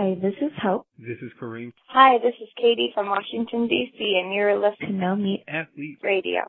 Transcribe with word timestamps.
Hi, 0.00 0.14
this 0.14 0.32
is 0.40 0.50
Hope. 0.62 0.86
This 0.98 1.18
is 1.20 1.30
Kareem. 1.38 1.74
Hi, 1.88 2.16
this 2.22 2.32
is 2.40 2.48
Katie 2.56 2.90
from 2.94 3.10
Washington, 3.10 3.68
D.C., 3.68 4.20
and 4.24 4.32
you're 4.32 4.58
listening 4.58 4.92
to 4.92 4.96
No 4.96 5.14
Meat 5.14 5.44
Athlete 5.46 5.98
Radio. 6.02 6.40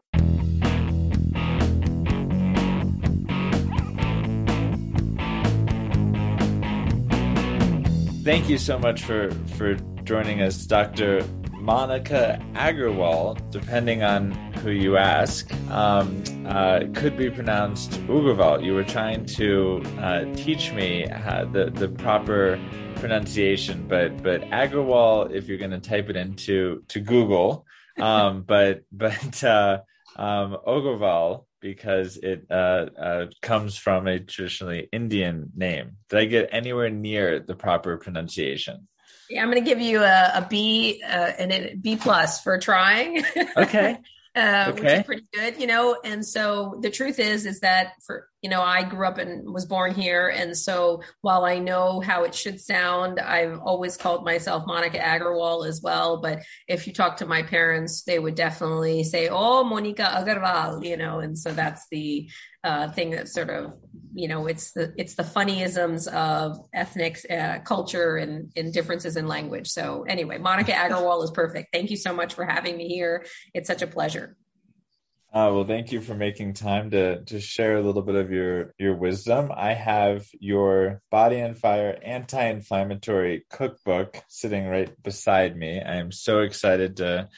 Thank 8.24 8.48
you 8.48 8.58
so 8.58 8.80
much 8.80 9.04
for, 9.04 9.32
for 9.58 9.76
joining 10.06 10.42
us, 10.42 10.66
Dr. 10.66 11.22
Monica 11.62 12.44
Aggarwal, 12.54 13.38
depending 13.52 14.02
on 14.02 14.32
who 14.64 14.72
you 14.72 14.98
ask, 14.98 15.54
um, 15.70 16.24
uh, 16.48 16.82
could 16.96 17.16
be 17.16 17.30
pronounced 17.30 17.92
Ugerwal. 18.08 18.66
You 18.66 18.74
were 18.74 18.84
trying 18.84 19.26
to 19.28 19.84
uh, 20.00 20.26
teach 20.36 20.74
me 20.74 21.06
how, 21.08 21.46
the, 21.46 21.70
the 21.70 21.88
proper 21.88 22.60
pronunciation, 22.96 23.88
but 23.88 24.24
but 24.24 24.42
Aggarwal, 24.50 25.32
if 25.32 25.48
you're 25.48 25.60
going 25.60 25.72
to 25.72 25.80
type 25.80 26.10
it 26.10 26.16
into 26.16 26.84
to 26.88 27.00
Google, 27.00 27.66
um, 28.00 28.42
but 28.42 28.84
but 28.92 29.44
uh, 29.44 29.82
um, 30.16 30.58
because 31.60 32.18
it 32.18 32.48
uh, 32.50 32.88
uh, 33.00 33.26
comes 33.44 33.78
from 33.78 34.08
a 34.08 34.20
traditionally 34.20 34.90
Indian 34.92 35.52
name. 35.56 35.98
Did 36.10 36.20
I 36.20 36.26
get 36.26 36.50
anywhere 36.52 36.90
near 36.90 37.40
the 37.40 37.56
proper 37.56 37.98
pronunciation? 37.98 38.88
Yeah, 39.32 39.44
I'm 39.44 39.50
going 39.50 39.64
to 39.64 39.70
give 39.70 39.80
you 39.80 40.04
a, 40.04 40.32
a 40.36 40.48
B 40.50 41.02
uh, 41.06 41.32
and 41.40 41.52
a 41.54 41.76
B 41.76 41.96
plus 41.96 42.42
for 42.42 42.58
trying. 42.58 43.24
Okay. 43.58 43.98
uh, 44.36 44.66
okay. 44.70 44.82
which 44.82 44.92
is 44.94 45.04
pretty 45.04 45.26
good, 45.34 45.60
you 45.60 45.68
know. 45.68 45.98
And 46.04 46.26
so 46.26 46.80
the 46.82 46.90
truth 46.90 47.20
is, 47.20 47.46
is 47.46 47.62
that 47.62 47.94
for 48.06 48.28
you 48.42 48.50
know, 48.50 48.62
I 48.62 48.84
grew 48.84 49.06
up 49.06 49.20
and 49.20 49.54
was 49.54 49.66
born 49.66 49.94
here, 49.94 50.28
and 50.28 50.58
so 50.58 51.04
while 51.22 51.46
I 51.46 51.60
know 51.60 52.00
how 52.00 52.24
it 52.24 52.34
should 52.34 52.60
sound, 52.60 53.20
I've 53.20 53.60
always 53.60 53.98
called 53.98 54.26
myself 54.26 54.64
Monica 54.66 54.98
Aggarwal 54.98 55.68
as 55.68 55.82
well. 55.82 56.22
But 56.22 56.40
if 56.68 56.88
you 56.88 56.94
talk 56.94 57.18
to 57.18 57.26
my 57.26 57.44
parents, 57.44 58.04
they 58.04 58.20
would 58.20 58.36
definitely 58.36 59.04
say, 59.04 59.30
"Oh, 59.30 59.64
Monica 59.64 60.04
Aggarwal," 60.04 60.86
you 60.86 60.98
know. 60.98 61.20
And 61.20 61.38
so 61.38 61.54
that's 61.54 61.86
the 61.92 62.30
uh, 62.64 62.90
thing 62.92 63.12
that 63.12 63.28
sort 63.28 63.50
of 63.50 63.74
you 64.14 64.28
know 64.28 64.46
it's 64.48 64.74
the 64.74 64.94
it's 64.98 65.16
the 65.16 65.24
funnyisms 65.24 66.08
of 66.08 66.58
ethnic 66.74 67.20
uh, 67.30 67.60
culture 67.60 68.18
and, 68.18 68.52
and 68.56 68.74
differences 68.74 69.16
in 69.16 69.28
language 69.28 69.68
so 69.68 70.04
anyway 70.08 70.38
monica 70.38 70.72
aggarwal 70.72 71.24
is 71.24 71.32
perfect 71.32 71.70
thank 71.74 71.90
you 71.90 71.98
so 71.98 72.14
much 72.14 72.34
for 72.34 72.46
having 72.46 72.78
me 72.78 72.88
here 72.88 73.26
it's 73.54 73.68
such 73.68 73.82
a 73.82 73.88
pleasure 73.88 74.36
uh, 75.34 75.48
well, 75.54 75.64
thank 75.64 75.94
you 75.94 76.02
for 76.02 76.14
making 76.14 76.54
time 76.54 76.92
to 76.92 77.24
to 77.24 77.40
share 77.40 77.78
a 77.78 77.82
little 77.82 78.02
bit 78.02 78.16
of 78.16 78.32
your 78.32 78.74
your 78.78 78.94
wisdom. 78.94 79.50
I 79.56 79.74
have 79.74 80.26
your 80.42 81.02
Body 81.10 81.42
on 81.42 81.54
Fire 81.54 81.98
anti-inflammatory 82.04 83.46
cookbook 83.50 84.22
sitting 84.28 84.68
right 84.68 84.92
beside 85.02 85.56
me. 85.56 85.80
I 85.80 85.96
am 85.96 86.12
so 86.12 86.42
excited 86.42 86.98
to 86.98 87.30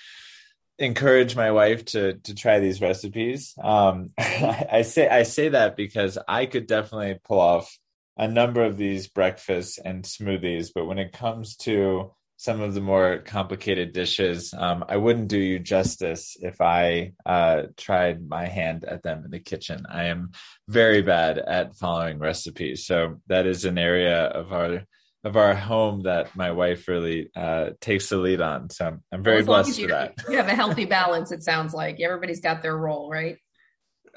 encourage 0.79 1.35
my 1.35 1.51
wife 1.51 1.85
to 1.85 2.13
to 2.13 2.35
try 2.35 2.59
these 2.59 2.81
recipes. 2.81 3.53
Um, 3.61 4.09
I, 4.17 4.83
say 4.83 5.07
I 5.07 5.23
say 5.23 5.49
that 5.49 5.75
because 5.75 6.17
I 6.27 6.45
could 6.45 6.67
definitely 6.67 7.19
pull 7.23 7.39
off 7.39 7.77
a 8.17 8.27
number 8.27 8.63
of 8.63 8.77
these 8.77 9.07
breakfasts 9.07 9.77
and 9.77 10.03
smoothies, 10.03 10.69
but 10.73 10.85
when 10.85 10.99
it 10.99 11.13
comes 11.13 11.55
to 11.57 12.11
some 12.37 12.61
of 12.61 12.73
the 12.73 12.81
more 12.81 13.19
complicated 13.19 13.93
dishes, 13.93 14.53
um, 14.57 14.83
I 14.89 14.97
wouldn't 14.97 15.29
do 15.29 15.39
you 15.39 15.59
justice 15.59 16.35
if 16.41 16.59
I 16.59 17.13
uh, 17.25 17.63
tried 17.77 18.27
my 18.27 18.47
hand 18.47 18.83
at 18.83 19.01
them 19.01 19.23
in 19.23 19.31
the 19.31 19.39
kitchen. 19.39 19.85
I 19.89 20.05
am 20.05 20.31
very 20.67 21.01
bad 21.01 21.37
at 21.37 21.75
following 21.75 22.19
recipes, 22.19 22.85
so 22.85 23.21
that 23.27 23.45
is 23.45 23.65
an 23.65 23.77
area 23.77 24.25
of 24.25 24.51
our 24.51 24.83
of 25.23 25.37
our 25.37 25.55
home 25.55 26.03
that 26.03 26.35
my 26.35 26.51
wife 26.51 26.87
really 26.87 27.29
uh, 27.35 27.71
takes 27.79 28.09
the 28.09 28.17
lead 28.17 28.41
on. 28.41 28.69
So 28.69 28.97
I'm 29.11 29.23
very 29.23 29.37
well, 29.37 29.63
blessed 29.63 29.79
you, 29.79 29.87
for 29.87 29.93
that. 29.93 30.15
You 30.29 30.37
have 30.37 30.47
a 30.47 30.55
healthy 30.55 30.85
balance. 30.99 31.31
It 31.31 31.43
sounds 31.43 31.73
like 31.73 31.99
everybody's 32.01 32.41
got 32.41 32.61
their 32.61 32.77
role, 32.77 33.09
right? 33.09 33.37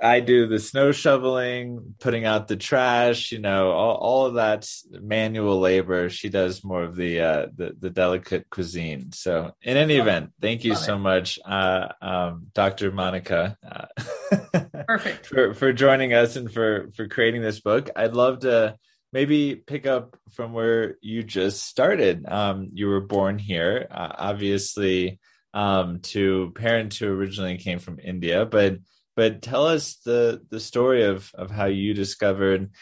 I 0.03 0.21
do 0.21 0.47
the 0.47 0.59
snow 0.59 0.93
shoveling, 0.93 1.95
putting 2.01 2.27
out 2.27 2.49
the 2.49 2.57
trash, 2.57 3.33
you 3.33 3.39
know, 3.39 3.71
all, 3.71 3.95
all 3.97 4.27
of 4.27 4.35
that 4.35 4.69
manual 4.91 5.59
labor. 5.59 6.11
She 6.11 6.29
does 6.29 6.63
more 6.63 6.83
of 6.83 6.97
the 6.97 7.21
uh, 7.21 7.47
the, 7.57 7.75
the 7.79 7.89
delicate 7.89 8.51
cuisine. 8.51 9.13
So, 9.13 9.53
in 9.63 9.79
any 9.79 9.97
Love 9.97 10.07
event, 10.07 10.33
thank 10.41 10.65
you 10.65 10.73
Love 10.73 10.83
so 10.83 10.97
it. 10.97 10.99
much, 10.99 11.39
uh, 11.47 11.89
um, 12.03 12.49
Dr. 12.53 12.93
Monica, 12.93 13.57
uh, 13.67 14.61
perfect 14.87 15.27
for 15.27 15.55
for 15.55 15.73
joining 15.73 16.13
us 16.13 16.37
and 16.37 16.53
for 16.53 16.91
for 16.95 17.09
creating 17.09 17.41
this 17.41 17.61
book. 17.61 17.89
I'd 17.97 18.15
love 18.15 18.41
to 18.41 18.77
maybe 19.17 19.55
pick 19.55 19.87
up 19.87 20.15
from 20.33 20.53
where 20.53 20.99
you 21.01 21.23
just 21.23 21.65
started. 21.65 22.27
Um, 22.29 22.69
you 22.75 22.87
were 22.87 23.01
born 23.01 23.39
here, 23.39 23.87
uh, 23.91 24.13
obviously, 24.19 25.21
um, 25.55 26.01
to 26.13 26.53
parents 26.55 26.99
who 26.99 27.09
originally 27.09 27.57
came 27.57 27.79
from 27.79 27.99
India, 27.99 28.45
but 28.45 28.77
but 29.17 29.41
tell 29.41 29.67
us 29.69 29.97
the 30.05 30.43
the 30.51 30.61
story 30.61 31.05
of 31.05 31.31
of 31.35 31.51
how 31.51 31.65
you 31.65 31.95
discovered 31.95 32.73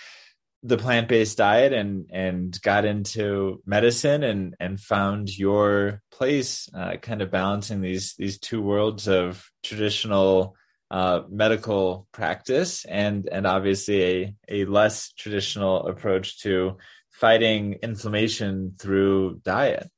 the 0.65 0.77
plant-based 0.77 1.39
diet 1.39 1.73
and 1.73 2.11
and 2.11 2.61
got 2.62 2.84
into 2.84 3.62
medicine 3.65 4.25
and 4.25 4.56
and 4.59 4.81
found 4.81 5.39
your 5.39 6.03
place 6.11 6.69
uh, 6.75 6.97
kind 6.97 7.23
of 7.23 7.31
balancing 7.31 7.81
these 7.81 8.17
these 8.19 8.41
two 8.41 8.61
worlds 8.61 9.06
of 9.06 9.49
traditional 9.62 10.56
uh, 10.94 11.25
medical 11.28 12.06
practice 12.12 12.84
and 12.84 13.28
and 13.28 13.49
obviously 13.49 14.03
a 14.05 14.34
a 14.49 14.65
less 14.66 15.12
traditional 15.15 15.88
approach 15.88 16.38
to 16.38 16.77
fighting 17.10 17.72
inflammation 17.82 18.77
through 18.78 19.41
diet. 19.44 19.91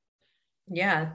Yeah. 0.68 1.10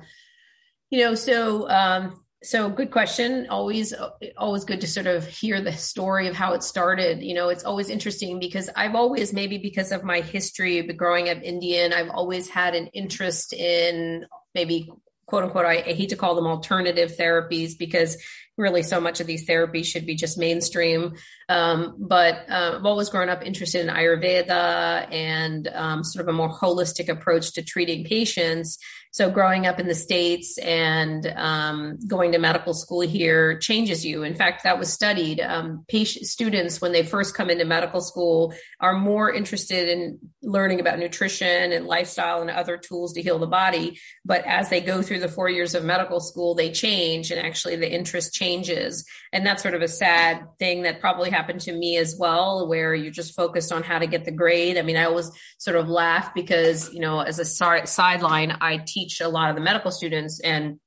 You 0.91 0.99
know 0.99 1.15
so 1.15 1.67
um 1.67 2.21
so 2.43 2.69
good 2.69 2.91
question. 2.91 3.47
Always 3.49 3.91
always 4.37 4.65
good 4.65 4.81
to 4.81 4.87
sort 4.87 5.07
of 5.07 5.25
hear 5.25 5.59
the 5.61 5.73
story 5.73 6.27
of 6.27 6.35
how 6.35 6.53
it 6.53 6.61
started. 6.61 7.23
You 7.23 7.33
know 7.33 7.49
it's 7.49 7.63
always 7.63 7.89
interesting 7.89 8.39
because 8.39 8.69
i've 8.75 8.93
always 8.93 9.33
maybe 9.33 9.57
because 9.57 9.91
of 9.91 10.03
my 10.03 10.21
history 10.21 10.77
of 10.77 10.95
growing 10.95 11.27
up 11.27 11.39
indian 11.41 11.91
i've 11.91 12.09
always 12.09 12.49
had 12.49 12.75
an 12.75 12.87
interest 12.93 13.51
in 13.53 14.25
maybe 14.53 14.91
quote 15.31 15.45
unquote 15.45 15.65
I, 15.65 15.77
I 15.77 15.93
hate 15.93 16.09
to 16.09 16.17
call 16.17 16.35
them 16.35 16.45
alternative 16.45 17.15
therapies 17.17 17.77
because 17.77 18.17
really 18.61 18.83
so 18.83 19.01
much 19.01 19.19
of 19.19 19.27
these 19.27 19.45
therapies 19.45 19.85
should 19.85 20.05
be 20.05 20.15
just 20.15 20.37
mainstream. 20.37 21.15
Um, 21.51 21.95
but 21.97 22.49
uh, 22.49 22.75
I've 22.77 22.85
always 22.85 23.09
grown 23.09 23.27
up 23.27 23.45
interested 23.45 23.81
in 23.81 23.93
Ayurveda 23.93 25.11
and 25.11 25.67
um, 25.73 26.03
sort 26.03 26.23
of 26.23 26.33
a 26.33 26.37
more 26.37 26.49
holistic 26.49 27.09
approach 27.09 27.53
to 27.53 27.61
treating 27.61 28.05
patients. 28.05 28.77
So 29.13 29.29
growing 29.29 29.67
up 29.67 29.77
in 29.77 29.87
the 29.87 29.95
States 29.95 30.57
and 30.57 31.27
um, 31.35 31.99
going 32.07 32.31
to 32.31 32.37
medical 32.37 32.73
school 32.73 33.01
here 33.01 33.59
changes 33.59 34.05
you. 34.05 34.23
In 34.23 34.35
fact, 34.35 34.63
that 34.63 34.79
was 34.79 34.93
studied. 34.93 35.41
Um, 35.41 35.83
patient, 35.89 36.27
students, 36.27 36.79
when 36.79 36.93
they 36.93 37.03
first 37.03 37.35
come 37.35 37.49
into 37.49 37.65
medical 37.65 37.99
school, 37.99 38.53
are 38.79 38.93
more 38.93 39.29
interested 39.29 39.89
in 39.89 40.17
learning 40.41 40.79
about 40.79 40.97
nutrition 40.97 41.73
and 41.73 41.85
lifestyle 41.85 42.39
and 42.39 42.49
other 42.49 42.77
tools 42.77 43.11
to 43.13 43.21
heal 43.21 43.37
the 43.37 43.47
body. 43.47 43.99
But 44.23 44.45
as 44.45 44.69
they 44.69 44.79
go 44.79 45.01
through 45.01 45.19
the 45.19 45.27
four 45.27 45.49
years 45.49 45.75
of 45.75 45.83
medical 45.83 46.21
school, 46.21 46.55
they 46.55 46.71
change 46.71 47.31
and 47.31 47.45
actually 47.45 47.75
the 47.75 47.91
interest 47.91 48.33
changes. 48.33 49.05
And 49.33 49.45
that's 49.45 49.61
sort 49.61 49.75
of 49.75 49.81
a 49.81 49.89
sad 49.89 50.45
thing 50.57 50.83
that 50.83 51.01
probably 51.01 51.31
happened 51.41 51.61
to 51.61 51.73
me 51.73 51.97
as 51.97 52.15
well, 52.17 52.67
where 52.67 52.95
you're 52.95 53.11
just 53.11 53.35
focused 53.35 53.73
on 53.73 53.83
how 53.83 53.99
to 53.99 54.07
get 54.07 54.25
the 54.25 54.31
grade. 54.31 54.77
I 54.77 54.83
mean, 54.83 54.95
I 54.95 55.05
always 55.05 55.29
sort 55.57 55.75
of 55.75 55.89
laugh 55.89 56.33
because, 56.33 56.93
you 56.93 56.99
know, 56.99 57.19
as 57.19 57.39
a 57.39 57.45
sideline, 57.45 58.57
I 58.61 58.77
teach 58.77 59.01
teach 59.11 59.21
a 59.21 59.27
lot 59.27 59.49
of 59.49 59.55
the 59.55 59.61
medical 59.61 59.91
students 59.91 60.39
and 60.41 60.79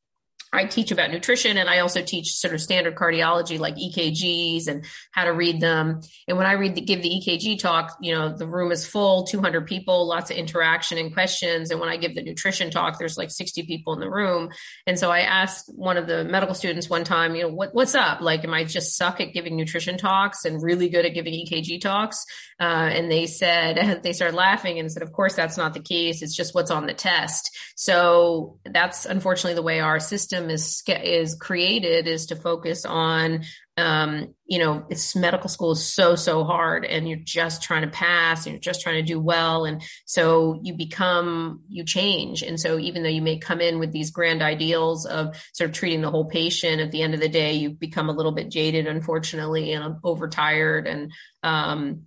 I 0.54 0.64
teach 0.66 0.92
about 0.92 1.10
nutrition 1.10 1.58
and 1.58 1.68
I 1.68 1.80
also 1.80 2.02
teach 2.02 2.34
sort 2.34 2.54
of 2.54 2.60
standard 2.60 2.94
cardiology 2.94 3.58
like 3.58 3.74
EKGs 3.76 4.68
and 4.68 4.84
how 5.10 5.24
to 5.24 5.32
read 5.32 5.60
them. 5.60 6.00
And 6.28 6.36
when 6.38 6.46
I 6.46 6.52
read 6.52 6.74
the, 6.74 6.80
give 6.80 7.02
the 7.02 7.08
EKG 7.08 7.58
talk, 7.58 7.96
you 8.00 8.14
know, 8.14 8.28
the 8.28 8.46
room 8.46 8.70
is 8.70 8.86
full, 8.86 9.24
200 9.24 9.66
people, 9.66 10.06
lots 10.06 10.30
of 10.30 10.36
interaction 10.36 10.96
and 10.98 11.12
questions. 11.12 11.70
And 11.70 11.80
when 11.80 11.88
I 11.88 11.96
give 11.96 12.14
the 12.14 12.22
nutrition 12.22 12.70
talk, 12.70 12.98
there's 12.98 13.18
like 13.18 13.30
60 13.30 13.64
people 13.64 13.94
in 13.94 14.00
the 14.00 14.10
room. 14.10 14.50
And 14.86 14.98
so 14.98 15.10
I 15.10 15.20
asked 15.20 15.70
one 15.74 15.96
of 15.96 16.06
the 16.06 16.24
medical 16.24 16.54
students 16.54 16.88
one 16.88 17.04
time, 17.04 17.34
you 17.34 17.42
know, 17.42 17.48
what, 17.48 17.74
what's 17.74 17.94
up? 17.94 18.20
Like, 18.20 18.44
am 18.44 18.54
I 18.54 18.64
just 18.64 18.96
suck 18.96 19.20
at 19.20 19.32
giving 19.32 19.56
nutrition 19.56 19.98
talks 19.98 20.44
and 20.44 20.62
really 20.62 20.88
good 20.88 21.04
at 21.04 21.14
giving 21.14 21.34
EKG 21.34 21.80
talks? 21.80 22.24
Uh, 22.60 22.88
and 22.92 23.10
they 23.10 23.26
said, 23.26 24.00
they 24.02 24.12
started 24.12 24.36
laughing 24.36 24.78
and 24.78 24.90
said, 24.90 25.02
of 25.02 25.12
course, 25.12 25.34
that's 25.34 25.56
not 25.56 25.74
the 25.74 25.80
case. 25.80 26.22
It's 26.22 26.36
just 26.36 26.54
what's 26.54 26.70
on 26.70 26.86
the 26.86 26.94
test. 26.94 27.50
So 27.74 28.58
that's 28.64 29.04
unfortunately 29.04 29.54
the 29.54 29.62
way 29.62 29.80
our 29.80 29.98
system 29.98 30.43
system 30.48 30.50
is 30.50 30.82
is 31.02 31.34
created 31.34 32.06
is 32.06 32.26
to 32.26 32.36
focus 32.36 32.84
on 32.84 33.42
um, 33.76 34.34
you 34.46 34.58
know 34.60 34.86
it's 34.88 35.16
medical 35.16 35.48
school 35.48 35.72
is 35.72 35.92
so 35.92 36.14
so 36.14 36.44
hard 36.44 36.84
and 36.84 37.08
you're 37.08 37.18
just 37.18 37.62
trying 37.62 37.82
to 37.82 37.88
pass 37.88 38.46
and 38.46 38.54
you're 38.54 38.60
just 38.60 38.82
trying 38.82 38.96
to 38.96 39.12
do 39.12 39.20
well. 39.20 39.64
And 39.64 39.82
so 40.04 40.60
you 40.62 40.74
become 40.74 41.62
you 41.68 41.84
change. 41.84 42.42
And 42.42 42.58
so 42.60 42.78
even 42.78 43.02
though 43.02 43.08
you 43.08 43.22
may 43.22 43.38
come 43.38 43.60
in 43.60 43.78
with 43.78 43.92
these 43.92 44.10
grand 44.10 44.42
ideals 44.42 45.06
of 45.06 45.36
sort 45.52 45.70
of 45.70 45.76
treating 45.76 46.02
the 46.02 46.10
whole 46.10 46.26
patient 46.26 46.80
at 46.80 46.92
the 46.92 47.02
end 47.02 47.14
of 47.14 47.20
the 47.20 47.28
day 47.28 47.54
you 47.54 47.70
become 47.70 48.08
a 48.08 48.12
little 48.12 48.32
bit 48.32 48.50
jaded 48.50 48.86
unfortunately 48.86 49.72
and 49.72 49.96
overtired 50.04 50.86
and 50.86 51.12
um, 51.42 52.02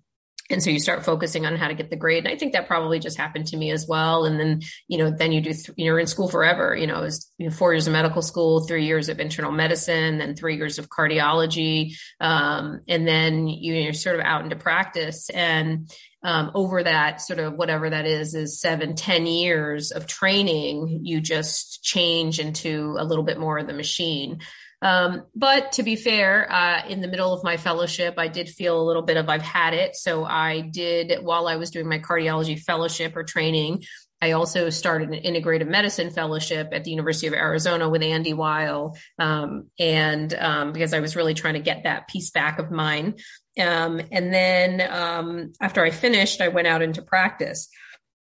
and 0.50 0.64
so 0.64 0.70
you 0.70 0.80
start 0.80 1.04
focusing 1.04 1.46
on 1.46 1.56
how 1.56 1.68
to 1.68 1.74
get 1.74 1.90
the 1.90 1.96
grade. 1.96 2.26
And 2.26 2.34
i 2.34 2.38
think 2.38 2.54
that 2.54 2.68
probably 2.68 3.00
just 3.00 3.18
happened 3.18 3.48
to 3.48 3.58
me 3.58 3.72
as 3.72 3.86
well. 3.88 4.26
And 4.26 4.40
then 4.40 4.62
you 4.88 4.98
know 4.98 5.12
then 5.12 5.32
you 5.32 5.42
do 5.42 5.54
th- 5.54 5.72
you're 5.76 6.00
in 6.00 6.08
school 6.08 6.30
forever. 6.30 6.76
You 6.76 6.88
know 6.88 7.00
it 7.00 7.04
was 7.04 7.32
you 7.38 7.48
know, 7.48 7.52
four 7.52 7.74
years 7.74 7.88
of 7.88 7.94
medical 7.94 8.22
school 8.22 8.66
three 8.66 8.86
years 8.86 9.10
of 9.10 9.20
internal 9.20 9.52
medicine 9.52 10.18
then 10.18 10.36
three 10.36 10.56
years 10.56 10.80
of 10.80 10.90
cardiology. 10.90 11.96
Um, 12.20 12.82
and 12.88 13.08
then 13.08 13.48
you, 13.48 13.74
you're 13.74 13.94
sort 13.94 14.16
of 14.16 14.26
out 14.26 14.44
into 14.44 14.56
practice. 14.56 15.30
And 15.30 15.90
um, 16.24 16.52
over 16.56 16.84
that 16.84 17.22
sort 17.22 17.40
of 17.40 17.54
whatever 17.54 17.90
that 17.90 18.06
is 18.06 18.34
is 18.34 18.60
seven 18.60 18.96
ten 18.96 19.26
years 19.26 19.92
of 19.92 20.08
training 20.08 21.02
you 21.04 21.22
just 21.22 21.84
change 21.84 22.40
into 22.40 22.96
a 22.98 23.06
little 23.06 23.24
bit 23.24 23.40
more 23.40 23.60
of 23.60 23.68
the 23.68 23.74
machine 23.74 24.40
um, 24.82 25.24
but 25.36 25.74
to 25.74 25.84
be 25.84 25.96
fair, 25.96 26.52
uh, 26.52 26.88
in 26.88 27.02
the 27.02 27.08
middle 27.08 27.34
of 27.34 27.44
my 27.44 27.58
fellowship, 27.58 28.16
I 28.18 28.28
did 28.28 28.48
feel 28.50 28.80
a 28.80 28.86
little 28.86 29.02
bit 29.02 29.18
of 29.18 29.28
I've 29.28 29.42
had 29.42 29.74
it. 29.74 29.96
So 29.96 30.24
I 30.24 30.62
did, 30.62 31.24
while 31.24 31.48
I 31.48 31.56
was 31.56 31.72
doing 31.72 31.88
my 31.88 32.00
cardiology 32.00 32.60
fellowship 32.60 33.16
or 33.16 33.24
training, 33.24 33.84
I 34.22 34.32
also 34.32 34.70
started 34.70 35.10
an 35.10 35.22
integrative 35.22 35.68
medicine 35.68 36.10
fellowship 36.12 36.70
at 36.72 36.84
the 36.84 36.92
University 36.92 37.28
of 37.28 37.34
Arizona 37.34 37.90
with 37.90 38.02
Andy 38.02 38.34
Weil. 38.34 38.98
Um, 39.20 39.68
and 39.80 40.34
um, 40.34 40.74
because 40.74 40.94
I 40.94 41.00
was 41.00 41.16
really 41.16 41.34
trying 41.34 41.54
to 41.56 41.60
get 41.60 41.84
that 41.84 42.08
piece 42.08 42.32
back 42.32 42.60
of 42.60 42.72
mine. 42.72 43.16
Um, 43.60 44.02
and 44.12 44.34
then 44.34 44.82
um, 44.90 45.54
after 45.60 45.84
I 45.84 45.90
finished, 45.90 46.42
I 46.42 46.50
went 46.50 46.68
out 46.68 46.82
into 46.82 47.02
practice. 47.02 47.70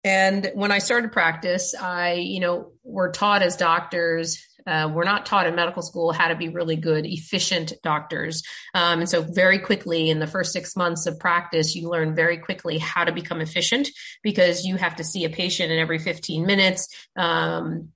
And 0.04 0.52
when 0.54 0.72
I 0.72 0.80
started 0.80 1.12
practice, 1.12 1.76
I, 1.76 2.14
you 2.14 2.40
know, 2.40 2.72
were 2.84 3.12
taught 3.12 3.42
as 3.42 3.58
doctors 3.58 4.42
uh, 4.68 4.92
we're 4.94 5.04
not 5.04 5.25
taught 5.25 5.48
in 5.48 5.56
medical 5.56 5.81
school 5.81 6.12
how 6.12 6.28
to 6.28 6.36
be 6.36 6.50
really 6.50 6.75
good, 6.75 7.06
efficient 7.06 7.74
doctors. 7.84 8.44
Um, 8.74 9.00
and 9.00 9.10
so, 9.10 9.22
very 9.22 9.60
quickly 9.60 10.10
in 10.10 10.19
the 10.19 10.28
first 10.28 10.52
six 10.52 10.75
months 10.75 11.06
of 11.08 11.19
practice, 11.19 11.75
you 11.75 11.90
learn 11.90 12.16
very 12.16 12.38
quickly 12.38 12.78
how 12.78 13.06
to 13.06 13.12
become 13.12 13.42
efficient 13.42 13.88
because 14.22 14.66
you 14.66 14.75
have 14.75 14.98
to 14.98 15.04
see 15.04 15.25
a 15.25 15.30
patient 15.30 15.72
in 15.72 15.80
every 15.80 16.00
15 16.00 16.46
minutes. 16.46 16.88
Um, 17.16 17.90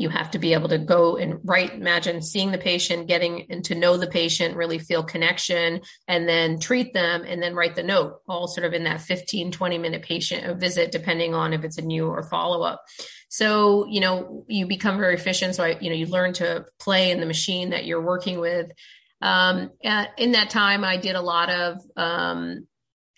you 0.00 0.08
have 0.08 0.30
to 0.30 0.38
be 0.38 0.52
able 0.54 0.68
to 0.68 0.78
go 0.78 1.16
and 1.16 1.40
write 1.44 1.74
imagine 1.74 2.22
seeing 2.22 2.50
the 2.50 2.58
patient 2.58 3.06
getting 3.06 3.46
and 3.50 3.64
to 3.64 3.74
know 3.74 3.96
the 3.96 4.06
patient 4.06 4.56
really 4.56 4.78
feel 4.78 5.02
connection 5.02 5.80
and 6.08 6.28
then 6.28 6.58
treat 6.58 6.92
them 6.94 7.22
and 7.26 7.42
then 7.42 7.54
write 7.54 7.76
the 7.76 7.82
note 7.82 8.20
all 8.28 8.48
sort 8.48 8.66
of 8.66 8.72
in 8.72 8.84
that 8.84 9.00
15 9.00 9.52
20 9.52 9.78
minute 9.78 10.02
patient 10.02 10.60
visit 10.60 10.90
depending 10.92 11.34
on 11.34 11.52
if 11.52 11.64
it's 11.64 11.78
a 11.78 11.82
new 11.82 12.06
or 12.06 12.22
follow 12.22 12.62
up 12.62 12.84
so, 13.30 13.86
you 13.86 14.00
know, 14.00 14.44
you 14.48 14.66
become 14.66 14.98
very 14.98 15.14
efficient. 15.14 15.54
So 15.54 15.62
I, 15.62 15.78
you 15.80 15.88
know, 15.88 15.94
you 15.94 16.06
learn 16.06 16.32
to 16.34 16.66
play 16.80 17.12
in 17.12 17.20
the 17.20 17.26
machine 17.26 17.70
that 17.70 17.86
you're 17.86 18.02
working 18.02 18.40
with. 18.40 18.72
Um, 19.22 19.70
in 20.18 20.32
that 20.32 20.50
time, 20.50 20.82
I 20.82 20.96
did 20.96 21.14
a 21.14 21.20
lot 21.20 21.48
of, 21.48 21.80
um, 21.96 22.66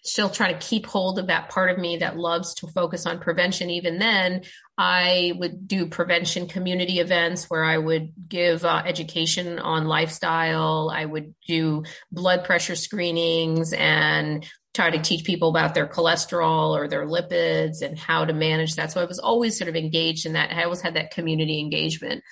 still 0.05 0.29
trying 0.29 0.58
to 0.58 0.67
keep 0.67 0.84
hold 0.84 1.19
of 1.19 1.29
that 1.29 1.49
part 1.49 1.70
of 1.70 1.79
me 1.79 1.99
that 1.99 2.19
loves 2.19 2.55
to 2.55 2.67
focus 2.67 3.06
on 3.06 3.20
prevention. 3.20 3.70
Even 3.70 3.99
then, 3.99 4.43
I 4.84 5.32
would 5.37 5.69
do 5.69 5.87
prevention 5.87 6.49
community 6.49 6.99
events 6.99 7.44
where 7.44 7.62
I 7.62 7.79
would 7.79 8.12
give 8.29 8.64
uh, 8.64 8.82
education 8.84 9.61
on 9.61 9.87
lifestyle. 9.87 10.90
I 10.93 11.05
would 11.05 11.37
do 11.46 11.84
blood 12.11 12.43
pressure 12.43 12.75
screenings 12.75 13.73
and 13.73 14.44
try 14.75 14.90
to 14.90 15.00
teach 15.00 15.25
people 15.25 15.50
about 15.50 15.75
their 15.75 15.87
cholesterol 15.87 16.76
or 16.76 16.88
their 16.88 17.06
lipids 17.06 17.81
and 17.81 17.96
how 17.96 18.25
to 18.25 18.32
manage 18.32 18.75
that. 18.75 18.90
So 18.90 19.00
I 19.00 19.05
was 19.05 19.20
always 19.20 19.56
sort 19.56 19.69
of 19.69 19.76
engaged 19.76 20.26
in 20.26 20.32
that. 20.32 20.50
I 20.50 20.64
always 20.64 20.81
had 20.81 20.94
that 20.94 21.12
community 21.12 21.61
engagement. 21.61 22.25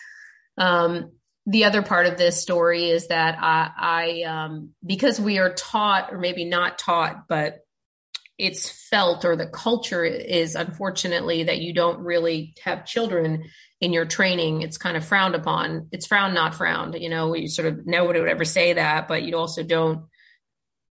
Um, 0.58 1.12
the 1.46 1.66
other 1.66 1.82
part 1.82 2.06
of 2.06 2.18
this 2.18 2.42
story 2.42 2.90
is 2.90 3.06
that 3.08 3.38
I, 3.40 3.70
I 3.78 4.22
um, 4.22 4.70
because 4.84 5.20
we 5.20 5.38
are 5.38 5.54
taught, 5.54 6.12
or 6.12 6.18
maybe 6.18 6.44
not 6.44 6.80
taught, 6.80 7.28
but 7.28 7.60
it's 8.40 8.70
felt 8.70 9.24
or 9.24 9.36
the 9.36 9.46
culture 9.46 10.04
is 10.04 10.54
unfortunately 10.54 11.44
that 11.44 11.58
you 11.58 11.72
don't 11.72 12.00
really 12.00 12.54
have 12.62 12.86
children 12.86 13.44
in 13.80 13.92
your 13.92 14.04
training 14.04 14.62
it's 14.62 14.78
kind 14.78 14.96
of 14.96 15.04
frowned 15.04 15.34
upon 15.34 15.88
it's 15.92 16.06
frowned 16.06 16.34
not 16.34 16.54
frowned 16.54 16.94
you 16.94 17.08
know 17.08 17.34
you 17.34 17.48
sort 17.48 17.68
of 17.68 17.86
nobody 17.86 18.20
would 18.20 18.28
ever 18.28 18.44
say 18.44 18.72
that 18.72 19.08
but 19.08 19.22
you 19.22 19.36
also 19.36 19.62
don't 19.62 20.04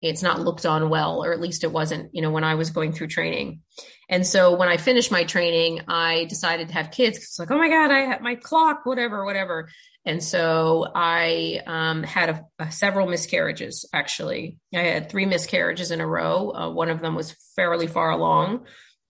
it's 0.03 0.23
not 0.23 0.41
looked 0.41 0.67
on 0.67 0.91
well, 0.91 1.25
or 1.25 1.33
at 1.33 1.41
least 1.41 1.63
it 1.63 1.73
wasn't, 1.73 2.13
you 2.13 2.23
know, 2.23 2.33
when 2.33 2.43
I 2.43 2.57
was 2.57 2.71
going 2.71 2.93
through 2.93 3.07
training. 3.07 3.61
And 4.09 4.27
so 4.27 4.57
when 4.57 4.69
I 4.69 4.77
finished 4.77 5.13
my 5.13 5.23
training, 5.23 5.83
I 5.87 6.27
decided 6.29 6.69
to 6.69 6.75
have 6.75 6.91
kids. 6.91 7.19
It's 7.19 7.39
like, 7.39 7.53
oh 7.53 7.57
my 7.57 7.69
God, 7.69 7.93
I 7.93 8.01
have 8.01 8.21
my 8.21 8.35
clock, 8.35 8.85
whatever, 8.85 9.25
whatever. 9.25 9.69
And 10.05 10.23
so 10.23 10.87
I 10.95 11.61
um, 11.67 12.03
had 12.03 12.31
a, 12.31 12.45
a, 12.59 12.73
several 12.73 13.07
miscarriages, 13.07 13.89
actually. 13.93 14.57
I 14.75 14.81
had 14.81 15.09
three 15.09 15.27
miscarriages 15.27 15.91
in 15.91 16.01
a 16.01 16.07
row. 16.07 16.51
Uh, 16.51 16.71
one 16.71 16.89
of 16.89 17.01
them 17.01 17.15
was 17.15 17.37
fairly 17.55 17.87
far 17.87 18.11
along. 18.11 18.67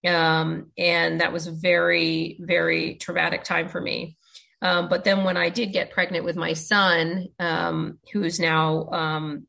Um, 0.07 0.71
and 0.77 1.21
that 1.21 1.33
was 1.33 1.47
a 1.47 1.53
very, 1.53 2.39
very 2.41 2.97
traumatic 2.97 3.45
time 3.45 3.69
for 3.69 3.81
me. 3.81 4.17
Um, 4.61 4.89
but 4.89 5.05
then 5.05 5.25
when 5.25 5.37
I 5.37 5.49
did 5.49 5.73
get 5.73 5.93
pregnant 5.93 6.25
with 6.25 6.37
my 6.37 6.53
son, 6.53 7.29
um, 7.39 7.99
who's 8.13 8.39
now 8.39 8.89
um, 8.91 9.47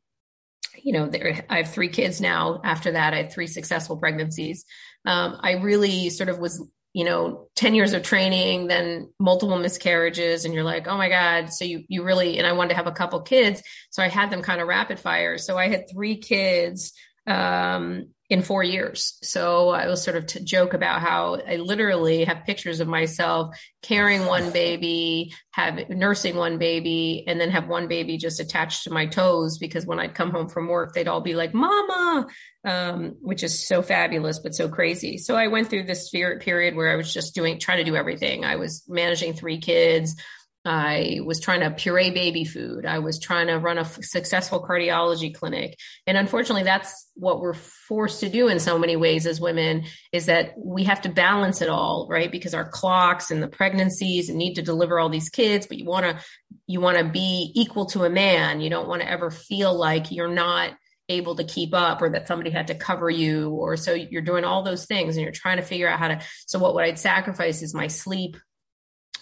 you 0.82 0.92
know, 0.92 1.06
there, 1.06 1.44
I 1.48 1.58
have 1.58 1.72
three 1.72 1.88
kids 1.88 2.20
now. 2.20 2.60
After 2.62 2.92
that, 2.92 3.14
I 3.14 3.18
had 3.18 3.32
three 3.32 3.46
successful 3.46 3.96
pregnancies. 3.96 4.64
Um, 5.06 5.38
I 5.40 5.52
really 5.52 6.10
sort 6.10 6.28
of 6.28 6.38
was, 6.38 6.66
you 6.94 7.04
know, 7.04 7.48
10 7.56 7.74
years 7.74 7.92
of 7.92 8.02
training, 8.02 8.68
then 8.68 9.12
multiple 9.18 9.58
miscarriages, 9.58 10.44
and 10.44 10.54
you're 10.54 10.62
like, 10.62 10.86
oh 10.86 10.96
my 10.96 11.08
God. 11.08 11.52
So 11.52 11.64
you, 11.64 11.84
you 11.88 12.04
really, 12.04 12.38
and 12.38 12.46
I 12.46 12.52
wanted 12.52 12.70
to 12.70 12.76
have 12.76 12.86
a 12.86 12.92
couple 12.92 13.20
kids. 13.20 13.62
So 13.90 14.02
I 14.02 14.08
had 14.08 14.30
them 14.30 14.42
kind 14.42 14.60
of 14.60 14.68
rapid 14.68 15.00
fire. 15.00 15.36
So 15.36 15.58
I 15.58 15.68
had 15.68 15.90
three 15.90 16.16
kids 16.16 16.92
um, 17.26 18.08
in 18.30 18.42
four 18.42 18.62
years. 18.62 19.18
So 19.22 19.68
I 19.68 19.86
will 19.86 19.96
sort 19.96 20.16
of 20.16 20.26
to 20.28 20.42
joke 20.42 20.72
about 20.72 21.02
how 21.02 21.38
I 21.46 21.56
literally 21.56 22.24
have 22.24 22.46
pictures 22.46 22.80
of 22.80 22.88
myself 22.88 23.54
carrying 23.82 24.24
one 24.24 24.50
baby, 24.50 25.34
have 25.52 25.90
nursing 25.90 26.34
one 26.36 26.56
baby, 26.56 27.24
and 27.26 27.38
then 27.38 27.50
have 27.50 27.68
one 27.68 27.86
baby 27.86 28.16
just 28.16 28.40
attached 28.40 28.84
to 28.84 28.90
my 28.90 29.06
toes 29.06 29.58
because 29.58 29.84
when 29.84 30.00
I'd 30.00 30.14
come 30.14 30.30
home 30.30 30.48
from 30.48 30.68
work, 30.68 30.94
they'd 30.94 31.08
all 31.08 31.20
be 31.20 31.34
like, 31.34 31.52
"Mama," 31.52 32.26
um, 32.64 33.16
which 33.20 33.42
is 33.42 33.66
so 33.68 33.82
fabulous 33.82 34.38
but 34.38 34.54
so 34.54 34.68
crazy. 34.68 35.18
So 35.18 35.36
I 35.36 35.48
went 35.48 35.68
through 35.68 35.84
this 35.84 36.08
period 36.08 36.76
where 36.76 36.90
I 36.90 36.96
was 36.96 37.12
just 37.12 37.34
doing, 37.34 37.58
trying 37.58 37.78
to 37.78 37.84
do 37.84 37.96
everything. 37.96 38.44
I 38.44 38.56
was 38.56 38.84
managing 38.88 39.34
three 39.34 39.58
kids. 39.58 40.16
I 40.64 41.20
was 41.22 41.40
trying 41.40 41.60
to 41.60 41.70
puree 41.70 42.10
baby 42.10 42.44
food. 42.44 42.86
I 42.86 43.00
was 43.00 43.20
trying 43.20 43.48
to 43.48 43.58
run 43.58 43.76
a 43.76 43.82
f- 43.82 43.98
successful 44.00 44.64
cardiology 44.66 45.34
clinic. 45.34 45.76
And 46.06 46.16
unfortunately, 46.16 46.62
that's 46.62 47.10
what 47.14 47.40
we're 47.40 47.52
forced 47.52 48.20
to 48.20 48.30
do 48.30 48.48
in 48.48 48.58
so 48.58 48.78
many 48.78 48.96
ways 48.96 49.26
as 49.26 49.40
women 49.40 49.84
is 50.10 50.26
that 50.26 50.54
we 50.56 50.84
have 50.84 51.02
to 51.02 51.10
balance 51.10 51.60
it 51.60 51.68
all, 51.68 52.06
right? 52.10 52.32
Because 52.32 52.54
our 52.54 52.66
clocks 52.66 53.30
and 53.30 53.42
the 53.42 53.48
pregnancies 53.48 54.30
and 54.30 54.38
need 54.38 54.54
to 54.54 54.62
deliver 54.62 54.98
all 54.98 55.10
these 55.10 55.28
kids, 55.28 55.66
but 55.66 55.76
you 55.76 55.84
want 55.84 56.06
to, 56.06 56.18
you 56.66 56.80
want 56.80 56.96
to 56.96 57.04
be 57.04 57.52
equal 57.54 57.84
to 57.86 58.04
a 58.04 58.10
man. 58.10 58.62
You 58.62 58.70
don't 58.70 58.88
want 58.88 59.02
to 59.02 59.10
ever 59.10 59.30
feel 59.30 59.76
like 59.76 60.10
you're 60.10 60.28
not 60.28 60.72
able 61.10 61.36
to 61.36 61.44
keep 61.44 61.74
up 61.74 62.00
or 62.00 62.08
that 62.08 62.26
somebody 62.26 62.48
had 62.48 62.68
to 62.68 62.74
cover 62.74 63.10
you 63.10 63.50
or 63.50 63.76
so 63.76 63.92
you're 63.92 64.22
doing 64.22 64.42
all 64.42 64.62
those 64.62 64.86
things 64.86 65.16
and 65.16 65.22
you're 65.22 65.32
trying 65.32 65.58
to 65.58 65.62
figure 65.62 65.86
out 65.86 65.98
how 65.98 66.08
to 66.08 66.18
so 66.46 66.58
what 66.58 66.74
would 66.74 66.82
i'd 66.82 66.98
sacrifice 66.98 67.60
is 67.60 67.74
my 67.74 67.88
sleep 67.88 68.38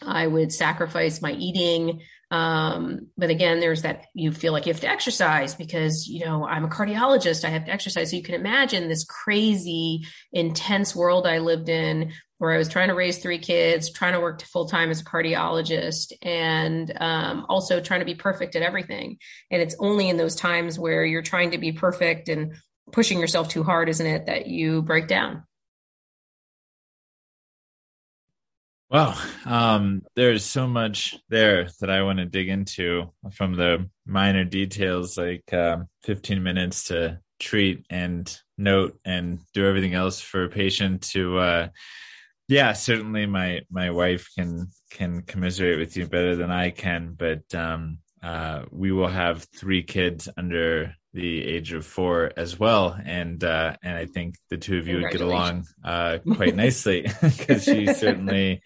I 0.07 0.27
would 0.27 0.53
sacrifice 0.53 1.23
my 1.23 1.33
eating. 1.33 2.03
Um, 2.31 3.09
but 3.17 3.31
again, 3.31 3.61
there's 3.61 3.83
that 3.83 4.07
you 4.15 4.33
feel 4.33 4.53
like 4.53 4.67
you 4.67 4.73
have 4.73 4.81
to 4.81 4.89
exercise 4.89 5.55
because, 5.55 6.09
you 6.09 6.25
know, 6.25 6.47
I'm 6.47 6.65
a 6.65 6.69
cardiologist. 6.69 7.45
I 7.45 7.51
have 7.51 7.67
to 7.67 7.73
exercise. 7.73 8.11
So 8.11 8.17
you 8.17 8.23
can 8.23 8.35
imagine 8.35 8.89
this 8.89 9.05
crazy, 9.05 10.07
intense 10.33 10.97
world 10.97 11.27
I 11.27 11.39
lived 11.39 11.69
in 11.69 12.13
where 12.39 12.53
I 12.53 12.59
was 12.59 12.69
trying 12.69 12.89
to 12.89 12.95
raise 12.95 13.19
three 13.19 13.39
kids, 13.39 13.93
trying 13.93 14.15
to 14.15 14.21
work 14.21 14.43
full 14.43 14.67
time 14.67 14.91
as 14.91 15.01
a 15.01 15.05
cardiologist, 15.05 16.13
and 16.23 16.93
um, 17.01 17.47
also 17.49 17.81
trying 17.81 18.01
to 18.01 18.07
be 18.07 18.17
perfect 18.17 18.57
at 18.57 18.63
everything. 18.63 19.19
And 19.51 19.63
it's 19.63 19.77
only 19.79 20.09
in 20.09 20.17
those 20.17 20.35
times 20.35 20.77
where 20.77 21.05
you're 21.05 21.23
trying 21.23 21.53
to 21.53 21.59
be 21.59 21.71
perfect 21.71 22.29
and 22.29 22.55
pushing 22.91 23.21
yourself 23.21 23.49
too 23.49 23.63
hard, 23.63 23.89
isn't 23.89 24.05
it, 24.05 24.27
that 24.27 24.49
you 24.49 24.83
break 24.83 25.07
down. 25.07 25.45
Well, 28.93 29.19
um, 29.47 30.03
there's 30.17 30.45
so 30.45 30.67
much 30.67 31.17
there 31.31 31.71
that 31.81 31.89
I 31.89 32.03
want 32.03 32.19
to 32.19 32.27
dig 32.27 32.51
into 32.51 33.11
from 33.33 33.55
the 33.55 33.89
minor 34.05 34.45
details, 34.45 35.17
like 35.17 35.51
uh, 35.51 35.79
15 36.03 36.43
minutes 36.43 36.85
to 36.89 37.19
treat 37.41 37.87
and 37.89 38.39
note 38.59 38.99
and 39.03 39.41
do 39.55 39.67
everything 39.67 39.95
else 39.95 40.21
for 40.21 40.45
a 40.45 40.51
patient. 40.51 41.09
To 41.13 41.39
uh, 41.39 41.69
yeah, 42.49 42.75
certainly 42.75 43.25
my 43.25 43.63
my 43.71 43.91
wife 43.91 44.29
can 44.37 44.67
can 44.91 45.23
commiserate 45.23 45.79
with 45.79 45.97
you 45.97 46.07
better 46.07 46.37
than 46.37 46.51
I 46.51 46.69
can, 46.69 47.15
but 47.19 47.55
um, 47.55 47.97
uh, 48.23 48.65
we 48.71 48.93
will 48.93 49.09
have 49.09 49.47
three 49.57 49.85
kids 49.85 50.29
under 50.37 50.95
the 51.13 51.45
age 51.45 51.73
of 51.73 51.85
four 51.85 52.33
as 52.37 52.59
well, 52.59 52.97
and 53.05 53.43
uh, 53.43 53.77
and 53.83 53.97
I 53.97 54.07
think 54.07 54.37
the 54.51 54.57
two 54.57 54.79
of 54.79 54.87
you 54.89 55.01
would 55.01 55.13
get 55.13 55.21
along 55.21 55.67
uh, 55.85 56.19
quite 56.35 56.57
nicely 56.57 57.03
because 57.23 57.65
she 57.65 57.93
certainly 57.93 58.63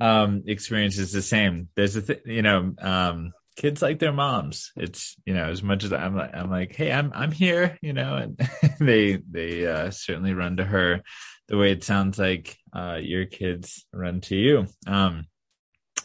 um, 0.00 0.42
experiences 0.46 1.12
the 1.12 1.22
same. 1.22 1.68
There's 1.76 1.96
a 1.96 2.02
th- 2.02 2.22
you 2.26 2.42
know 2.42 2.74
um, 2.80 3.32
kids 3.56 3.82
like 3.82 3.98
their 3.98 4.12
moms. 4.12 4.72
It's 4.76 5.16
you 5.24 5.34
know 5.34 5.46
as 5.50 5.62
much 5.62 5.84
as 5.84 5.92
I'm 5.92 6.16
like 6.16 6.34
I'm 6.34 6.50
like 6.50 6.74
hey 6.74 6.92
I'm 6.92 7.12
I'm 7.14 7.32
here 7.32 7.78
you 7.80 7.92
know 7.92 8.16
and 8.16 8.40
they 8.80 9.16
they 9.30 9.66
uh, 9.66 9.90
certainly 9.90 10.34
run 10.34 10.56
to 10.56 10.64
her 10.64 11.02
the 11.48 11.56
way 11.56 11.72
it 11.72 11.84
sounds 11.84 12.18
like 12.18 12.56
uh, 12.72 12.98
your 13.00 13.26
kids 13.26 13.84
run 13.92 14.20
to 14.22 14.36
you. 14.36 14.66
Um, 14.86 15.26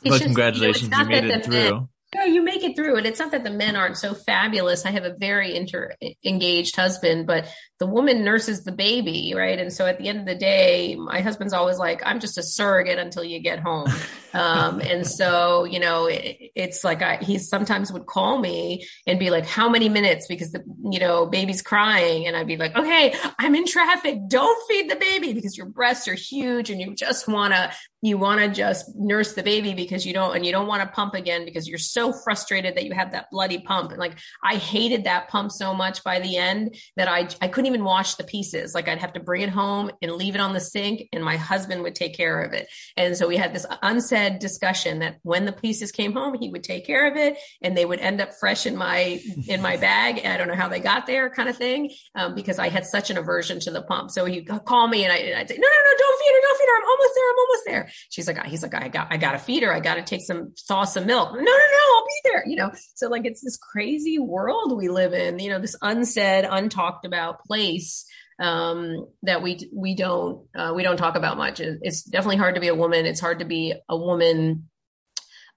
but 0.03 0.12
just, 0.12 0.24
congratulations, 0.24 0.84
you, 0.84 0.89
know, 0.89 1.03
you 1.03 1.10
made 1.10 1.25
it 1.25 1.46
through. 1.46 1.89
Yeah, 2.16 2.25
you 2.25 2.42
make 2.42 2.63
it 2.63 2.75
through. 2.75 2.98
And 2.98 3.06
it's 3.06 3.20
not 3.20 3.32
that 3.32 3.44
the 3.44 3.51
men 3.51 3.75
aren't 3.75 3.98
so 3.98 4.16
fabulous. 4.16 4.84
I 4.84 4.92
have 4.92 5.06
a 5.06 5.13
very 5.16 5.56
inter 5.56 5.94
engaged 6.25 6.75
husband, 6.75 7.28
but 7.28 7.48
the 7.78 7.86
woman 7.86 8.24
nurses 8.24 8.63
the 8.63 8.72
baby, 8.72 9.34
right? 9.36 9.60
And 9.60 9.72
so 9.72 9.86
at 9.86 10.00
the 10.00 10.08
end 10.08 10.20
of 10.20 10.25
the 10.25 10.34
day, 10.34 10.96
my 10.96 11.22
husband's 11.22 11.54
always 11.54 11.78
like, 11.78 12.01
I'm 12.04 12.20
just 12.20 12.39
a 12.39 12.44
surrogate 12.44 12.98
until 12.98 13.24
you 13.24 13.39
get 13.39 13.60
home. 13.60 13.88
Um, 14.34 14.82
and 14.82 15.06
so, 15.06 15.66
you 15.66 15.80
know, 15.80 16.08
it, 16.08 16.38
it's 16.56 16.84
like 16.84 17.01
I, 17.01 17.18
he 17.18 17.38
sometimes 17.38 17.92
would 17.94 18.06
call 18.06 18.39
me 18.39 18.88
and 19.06 19.20
be 19.20 19.30
like, 19.30 19.46
how 19.46 19.70
many 19.70 19.88
minutes? 19.88 20.28
Because 20.28 20.51
the, 20.51 20.63
you 20.84 21.00
know, 21.00 21.28
baby's 21.28 21.62
crying. 21.62 22.25
And 22.25 22.36
I'd 22.36 22.48
be 22.48 22.58
like, 22.58 22.75
okay, 22.75 23.13
I'm 23.38 23.56
in 23.56 23.66
traffic. 23.66 24.28
Don't 24.28 24.68
feed 24.68 24.89
the 24.89 24.96
baby 24.96 25.34
because 25.34 25.58
your 25.58 25.68
breasts 25.68 26.08
are 26.08 26.16
huge 26.16 26.70
and 26.70 26.82
you 26.82 26.96
just 26.96 27.28
want 27.28 27.54
to, 27.54 27.72
you 28.01 28.18
want 28.18 28.39
to 28.39 28.48
just 28.50 28.96
nurse 28.96 29.34
the 29.34 29.44
baby 29.44 29.74
because 29.74 30.06
you 30.06 30.13
don't, 30.13 30.36
and 30.36 30.46
you 30.46 30.51
don't 30.51 30.68
want 30.68 30.82
to 30.82 30.89
pump 30.89 31.13
again 31.13 31.46
because 31.46 31.68
you're 31.68 31.77
so 31.77 32.12
frustrated 32.12 32.75
that 32.75 32.86
you 32.86 32.94
have 32.94 33.12
that 33.12 33.27
bloody 33.32 33.60
pump. 33.60 33.91
And 33.91 34.00
like, 34.00 34.18
I 34.44 34.56
hated 34.56 35.03
that 35.03 35.27
pump 35.29 35.51
so 35.51 35.74
much 35.74 36.03
by 36.03 36.20
the 36.20 36.38
end 36.38 36.75
that 36.98 37.08
I, 37.08 37.27
I 37.41 37.48
couldn't 37.48 37.68
even 37.68 37.84
wash 37.84 38.15
the 38.15 38.24
pieces. 38.24 38.74
Like 38.74 38.88
I'd 38.88 39.00
have 39.00 39.13
to 39.13 39.20
bring 39.20 39.41
it 39.41 39.50
home 39.50 39.91
and 40.01 40.12
leave 40.13 40.36
it 40.36 40.41
on 40.41 40.53
the 40.53 40.60
sink 40.60 41.10
and 41.13 41.24
my 41.24 41.38
husband 41.38 41.84
would 41.84 41.96
take 41.96 42.15
care 42.15 42.41
of 42.41 42.53
it. 42.53 42.68
And 42.98 43.15
so 43.15 43.27
we 43.27 43.38
had 43.38 43.53
this 43.53 43.65
unsaid 43.82 44.39
discussion 44.39 45.00
that 45.00 45.18
when 45.24 45.46
the 45.46 45.51
pieces 45.51 45.91
came 45.91 46.13
home, 46.13 46.38
he 46.39 46.50
would 46.50 46.63
take 46.63 46.86
care 46.86 47.10
of 47.10 47.18
it 47.18 47.38
and 47.62 47.75
they 47.75 47.86
would 47.86 48.00
end 48.00 48.22
up 48.22 48.34
fresh 48.34 48.65
in 48.65 48.75
my, 48.75 49.22
in 49.48 49.62
my 49.62 49.77
bag. 49.77 50.22
And 50.24 50.34
I 50.34 50.38
don't 50.38 50.48
know 50.48 50.56
how 50.56 50.70
they 50.70 50.79
got 50.79 51.06
there 51.06 51.29
kind 51.29 51.50
of 51.50 51.58
thing. 51.58 51.91
Um, 52.15 52.36
because 52.36 52.60
I 52.60 52.70
had 52.70 52.86
such 52.86 53.10
an 53.10 53.18
aversion 53.18 53.60
to 53.62 53.72
the 53.72 53.82
pump. 53.82 54.12
So 54.12 54.25
he'd 54.25 54.48
call 54.65 54.88
me 54.88 55.03
and, 55.03 55.12
I, 55.12 55.39
would 55.39 55.50
say, 55.50 55.58
no, 55.58 55.68
no, 55.68 55.79
no, 55.86 55.98
don't 55.98 56.20
feed 56.20 56.34
her. 56.34 56.41
Don't 56.41 56.58
feed 56.58 56.68
her. 56.68 56.77
I'm 56.77 56.89
almost 56.89 57.13
there. 57.15 57.29
I'm 57.29 57.39
almost 57.39 57.65
there. 57.65 57.88
She's 58.10 58.27
like, 58.27 58.43
he's 58.46 58.63
like, 58.63 58.75
I 58.75 58.88
got, 58.88 59.08
I 59.12 59.17
got 59.17 59.34
to 59.34 59.39
feed 59.39 59.63
her. 59.63 59.74
I 59.74 59.79
got 59.79 59.96
to 59.96 60.03
take 60.03 60.22
some, 60.22 60.53
thaw 60.67 60.84
some 60.86 61.05
milk. 61.05 61.31
No, 61.31 61.39
no, 61.39 61.43
no, 61.43 61.96
I'll 61.96 62.05
be 62.05 62.29
there. 62.31 62.43
You 62.48 62.55
know, 62.58 62.72
so 62.96 63.10
like 63.10 63.25
it's 63.25 63.41
this 63.41 63.58
crazy 63.58 64.19
world 64.19 64.77
we 64.77 64.89
live 64.89 65.13
in, 65.13 65.39
you 65.39 65.50
know, 65.50 65.60
this 65.60 65.75
unsaid, 65.81 66.46
untalked 66.46 67.05
about 67.05 67.43
place 67.46 68.05
um, 68.39 69.08
that 69.24 69.41
we 69.41 69.69
we 69.74 69.96
don't 69.96 70.48
uh, 70.55 70.74
we 70.75 70.84
don't 70.84 70.98
talk 70.98 71.15
about 71.15 71.38
much. 71.38 71.60
It's 71.60 72.03
definitely 72.03 72.38
hard 72.38 72.55
to 72.55 72.62
be 72.62 72.69
a 72.69 72.75
woman. 72.75 73.05
It's 73.05 73.19
hard 73.19 73.39
to 73.39 73.46
be 73.46 73.74
a 73.89 73.98
woman 73.98 74.69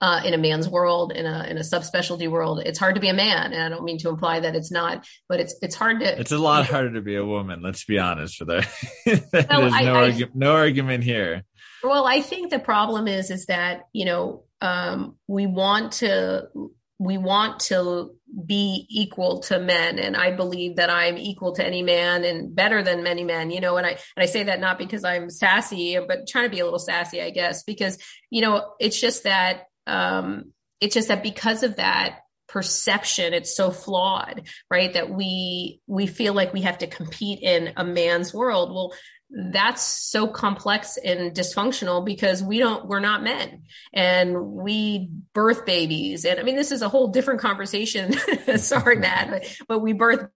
uh, 0.01 0.21
in 0.25 0.35
a 0.35 0.39
man's 0.39 0.69
world, 0.69 1.13
in 1.13 1.25
a 1.25 1.45
in 1.45 1.57
a 1.57 1.61
subspecialty 1.61 2.29
world. 2.29 2.61
It's 2.65 2.79
hard 2.79 2.97
to 2.97 3.01
be 3.01 3.09
a 3.09 3.15
man, 3.15 3.53
and 3.53 3.63
I 3.63 3.69
don't 3.69 3.85
mean 3.85 3.99
to 3.99 4.09
imply 4.09 4.41
that 4.41 4.57
it's 4.57 4.73
not, 4.73 5.07
but 5.29 5.39
it's 5.39 5.55
it's 5.63 5.77
hard 5.77 6.01
to. 6.01 6.21
It's 6.21 6.33
a 6.33 6.39
lot 6.39 6.67
harder 6.67 6.93
to 6.95 7.01
be 7.01 7.15
a 7.15 7.25
woman. 7.25 7.63
Let's 7.63 7.85
be 7.85 8.01
honest. 8.01 8.37
For 8.37 8.47
that, 8.47 8.69
there's 9.07 9.23
well, 9.33 9.73
I, 9.73 9.83
no 9.85 9.95
I, 9.95 10.11
argu- 10.11 10.35
no 10.35 10.53
argument 10.55 11.05
here. 11.05 11.45
Well, 11.83 12.07
I 12.07 12.21
think 12.21 12.51
the 12.51 12.59
problem 12.59 13.09
is 13.09 13.31
is 13.31 13.47
that 13.47 13.89
you 13.93 14.05
know 14.05 14.45
um, 14.61 15.17
we 15.27 15.47
want 15.47 15.93
to 15.95 16.49
we 16.99 17.19
want 17.19 17.59
to 17.59 18.13
be 18.47 18.87
equal 18.89 19.41
to 19.41 19.59
men 19.59 19.99
and 19.99 20.17
i 20.17 20.31
believe 20.31 20.77
that 20.77 20.89
i'm 20.89 21.19
equal 21.19 21.55
to 21.55 21.67
any 21.67 21.83
man 21.83 22.25
and 22.25 22.55
better 22.55 22.83
than 22.83 23.03
many 23.03 23.25
men 23.25 23.51
you 23.51 23.61
know 23.61 23.77
and 23.77 23.87
i 23.87 23.91
and 23.91 23.99
i 24.19 24.25
say 24.25 24.45
that 24.45 24.61
not 24.61 24.79
because 24.79 25.05
i'm 25.05 25.29
sassy 25.29 25.99
but 26.07 26.27
trying 26.27 26.45
to 26.45 26.51
be 26.51 26.61
a 26.61 26.65
little 26.65 26.79
sassy 26.79 27.21
i 27.21 27.29
guess 27.29 27.63
because 27.65 27.99
you 28.31 28.41
know 28.41 28.73
it's 28.81 28.99
just 28.99 29.25
that 29.25 29.65
um 29.87 30.53
it's 30.81 30.95
just 30.95 31.09
that 31.09 31.23
because 31.23 31.63
of 31.63 31.77
that 31.77 32.21
perception 32.53 33.33
it's 33.33 33.57
so 33.57 33.71
flawed 33.71 34.47
right 34.71 34.93
that 34.93 35.11
we 35.11 35.81
we 35.87 36.07
feel 36.07 36.35
like 36.35 36.53
we 36.53 36.61
have 36.63 36.79
to 36.79 36.87
compete 36.87 37.41
in 37.43 37.73
a 37.79 37.85
man's 37.85 38.35
world. 38.35 38.75
Well 38.75 38.93
that's 39.35 39.83
so 39.83 40.27
complex 40.27 40.99
and 40.99 41.35
dysfunctional 41.35 42.05
because 42.05 42.43
we 42.43 42.59
don't 42.59 42.87
we're 42.87 43.01
not 43.01 43.23
men. 43.23 43.63
And 43.93 44.53
we 44.53 45.11
birth 45.33 45.65
babies. 45.65 46.25
And 46.25 46.39
i 46.39 46.43
mean 46.43 46.57
this 46.57 46.73
is 46.73 46.83
a 46.83 46.89
whole 46.89 47.09
different 47.09 47.41
conversation. 47.41 48.13
Sorry 48.57 48.97
matt 48.97 49.31
but, 49.31 49.57
but 49.69 49.79
we 49.81 49.93
birth 49.93 50.29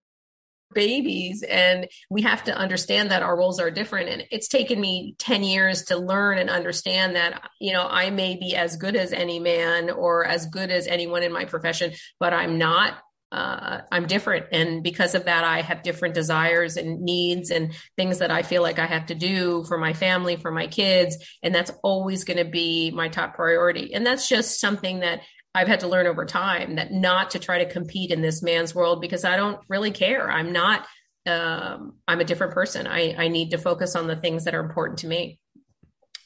babies 0.73 1.43
and 1.43 1.87
we 2.09 2.23
have 2.23 2.43
to 2.43 2.55
understand 2.55 3.11
that 3.11 3.23
our 3.23 3.37
roles 3.37 3.59
are 3.59 3.71
different. 3.71 4.09
And 4.09 4.23
it's 4.31 4.47
taken 4.47 4.81
me 4.81 5.15
10 5.19 5.43
years 5.43 5.83
to 5.85 5.97
learn 5.97 6.37
and 6.39 6.49
understand 6.49 7.15
that 7.15 7.49
you 7.59 7.73
know 7.73 7.87
I 7.87 8.09
may 8.09 8.35
be 8.35 8.55
as 8.55 8.77
good 8.77 8.95
as 8.95 9.13
any 9.13 9.39
man 9.39 9.89
or 9.89 10.25
as 10.25 10.47
good 10.47 10.71
as 10.71 10.87
anyone 10.87 11.23
in 11.23 11.31
my 11.31 11.45
profession 11.45 11.93
but 12.19 12.33
I'm 12.33 12.57
not 12.57 12.97
uh, 13.31 13.81
I'm 13.91 14.07
different. 14.07 14.47
And 14.51 14.81
because 14.81 15.13
of 15.13 15.25
that, 15.25 15.43
I 15.43 15.61
have 15.61 15.83
different 15.83 16.15
desires 16.15 16.77
and 16.77 17.01
needs 17.01 17.51
and 17.51 17.73
things 17.97 18.19
that 18.19 18.31
I 18.31 18.41
feel 18.41 18.61
like 18.61 18.79
I 18.79 18.85
have 18.85 19.07
to 19.07 19.15
do 19.15 19.65
for 19.65 19.77
my 19.77 19.93
family, 19.93 20.37
for 20.37 20.51
my 20.51 20.67
kids. 20.67 21.17
And 21.43 21.53
that's 21.53 21.71
always 21.83 22.23
going 22.23 22.37
to 22.37 22.49
be 22.49 22.91
my 22.91 23.09
top 23.09 23.35
priority. 23.35 23.93
And 23.93 24.05
that's 24.05 24.29
just 24.29 24.61
something 24.61 25.01
that 25.01 25.21
I've 25.53 25.67
had 25.67 25.81
to 25.81 25.87
learn 25.87 26.07
over 26.07 26.25
time 26.25 26.75
that 26.75 26.91
not 26.91 27.31
to 27.31 27.39
try 27.39 27.63
to 27.63 27.71
compete 27.71 28.11
in 28.11 28.21
this 28.21 28.41
man's 28.41 28.73
world 28.73 29.01
because 29.01 29.25
I 29.25 29.35
don't 29.35 29.59
really 29.67 29.91
care. 29.91 30.31
I'm 30.31 30.53
not, 30.53 30.85
um, 31.25 31.95
I'm 32.07 32.21
a 32.21 32.25
different 32.25 32.53
person. 32.53 32.87
I, 32.87 33.13
I 33.17 33.27
need 33.27 33.51
to 33.51 33.57
focus 33.57 33.95
on 33.95 34.07
the 34.07 34.15
things 34.15 34.45
that 34.45 34.55
are 34.55 34.61
important 34.61 34.99
to 34.99 35.07
me. 35.07 35.39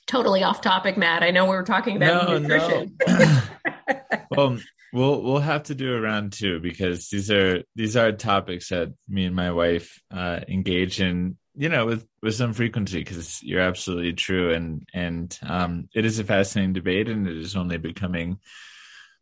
Totally 0.05 0.43
off 0.43 0.61
topic, 0.61 0.97
Matt. 0.97 1.23
I 1.23 1.31
know 1.31 1.45
we 1.45 1.55
were 1.55 1.63
talking 1.63 1.95
about 1.95 2.27
no, 2.27 2.37
nutrition. 2.37 2.97
No. 3.07 3.41
well, 4.31 4.59
We'll 4.93 5.21
we'll 5.21 5.39
have 5.39 5.63
to 5.63 5.75
do 5.75 5.95
a 5.95 6.01
round 6.01 6.33
two 6.33 6.59
because 6.59 7.09
these 7.09 7.31
are 7.31 7.63
these 7.75 7.95
are 7.95 8.11
topics 8.11 8.69
that 8.69 8.93
me 9.07 9.25
and 9.25 9.35
my 9.35 9.51
wife 9.51 10.01
uh, 10.11 10.41
engage 10.49 10.99
in, 10.99 11.37
you 11.55 11.69
know, 11.69 11.85
with 11.85 12.05
with 12.21 12.35
some 12.35 12.53
frequency. 12.53 12.99
Because 12.99 13.41
you're 13.41 13.61
absolutely 13.61 14.13
true, 14.13 14.53
and 14.53 14.85
and 14.93 15.37
um, 15.43 15.87
it 15.95 16.03
is 16.03 16.19
a 16.19 16.25
fascinating 16.25 16.73
debate, 16.73 17.07
and 17.07 17.25
it 17.25 17.37
is 17.37 17.55
only 17.55 17.77
becoming 17.77 18.39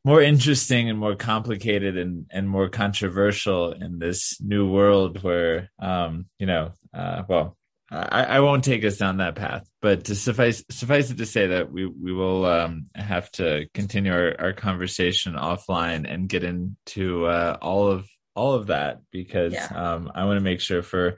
more 0.04 0.22
interesting 0.22 0.90
and 0.90 0.98
more 0.98 1.16
complicated 1.16 1.98
and 1.98 2.26
and 2.32 2.50
more 2.50 2.70
controversial 2.70 3.72
in 3.72 4.00
this 4.00 4.42
new 4.42 4.68
world 4.68 5.22
where 5.22 5.70
um, 5.78 6.26
you 6.40 6.48
know, 6.48 6.72
uh, 6.96 7.22
well, 7.28 7.59
I, 7.92 8.24
I, 8.24 8.40
won't 8.42 8.64
take 8.64 8.86
us 8.86 8.98
down 8.98 9.18
that 9.18 9.36
path, 9.36 9.68
but 9.82 10.06
to 10.06 10.16
suffice 10.16 10.64
suffice 10.70 11.10
it 11.10 11.18
to 11.18 11.26
say 11.26 11.48
that 11.48 11.72
we 11.72 11.88
we 11.88 12.14
will 12.14 12.46
um, 12.46 12.86
have 12.94 13.32
to 13.34 13.66
continue 13.74 14.14
our, 14.14 14.36
our 14.40 14.54
conversation 14.54 15.34
offline 15.34 16.06
and 16.12 16.30
get 16.30 16.44
into 16.44 17.26
uh, 17.26 17.58
all 17.62 17.88
of 17.88 18.08
all 18.36 18.54
of 18.54 18.68
that 18.68 19.02
because 19.12 19.54
yeah. 19.54 19.68
um, 19.74 20.12
I 20.14 20.26
want 20.26 20.38
to 20.38 20.44
make 20.44 20.62
sure 20.62 20.84
for 20.84 21.18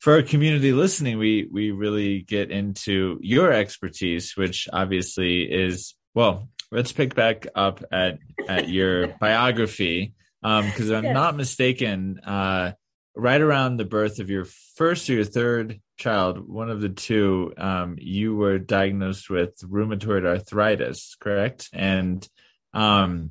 for 0.00 0.14
our 0.14 0.22
community 0.22 0.72
listening, 0.72 1.18
we 1.18 1.46
we 1.50 1.72
really 1.72 2.20
get 2.20 2.50
into 2.50 3.18
your 3.20 3.52
expertise, 3.52 4.36
which 4.36 4.68
obviously 4.72 5.42
is 5.42 5.94
well. 6.14 6.48
Let's 6.70 6.92
pick 6.92 7.14
back 7.14 7.46
up 7.54 7.84
at 7.92 8.18
at 8.48 8.68
your 8.68 9.08
biography 9.20 10.14
because 10.42 10.90
um, 10.90 11.06
I'm 11.06 11.12
not 11.12 11.36
mistaken. 11.36 12.20
Uh, 12.20 12.72
right 13.14 13.40
around 13.40 13.76
the 13.76 13.84
birth 13.84 14.20
of 14.20 14.30
your 14.30 14.46
first 14.76 15.10
or 15.10 15.14
your 15.14 15.24
third 15.24 15.80
child, 15.98 16.48
one 16.48 16.70
of 16.70 16.80
the 16.80 16.88
two, 16.88 17.52
um, 17.58 17.96
you 17.98 18.34
were 18.34 18.58
diagnosed 18.58 19.28
with 19.28 19.58
rheumatoid 19.60 20.24
arthritis, 20.24 21.16
correct? 21.20 21.68
And 21.72 22.26
um, 22.72 23.30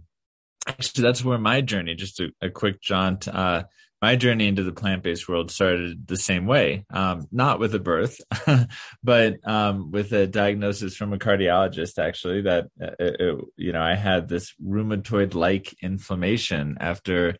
actually, 0.67 1.03
that's 1.03 1.24
where 1.24 1.38
my 1.38 1.62
journey, 1.62 1.95
just 1.95 2.19
a, 2.19 2.29
a 2.41 2.50
quick 2.50 2.81
jaunt, 2.81 3.27
uh, 3.27 3.63
my 4.01 4.15
journey 4.15 4.47
into 4.47 4.63
the 4.63 4.71
plant 4.71 5.01
based 5.01 5.27
world 5.27 5.50
started 5.50 6.07
the 6.07 6.17
same 6.17 6.45
way, 6.45 6.86
um, 6.91 7.27
not 7.31 7.59
with 7.59 7.74
a 7.74 7.79
birth, 7.79 8.21
but 9.03 9.38
um, 9.43 9.89
with 9.91 10.13
a 10.13 10.27
diagnosis 10.27 10.95
from 10.95 11.13
a 11.13 11.17
cardiologist, 11.17 11.97
actually, 11.97 12.41
that, 12.41 12.65
uh, 12.79 12.91
it, 13.00 13.45
you 13.55 13.71
know, 13.71 13.81
I 13.81 13.95
had 13.95 14.27
this 14.27 14.53
rheumatoid 14.63 15.33
like 15.33 15.75
inflammation 15.81 16.77
after 16.79 17.38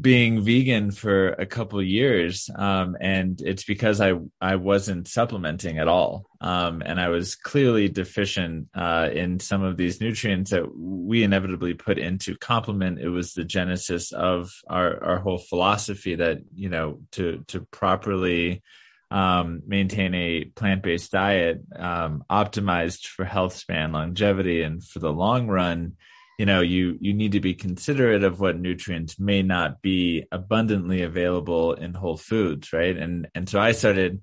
being 0.00 0.42
vegan 0.42 0.90
for 0.90 1.28
a 1.30 1.46
couple 1.46 1.82
years 1.82 2.50
um, 2.56 2.96
and 3.00 3.40
it's 3.40 3.64
because 3.64 4.00
i 4.00 4.12
i 4.40 4.54
wasn't 4.56 5.08
supplementing 5.08 5.78
at 5.78 5.88
all. 5.88 6.26
Um, 6.40 6.82
and 6.84 7.00
i 7.00 7.08
was 7.08 7.34
clearly 7.34 7.88
deficient 7.88 8.68
uh, 8.74 9.08
in 9.12 9.40
some 9.40 9.62
of 9.62 9.76
these 9.76 10.00
nutrients 10.00 10.50
that 10.50 10.64
we 10.74 11.22
inevitably 11.22 11.74
put 11.74 11.98
into 11.98 12.36
complement. 12.36 13.00
It 13.00 13.08
was 13.08 13.32
the 13.32 13.44
genesis 13.44 14.12
of 14.12 14.52
our 14.68 15.02
our 15.02 15.18
whole 15.18 15.38
philosophy 15.38 16.14
that 16.16 16.38
you 16.54 16.68
know 16.68 17.00
to 17.12 17.44
to 17.48 17.66
properly 17.70 18.62
um, 19.10 19.62
maintain 19.66 20.14
a 20.14 20.44
plant-based 20.44 21.10
diet 21.10 21.62
um, 21.76 22.22
optimized 22.30 23.06
for 23.06 23.24
health 23.24 23.54
span 23.56 23.92
longevity 23.92 24.62
and 24.62 24.84
for 24.84 25.00
the 25.00 25.12
long 25.12 25.48
run 25.48 25.96
you 26.40 26.46
know 26.46 26.62
you 26.62 26.96
you 27.02 27.12
need 27.12 27.32
to 27.32 27.40
be 27.40 27.52
considerate 27.52 28.24
of 28.24 28.40
what 28.40 28.58
nutrients 28.58 29.20
may 29.20 29.42
not 29.42 29.82
be 29.82 30.24
abundantly 30.32 31.02
available 31.02 31.74
in 31.74 31.92
whole 31.92 32.16
foods 32.16 32.72
right? 32.72 32.96
And 32.96 33.28
and 33.34 33.46
so 33.46 33.60
i 33.60 33.72
started 33.72 34.22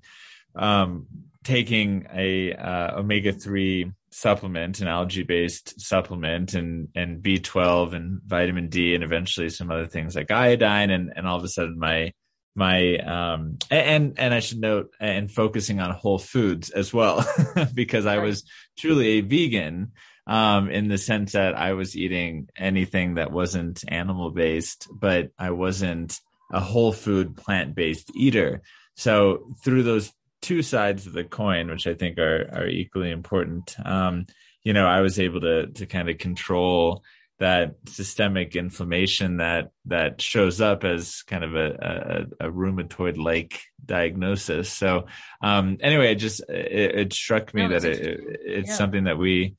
um, 0.56 1.06
taking 1.44 2.08
a 2.12 2.52
uh, 2.54 2.98
omega-3 2.98 3.92
supplement, 4.10 4.80
an 4.80 4.88
algae 4.88 5.22
based 5.22 5.80
supplement, 5.80 6.54
and 6.54 6.88
and 6.96 7.22
B 7.22 7.38
twelve 7.38 7.94
and 7.94 8.20
vitamin 8.26 8.68
D, 8.68 8.96
and 8.96 9.04
eventually 9.04 9.48
some 9.48 9.70
other 9.70 9.86
things 9.86 10.16
like 10.16 10.32
iodine, 10.32 10.90
and 10.90 11.12
and 11.14 11.24
all 11.24 11.38
of 11.38 11.44
a 11.44 11.48
sudden 11.48 11.78
my 11.78 12.12
my 12.56 12.96
um 12.96 13.58
and 13.70 14.18
and 14.18 14.34
I 14.34 14.40
should 14.40 14.58
note 14.58 14.90
and 14.98 15.30
focusing 15.30 15.78
on 15.78 15.92
whole 15.92 16.18
foods 16.18 16.70
as 16.70 16.92
well 16.92 17.24
because 17.74 18.06
I 18.06 18.18
was 18.18 18.42
truly 18.76 19.06
a 19.06 19.20
vegan 19.20 19.92
um 20.28 20.70
in 20.70 20.88
the 20.88 20.98
sense 20.98 21.32
that 21.32 21.56
I 21.56 21.72
was 21.72 21.96
eating 21.96 22.48
anything 22.56 23.14
that 23.14 23.32
wasn't 23.32 23.82
animal 23.88 24.30
based 24.30 24.88
but 24.92 25.30
I 25.38 25.50
wasn't 25.50 26.20
a 26.52 26.60
whole 26.60 26.92
food 26.92 27.36
plant 27.36 27.74
based 27.74 28.10
eater 28.14 28.62
so 28.94 29.54
through 29.64 29.82
those 29.82 30.12
two 30.40 30.62
sides 30.62 31.06
of 31.06 31.12
the 31.12 31.24
coin, 31.24 31.68
which 31.70 31.86
I 31.86 31.94
think 31.94 32.18
are 32.18 32.48
are 32.52 32.68
equally 32.68 33.10
important. 33.10 33.74
Um, 33.84 34.26
you 34.62 34.72
know, 34.72 34.86
I 34.86 35.00
was 35.00 35.18
able 35.18 35.40
to 35.40 35.66
to 35.66 35.86
kind 35.86 36.08
of 36.08 36.18
control 36.18 37.02
that 37.38 37.76
systemic 37.86 38.56
inflammation 38.56 39.36
that 39.36 39.70
that 39.86 40.20
shows 40.20 40.60
up 40.60 40.84
as 40.84 41.22
kind 41.22 41.44
of 41.44 41.54
a 41.54 42.26
a, 42.40 42.48
a 42.48 42.50
rheumatoid 42.50 43.16
like 43.16 43.60
diagnosis. 43.84 44.72
So 44.72 45.06
um, 45.42 45.78
anyway, 45.80 46.12
it 46.12 46.16
just 46.16 46.40
it, 46.48 46.98
it 46.98 47.12
struck 47.12 47.54
me 47.54 47.66
no, 47.66 47.78
that 47.78 47.84
it, 47.84 48.20
it's 48.44 48.68
yeah. 48.70 48.74
something 48.74 49.04
that 49.04 49.18
we 49.18 49.56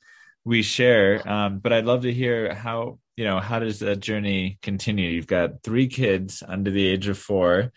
we 0.50 0.64
share. 0.64 1.28
Um, 1.30 1.60
but 1.60 1.72
I'd 1.72 1.86
love 1.86 2.02
to 2.02 2.14
hear 2.14 2.54
how 2.54 3.00
you 3.16 3.24
know 3.24 3.40
how 3.40 3.60
does 3.60 3.80
that 3.80 4.00
journey 4.00 4.58
continue. 4.62 5.10
You've 5.10 5.28
got 5.28 5.62
three 5.64 5.88
kids 5.88 6.44
under 6.46 6.72
the 6.72 6.86
age 6.86 7.08
of 7.08 7.18
four 7.18 7.72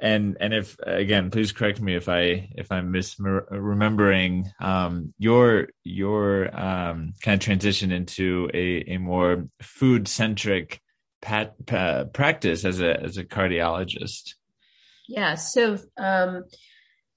and 0.00 0.36
and 0.40 0.54
if 0.54 0.78
again 0.80 1.30
please 1.30 1.52
correct 1.52 1.80
me 1.80 1.94
if 1.94 2.08
i 2.08 2.48
if 2.56 2.72
i'm 2.72 2.92
misremembering 2.92 4.50
um 4.60 5.12
your 5.18 5.68
your 5.84 6.46
um 6.58 7.12
kind 7.22 7.34
of 7.34 7.40
transition 7.40 7.92
into 7.92 8.50
a 8.54 8.94
a 8.94 8.98
more 8.98 9.46
food 9.60 10.08
centric 10.08 10.80
pat, 11.20 11.54
pa, 11.66 12.04
practice 12.04 12.64
as 12.64 12.80
a 12.80 12.98
as 12.98 13.18
a 13.18 13.24
cardiologist 13.24 14.34
yeah 15.06 15.34
so 15.34 15.78
um 15.98 16.44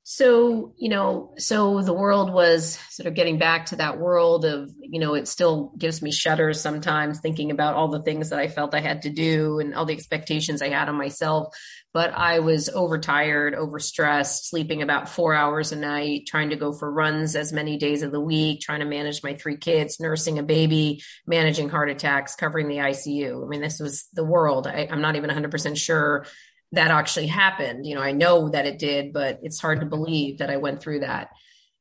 so 0.05 0.73
you 0.77 0.89
know 0.89 1.33
so 1.37 1.81
the 1.81 1.93
world 1.93 2.31
was 2.31 2.77
sort 2.89 3.07
of 3.07 3.13
getting 3.13 3.37
back 3.37 3.67
to 3.67 3.77
that 3.77 3.97
world 3.97 4.43
of 4.43 4.69
you 4.81 4.99
know 4.99 5.13
it 5.13 5.27
still 5.29 5.71
gives 5.77 6.01
me 6.01 6.11
shudders 6.11 6.59
sometimes 6.59 7.21
thinking 7.21 7.51
about 7.51 7.73
all 7.73 7.87
the 7.87 8.01
things 8.01 8.29
that 8.29 8.39
i 8.39 8.49
felt 8.49 8.75
i 8.75 8.81
had 8.81 9.03
to 9.03 9.09
do 9.09 9.59
and 9.59 9.73
all 9.73 9.85
the 9.85 9.93
expectations 9.93 10.61
i 10.61 10.67
had 10.67 10.89
on 10.89 10.95
myself 10.95 11.55
but 11.93 12.11
I 12.11 12.39
was 12.39 12.69
overtired, 12.69 13.53
overstressed, 13.53 14.45
sleeping 14.45 14.81
about 14.81 15.09
four 15.09 15.35
hours 15.35 15.71
a 15.71 15.75
night, 15.75 16.25
trying 16.25 16.49
to 16.49 16.55
go 16.55 16.73
for 16.73 16.91
runs 16.91 17.35
as 17.35 17.53
many 17.53 17.77
days 17.77 18.01
of 18.01 18.11
the 18.11 18.19
week, 18.19 18.61
trying 18.61 18.79
to 18.79 18.85
manage 18.85 19.21
my 19.23 19.35
three 19.35 19.57
kids, 19.57 19.99
nursing 19.99 20.39
a 20.39 20.43
baby, 20.43 21.03
managing 21.27 21.69
heart 21.69 21.91
attacks, 21.91 22.35
covering 22.35 22.67
the 22.67 22.77
ICU. 22.77 23.45
I 23.45 23.47
mean, 23.47 23.61
this 23.61 23.79
was 23.79 24.07
the 24.11 24.25
world. 24.25 24.65
I, 24.65 24.87
I'm 24.89 25.01
not 25.01 25.15
even 25.15 25.29
100% 25.29 25.77
sure 25.77 26.25
that 26.73 26.91
actually 26.91 27.27
happened. 27.27 27.85
You 27.85 27.95
know, 27.95 28.01
I 28.01 28.11
know 28.11 28.49
that 28.49 28.65
it 28.65 28.79
did, 28.79 29.13
but 29.13 29.39
it's 29.43 29.59
hard 29.59 29.79
to 29.79 29.85
believe 29.85 30.39
that 30.39 30.49
I 30.49 30.57
went 30.57 30.81
through 30.81 31.01
that. 31.01 31.29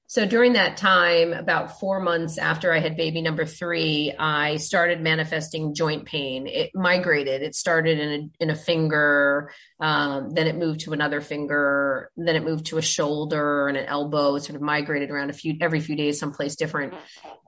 So 0.06 0.26
during 0.26 0.52
that 0.52 0.76
time, 0.76 1.32
about 1.32 1.80
four 1.80 1.98
months 1.98 2.36
after 2.36 2.70
I 2.70 2.80
had 2.80 2.98
baby 2.98 3.22
number 3.22 3.46
three, 3.46 4.12
I 4.18 4.58
started 4.58 5.00
manifesting 5.00 5.74
joint 5.74 6.04
pain. 6.04 6.46
It 6.46 6.70
migrated. 6.74 7.40
It 7.40 7.54
started 7.54 7.98
in 7.98 8.10
a, 8.10 8.42
in 8.44 8.50
a 8.50 8.54
finger, 8.54 9.50
um, 9.80 10.28
then 10.34 10.46
it 10.48 10.56
moved 10.56 10.80
to 10.80 10.92
another 10.92 11.22
finger, 11.22 12.10
then 12.14 12.36
it 12.36 12.44
moved 12.44 12.66
to 12.66 12.76
a 12.76 12.82
shoulder 12.82 13.68
and 13.68 13.78
an 13.78 13.86
elbow. 13.86 14.34
It 14.34 14.42
sort 14.42 14.56
of 14.56 14.60
migrated 14.60 15.10
around 15.10 15.30
a 15.30 15.32
few 15.32 15.56
every 15.62 15.80
few 15.80 15.96
days, 15.96 16.20
someplace 16.20 16.56
different 16.56 16.92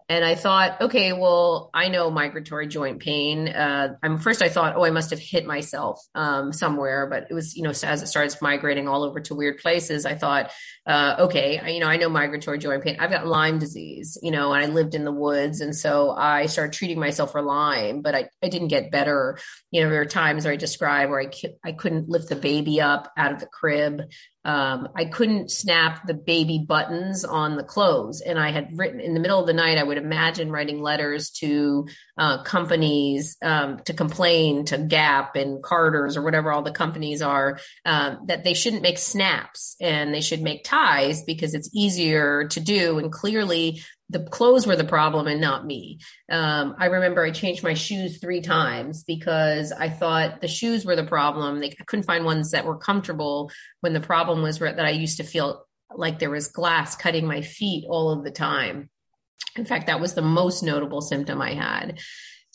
and 0.09 0.23
I 0.23 0.35
thought, 0.35 0.83
okay, 0.83 1.15
well, 1.15 1.71
I 1.73 1.89
know 1.89 2.11
migratory 2.11 2.67
joint 2.67 3.01
pain. 3.01 3.49
Uh, 3.49 3.95
I'm 4.03 4.19
first, 4.19 4.43
I 4.43 4.51
thought, 4.51 4.77
oh, 4.77 4.85
I 4.85 4.91
must 4.91 5.11
have 5.11 5.19
hit 5.19 5.47
myself 5.47 5.99
um, 6.15 6.53
somewhere, 6.53 7.07
but 7.09 7.27
it 7.31 7.35
was, 7.35 7.57
you 7.57 7.63
know, 7.63 7.71
as 7.71 8.03
it 8.03 8.09
starts 8.09 8.43
migrating 8.43 8.87
all 8.87 9.03
over 9.03 9.21
to 9.21 9.35
weird 9.35 9.59
places, 9.59 10.05
I 10.05 10.15
thought, 10.15 10.51
uh, 10.87 11.17
okay, 11.21 11.59
I, 11.59 11.69
you 11.71 11.81
know, 11.81 11.87
I 11.87 11.97
know 11.97 12.11
migratory 12.11 12.59
joint 12.59 12.85
pain. 12.85 12.97
I've 13.01 13.11
got 13.11 13.27
Lyme 13.27 13.59
disease, 13.59 14.19
you 14.23 14.31
know, 14.31 14.53
and 14.53 14.63
I 14.63 14.67
lived 14.67 14.95
in 14.95 15.05
the 15.07 15.13
woods, 15.13 15.63
and 15.63 15.75
so 15.75 16.11
I 16.11 16.47
started 16.47 16.75
treating 16.75 17.01
myself 17.01 17.33
for 17.33 17.41
Lyme, 17.41 18.03
but 18.03 18.15
I, 18.15 18.29
I 18.43 18.51
didn't 18.51 18.69
get 18.69 18.91
better. 18.91 19.39
You 19.71 19.83
know, 19.83 19.89
there 19.89 20.01
were 20.01 20.05
times 20.05 20.45
where 20.45 20.53
I 20.53 20.57
describe 20.57 21.09
where 21.09 21.21
I 21.21 21.31
I 21.65 21.73
couldn't 21.73 22.11
lift 22.11 22.29
the 22.29 22.37
baby 22.37 22.83
up 22.83 23.11
out 23.17 23.33
of 23.33 23.41
the 23.41 23.47
crib. 23.47 24.03
Um, 24.45 24.89
I 24.95 25.07
couldn't 25.07 25.51
snap 25.51 26.07
the 26.07 26.15
baby 26.15 26.65
buttons 26.67 27.25
on 27.25 27.57
the 27.57 27.63
clothes. 27.63 28.21
And 28.21 28.39
I 28.39 28.51
had 28.51 28.77
written 28.77 29.01
in 29.01 29.15
the 29.15 29.21
middle 29.21 29.41
of 29.41 29.47
the 29.47 29.53
night, 29.53 29.79
I 29.79 29.83
would 29.83 29.97
imagine 29.97 30.51
writing 30.51 30.83
letters 30.83 31.31
to 31.39 31.87
uh, 32.19 32.43
companies 32.43 33.37
um, 33.43 33.81
to 33.85 33.95
complain 33.95 34.67
to 34.67 34.79
Gap 34.79 35.37
and 35.37 35.63
Carter's 35.63 36.17
or 36.17 36.23
whatever 36.23 36.53
all 36.53 36.63
the 36.63 36.71
companies 36.71 37.23
are 37.23 37.59
um, 37.85 38.21
that 38.27 38.45
they 38.45 38.55
shouldn't 38.55 38.83
make 38.83 38.99
snaps 38.99 39.77
and 39.81 40.13
they 40.13 40.21
should 40.21 40.43
make 40.43 40.65
ties 40.65 41.23
because 41.23 41.55
it's 41.55 41.71
easier 41.75 42.47
to 42.49 42.61
do. 42.61 42.99
And 42.99 43.11
clearly, 43.11 43.83
the 44.11 44.21
clothes 44.21 44.67
were 44.67 44.77
the 44.77 44.85
problem 44.85 45.27
and 45.27 45.41
not 45.41 45.67
me. 45.67 45.99
Um, 46.31 46.75
I 46.79 46.87
remember 46.87 47.25
I 47.25 47.31
changed 47.31 47.63
my 47.63 47.75
shoes 47.75 48.19
three 48.19 48.43
times 48.43 49.03
because 49.03 49.73
I 49.73 49.89
thought 49.89 50.41
the 50.41 50.49
shoes 50.49 50.85
were 50.85 50.97
the 50.97 51.07
problem. 51.07 51.61
They, 51.61 51.69
I 51.69 51.85
couldn't 51.87 52.05
find 52.05 52.25
ones 52.25 52.51
that 52.51 52.67
were 52.67 52.77
comfortable 52.77 53.51
when 53.81 53.95
the 53.95 54.01
problem 54.01 54.43
was 54.43 54.59
that 54.59 54.79
I 54.79 54.91
used 54.91 55.17
to 55.17 55.25
feel 55.25 55.67
like 55.95 56.19
there 56.19 56.31
was 56.31 56.49
glass 56.49 56.97
cutting 56.97 57.27
my 57.27 57.41
feet 57.41 57.87
all 57.89 58.11
of 58.11 58.25
the 58.25 58.31
time. 58.31 58.91
In 59.57 59.65
fact, 59.65 59.87
that 59.87 60.01
was 60.01 60.15
the 60.15 60.23
most 60.23 60.63
notable 60.63 61.01
symptom 61.01 61.41
I 61.41 61.55
had. 61.55 62.01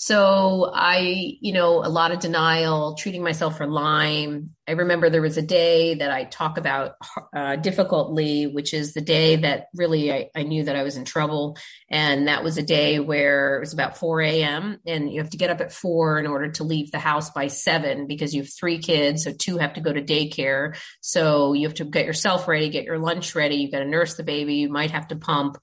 So 0.02 0.72
I, 0.74 1.38
you 1.42 1.52
know, 1.52 1.84
a 1.84 1.90
lot 1.90 2.14
of 2.14 2.20
denial, 2.20 2.96
treating 2.96 3.22
myself 3.22 3.58
for 3.58 3.68
Lyme. 3.68 4.52
I 4.66 4.72
remember 4.72 5.10
there 5.10 5.22
was 5.22 5.36
a 5.36 5.42
day 5.42 5.96
that 5.96 6.10
I 6.10 6.24
talk 6.24 6.58
about 6.58 6.94
uh, 7.36 7.58
difficultly, 7.58 8.48
which 8.48 8.74
is 8.74 8.94
the 8.94 9.02
day 9.02 9.36
that 9.36 9.66
really 9.76 10.14
I, 10.14 10.30
I, 10.34 10.44
knew 10.44 10.64
that 10.64 10.78
I 10.78 10.84
was 10.84 10.96
in 10.96 11.04
trouble. 11.04 11.58
And 11.92 12.30
that 12.30 12.46
was 12.46 12.58
a 12.58 12.64
day 12.64 13.02
where 13.02 13.58
it 13.58 13.60
was 13.60 13.74
about 13.74 13.98
4 13.98 14.22
a.m. 14.22 14.78
and 14.88 15.12
you 15.12 15.20
have 15.20 15.32
to 15.32 15.38
get 15.38 15.50
up 15.50 15.60
at 15.60 15.74
four 15.74 16.18
in 16.18 16.28
order 16.28 16.50
to 16.50 16.64
leave 16.64 16.92
the 16.92 17.00
house 17.00 17.32
by 17.32 17.48
seven 17.48 18.08
because 18.08 18.34
you 18.34 18.44
have 18.44 18.54
three 18.54 18.78
kids. 18.78 19.26
So 19.26 19.34
two 19.38 19.58
have 19.58 19.74
to 19.74 19.82
go 19.82 19.92
to 19.92 20.02
daycare. 20.02 20.78
So 21.02 21.52
you 21.52 21.68
have 21.68 21.76
to 21.76 21.84
get 21.84 22.06
yourself 22.06 22.48
ready, 22.48 22.70
get 22.70 22.86
your 22.86 23.00
lunch 23.00 23.36
ready. 23.36 23.58
You've 23.58 23.74
got 23.74 23.80
to 23.80 23.86
nurse 23.86 24.16
the 24.16 24.24
baby. 24.24 24.56
You 24.56 24.70
might 24.70 24.92
have 24.92 25.10
to 25.10 25.18
pump 25.18 25.58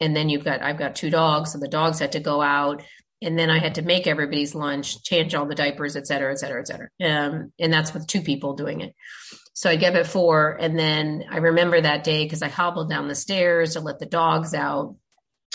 and 0.00 0.16
then 0.16 0.28
you've 0.28 0.44
got 0.44 0.62
i've 0.62 0.78
got 0.78 0.96
two 0.96 1.10
dogs 1.10 1.52
so 1.52 1.58
the 1.58 1.68
dogs 1.68 2.00
had 2.00 2.12
to 2.12 2.20
go 2.20 2.42
out 2.42 2.82
and 3.22 3.38
then 3.38 3.50
I 3.50 3.58
had 3.58 3.76
to 3.76 3.82
make 3.82 4.06
everybody's 4.06 4.54
lunch, 4.54 5.02
change 5.02 5.34
all 5.34 5.46
the 5.46 5.54
diapers, 5.54 5.96
et 5.96 6.06
cetera, 6.06 6.32
et 6.32 6.38
cetera, 6.38 6.60
et 6.60 6.66
cetera. 6.66 6.88
Um, 7.02 7.52
and 7.58 7.72
that's 7.72 7.94
with 7.94 8.06
two 8.06 8.22
people 8.22 8.54
doing 8.54 8.80
it. 8.80 8.94
So 9.54 9.70
I'd 9.70 9.80
get 9.80 9.94
up 9.94 10.00
at 10.00 10.06
four. 10.06 10.56
And 10.60 10.78
then 10.78 11.24
I 11.30 11.38
remember 11.38 11.80
that 11.80 12.04
day 12.04 12.24
because 12.24 12.42
I 12.42 12.48
hobbled 12.48 12.90
down 12.90 13.08
the 13.08 13.14
stairs 13.14 13.74
to 13.74 13.80
let 13.80 13.98
the 13.98 14.06
dogs 14.06 14.54
out. 14.54 14.96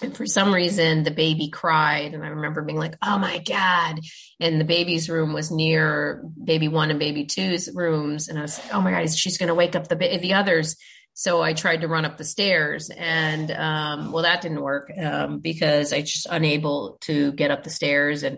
And 0.03 0.15
for 0.15 0.27
some 0.27 0.53
reason, 0.53 1.01
the 1.01 1.12
baby 1.12 1.49
cried. 1.49 2.13
And 2.13 2.23
I 2.23 2.27
remember 2.27 2.62
being 2.62 2.77
like, 2.77 2.95
oh 3.01 3.17
my 3.17 3.39
God. 3.39 3.99
And 4.39 4.62
the 4.62 4.65
baby's 4.65 5.10
room 5.10 5.34
was 5.34 5.49
near 5.49 6.23
baby 6.43 6.67
one 6.67 6.91
and 6.91 6.99
baby 6.99 7.25
two's 7.25 7.69
rooms. 7.73 8.27
And 8.27 8.38
I 8.38 8.43
was 8.43 8.60
like, 8.60 8.75
oh 8.75 8.82
my 8.82 8.91
God, 8.91 9.12
she's 9.12 9.39
going 9.39 9.47
to 9.47 9.56
wake 9.56 9.75
up 9.75 9.88
the, 9.88 9.95
the 9.95 10.36
others. 10.36 10.75
So 11.19 11.41
I 11.41 11.53
tried 11.53 11.82
to 11.82 11.88
run 11.88 12.06
up 12.06 12.17
the 12.17 12.23
stairs 12.23 12.91
and, 12.91 13.49
um, 13.49 14.12
well, 14.12 14.21
that 14.21 14.41
didn't 14.41 14.62
work, 14.62 14.91
um, 14.95 15.39
because 15.39 15.91
I 15.91 16.01
just 16.01 16.27
unable 16.30 16.99
to 17.01 17.32
get 17.32 17.49
up 17.49 17.63
the 17.63 17.71
stairs. 17.71 18.21
And, 18.21 18.38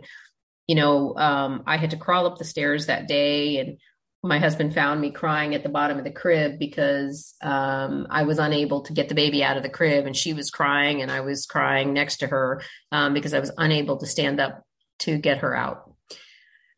you 0.66 0.76
know, 0.76 1.14
um, 1.18 1.64
I 1.68 1.76
had 1.76 1.90
to 1.90 1.98
crawl 1.98 2.26
up 2.26 2.38
the 2.38 2.46
stairs 2.46 2.86
that 2.86 3.06
day 3.06 3.58
and 3.58 3.80
my 4.24 4.40
husband 4.40 4.74
found 4.74 5.02
me 5.02 5.12
crying 5.12 5.56
at 5.56 5.64
the 5.64 5.68
bottom 5.68 5.98
of 5.98 6.06
the 6.06 6.12
crib 6.12 6.58
because, 6.58 7.36
um, 7.42 8.08
I 8.10 8.24
was 8.24 8.40
unable 8.40 8.84
to 8.84 8.94
get 8.94 9.10
the 9.10 9.14
baby 9.14 9.44
out 9.44 9.58
of 9.58 9.64
the 9.64 9.68
crib 9.68 10.06
and 10.06 10.16
she 10.16 10.32
was 10.32 10.50
crying 10.50 11.02
and 11.02 11.12
I 11.12 11.20
was 11.20 11.46
crying 11.46 11.92
next 11.92 12.20
to 12.20 12.28
her, 12.28 12.62
um, 12.94 13.14
because 13.14 13.34
I 13.34 13.42
was 13.42 13.52
unable 13.58 13.98
to 13.98 14.06
stand 14.06 14.40
up 14.40 14.64
to 15.00 15.18
get 15.18 15.40
her 15.40 15.54
out. 15.54 15.94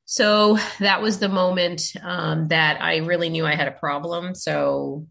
So 0.05 0.57
that 0.79 1.03
was 1.03 1.19
the 1.19 1.29
moment 1.29 1.93
um, 2.01 2.47
that 2.47 2.81
I 2.81 2.97
really 2.97 3.29
knew 3.29 3.45
I 3.45 3.53
had 3.53 3.67
a 3.67 3.79
problem. 3.79 4.33
So 4.33 5.05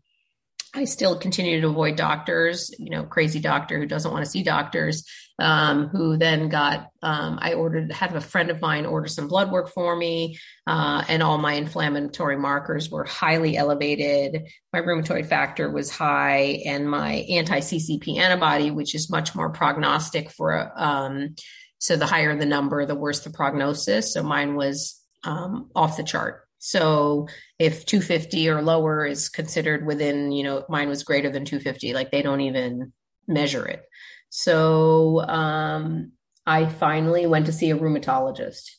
I 0.75 0.85
still 0.85 1.19
continue 1.19 1.61
to 1.61 1.69
avoid 1.69 1.97
doctors, 1.97 2.73
you 2.79 2.91
know, 2.91 3.03
crazy 3.03 3.41
doctor 3.41 3.79
who 3.79 3.87
doesn't 3.87 4.13
want 4.13 4.25
to 4.25 4.31
see 4.31 4.45
doctors, 4.45 5.05
um, 5.41 5.89
who 5.89 6.17
then 6.17 6.49
got, 6.49 6.91
um, 7.03 7.39
I 7.43 7.55
ordered, 7.55 7.91
had 7.91 8.15
a 8.15 8.21
friend 8.21 8.51
of 8.51 8.61
mine 8.61 8.87
order 8.87 9.09
some 9.09 9.27
blood 9.27 9.51
work 9.51 9.71
for 9.71 9.97
me, 9.97 10.39
uh, 10.69 11.03
and 11.09 11.23
all 11.23 11.39
my 11.39 11.55
inflammatory 11.55 12.37
markers 12.37 12.89
were 12.89 13.05
highly 13.05 13.57
elevated. 13.57 14.47
My 14.73 14.81
rheumatoid 14.81 15.27
factor 15.27 15.69
was 15.71 15.91
high, 15.91 16.63
and 16.65 16.89
my 16.89 17.27
anti 17.29 17.59
CCP 17.59 18.19
antibody, 18.19 18.71
which 18.71 18.95
is 18.95 19.11
much 19.11 19.35
more 19.35 19.51
prognostic 19.51 20.31
for, 20.31 20.73
um, 20.77 21.35
so 21.79 21.97
the 21.97 22.07
higher 22.07 22.37
the 22.37 22.47
number, 22.47 22.87
the 22.87 22.95
worse 22.95 23.21
the 23.21 23.31
prognosis. 23.31 24.13
So 24.13 24.23
mine 24.23 24.55
was 24.55 25.01
um, 25.25 25.71
off 25.75 25.97
the 25.97 26.05
chart. 26.05 26.47
So 26.61 27.27
if 27.59 27.87
250 27.87 28.51
or 28.51 28.63
lower 28.63 29.07
is 29.07 29.31
considered 29.31 29.85
within, 29.85 30.31
you 30.31 30.45
know, 30.45 30.65
mine 30.69 30.89
was 30.89 31.03
greater 31.03 31.31
than 31.31 31.47
250, 31.47 31.95
like 31.95 32.11
they 32.11 32.23
don't 32.23 32.43
even 32.43 32.93
measure 33.27 33.67
it. 33.67 33.83
So 34.29 35.21
um, 35.23 36.13
I 36.47 36.67
finally 36.67 37.27
went 37.27 37.47
to 37.47 37.53
see 37.53 37.71
a 37.71 37.79
rheumatologist. 37.79 38.71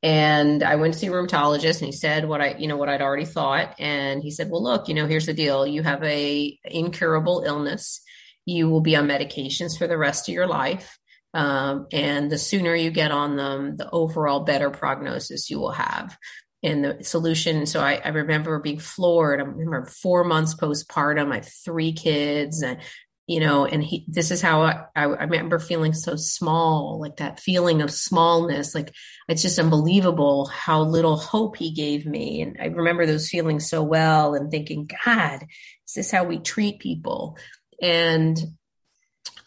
And 0.00 0.62
I 0.62 0.76
went 0.76 0.94
to 0.94 1.00
see 1.00 1.08
a 1.08 1.10
rheumatologist 1.10 1.78
and 1.78 1.86
he 1.86 1.92
said 1.92 2.28
what 2.28 2.40
I, 2.40 2.54
you 2.58 2.68
know, 2.68 2.76
what 2.76 2.88
I'd 2.88 3.02
already 3.02 3.24
thought. 3.24 3.74
And 3.80 4.22
he 4.22 4.30
said, 4.30 4.48
well, 4.48 4.62
look, 4.62 4.86
you 4.86 4.94
know, 4.94 5.06
here's 5.06 5.26
the 5.26 5.34
deal. 5.34 5.66
You 5.66 5.82
have 5.82 6.04
a 6.04 6.58
incurable 6.64 7.42
illness. 7.44 8.00
You 8.46 8.68
will 8.68 8.82
be 8.82 8.94
on 8.94 9.08
medications 9.08 9.76
for 9.76 9.86
the 9.88 9.98
rest 9.98 10.28
of 10.28 10.34
your 10.34 10.46
life. 10.46 10.98
Um, 11.32 11.88
and 11.90 12.30
the 12.30 12.38
sooner 12.38 12.76
you 12.76 12.92
get 12.92 13.10
on 13.10 13.36
them, 13.36 13.76
the 13.76 13.90
overall 13.90 14.40
better 14.40 14.70
prognosis 14.70 15.50
you 15.50 15.58
will 15.58 15.72
have. 15.72 16.16
And 16.64 16.82
the 16.82 17.04
solution. 17.04 17.66
So 17.66 17.80
I, 17.80 18.00
I 18.02 18.08
remember 18.08 18.58
being 18.58 18.78
floored. 18.78 19.38
I 19.38 19.44
remember 19.44 19.84
four 19.84 20.24
months 20.24 20.54
postpartum. 20.54 21.30
I 21.30 21.36
have 21.36 21.52
three 21.64 21.92
kids 21.92 22.62
and 22.62 22.78
you 23.26 23.40
know, 23.40 23.64
and 23.64 23.82
he, 23.82 24.04
this 24.06 24.30
is 24.30 24.42
how 24.42 24.62
I, 24.62 24.84
I, 24.94 25.04
remember 25.04 25.58
feeling 25.58 25.94
so 25.94 26.14
small, 26.14 27.00
like 27.00 27.16
that 27.16 27.40
feeling 27.40 27.80
of 27.80 27.90
smallness. 27.90 28.74
Like 28.74 28.92
it's 29.28 29.40
just 29.40 29.58
unbelievable 29.58 30.46
how 30.46 30.82
little 30.82 31.16
hope 31.16 31.56
he 31.56 31.72
gave 31.72 32.04
me. 32.04 32.42
And 32.42 32.58
I 32.60 32.66
remember 32.66 33.06
those 33.06 33.30
feelings 33.30 33.68
so 33.68 33.82
well 33.82 34.34
and 34.34 34.50
thinking, 34.50 34.90
God, 35.06 35.42
is 35.86 35.94
this 35.94 36.10
how 36.10 36.24
we 36.24 36.38
treat 36.38 36.80
people? 36.80 37.38
And 37.80 38.38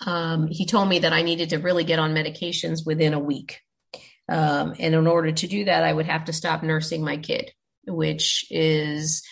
um, 0.06 0.48
he 0.48 0.66
told 0.66 0.90
me 0.90 1.00
that 1.00 1.14
I 1.14 1.22
needed 1.22 1.52
to 1.52 1.58
really 1.58 1.84
get 1.84 2.00
on 2.00 2.16
medications 2.16 2.84
within 2.84 3.14
a 3.14 3.20
week. 3.20 3.62
Um, 4.30 4.74
and 4.80 4.94
in 4.94 5.08
order 5.08 5.32
to 5.32 5.48
do 5.48 5.66
that, 5.66 5.84
I 5.84 5.94
would 5.94 6.06
have 6.06 6.26
to 6.26 6.34
stop 6.34 6.64
nursing 6.64 7.04
my 7.04 7.18
kid, 7.18 7.52
which 7.86 8.46
is, 8.50 9.24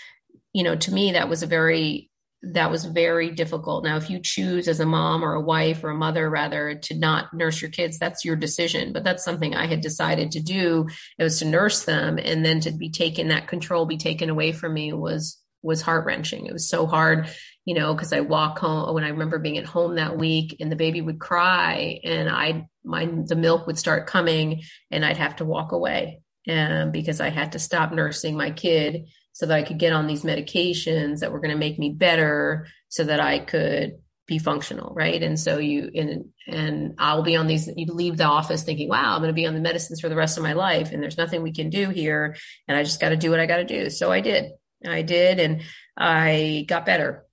you 0.53 0.63
know, 0.63 0.75
to 0.75 0.93
me, 0.93 1.13
that 1.13 1.29
was 1.29 1.43
a 1.43 1.47
very 1.47 2.09
that 2.53 2.69
was 2.69 2.85
very 2.85 3.31
difficult. 3.31 3.83
Now, 3.83 3.97
if 3.97 4.09
you 4.09 4.19
choose 4.19 4.67
as 4.67 4.79
a 4.79 4.85
mom 4.85 5.23
or 5.23 5.33
a 5.33 5.41
wife 5.41 5.83
or 5.83 5.89
a 5.89 5.95
mother, 5.95 6.29
rather, 6.29 6.75
to 6.75 6.95
not 6.95 7.33
nurse 7.33 7.59
your 7.59 7.71
kids, 7.71 7.97
that's 7.97 8.23
your 8.23 8.35
decision. 8.35 8.93
But 8.93 9.03
that's 9.03 9.25
something 9.25 9.55
I 9.55 9.65
had 9.65 9.81
decided 9.81 10.31
to 10.31 10.43
do. 10.43 10.87
It 11.17 11.23
was 11.23 11.39
to 11.39 11.45
nurse 11.45 11.85
them, 11.85 12.19
and 12.19 12.45
then 12.45 12.59
to 12.61 12.71
be 12.71 12.91
taken 12.91 13.29
that 13.29 13.47
control 13.47 13.85
be 13.85 13.97
taken 13.97 14.29
away 14.29 14.51
from 14.51 14.73
me 14.73 14.93
was 14.93 15.41
was 15.63 15.81
heart 15.81 16.05
wrenching. 16.05 16.45
It 16.45 16.53
was 16.53 16.69
so 16.69 16.85
hard, 16.85 17.27
you 17.65 17.73
know, 17.73 17.93
because 17.93 18.13
I 18.13 18.21
walk 18.21 18.59
home 18.59 18.93
when 18.93 19.03
I 19.03 19.09
remember 19.09 19.39
being 19.39 19.57
at 19.57 19.65
home 19.65 19.95
that 19.95 20.17
week, 20.17 20.57
and 20.59 20.71
the 20.71 20.75
baby 20.75 21.01
would 21.01 21.19
cry, 21.19 21.99
and 22.03 22.29
I 22.29 22.67
my 22.83 23.05
the 23.05 23.35
milk 23.35 23.67
would 23.67 23.79
start 23.79 24.07
coming, 24.07 24.63
and 24.91 25.03
I'd 25.03 25.17
have 25.17 25.37
to 25.37 25.45
walk 25.45 25.71
away, 25.71 26.21
and 26.47 26.73
um, 26.73 26.91
because 26.91 27.19
I 27.19 27.29
had 27.29 27.53
to 27.53 27.59
stop 27.59 27.91
nursing 27.91 28.37
my 28.37 28.51
kid 28.51 29.07
so 29.33 29.45
that 29.47 29.57
I 29.57 29.63
could 29.63 29.79
get 29.79 29.91
on 29.91 30.07
these 30.07 30.23
medications 30.23 31.19
that 31.19 31.31
were 31.31 31.41
going 31.41 31.51
to 31.51 31.57
make 31.57 31.77
me 31.77 31.89
better 31.89 32.67
so 32.87 33.03
that 33.03 33.19
I 33.19 33.39
could 33.39 33.97
be 34.27 34.39
functional, 34.39 34.93
right? 34.93 35.21
And 35.21 35.39
so 35.39 35.59
you 35.59 35.91
and 35.93 36.25
and 36.47 36.95
I'll 36.97 37.21
be 37.21 37.35
on 37.35 37.47
these 37.47 37.69
you 37.75 37.87
leave 37.87 38.17
the 38.17 38.25
office 38.25 38.63
thinking, 38.63 38.89
wow, 38.89 39.13
I'm 39.13 39.21
going 39.21 39.29
to 39.29 39.33
be 39.33 39.45
on 39.45 39.53
the 39.53 39.59
medicines 39.59 39.99
for 39.99 40.09
the 40.09 40.15
rest 40.15 40.37
of 40.37 40.43
my 40.43 40.53
life 40.53 40.91
and 40.91 41.01
there's 41.01 41.17
nothing 41.17 41.43
we 41.43 41.51
can 41.51 41.69
do 41.69 41.89
here 41.89 42.35
and 42.67 42.77
I 42.77 42.83
just 42.83 43.01
got 43.01 43.09
to 43.09 43.17
do 43.17 43.29
what 43.29 43.39
I 43.39 43.45
got 43.45 43.57
to 43.57 43.65
do. 43.65 43.89
So 43.89 44.11
I 44.11 44.21
did. 44.21 44.51
I 44.85 45.01
did 45.01 45.39
and 45.39 45.61
I 45.97 46.65
got 46.67 46.85
better. 46.85 47.24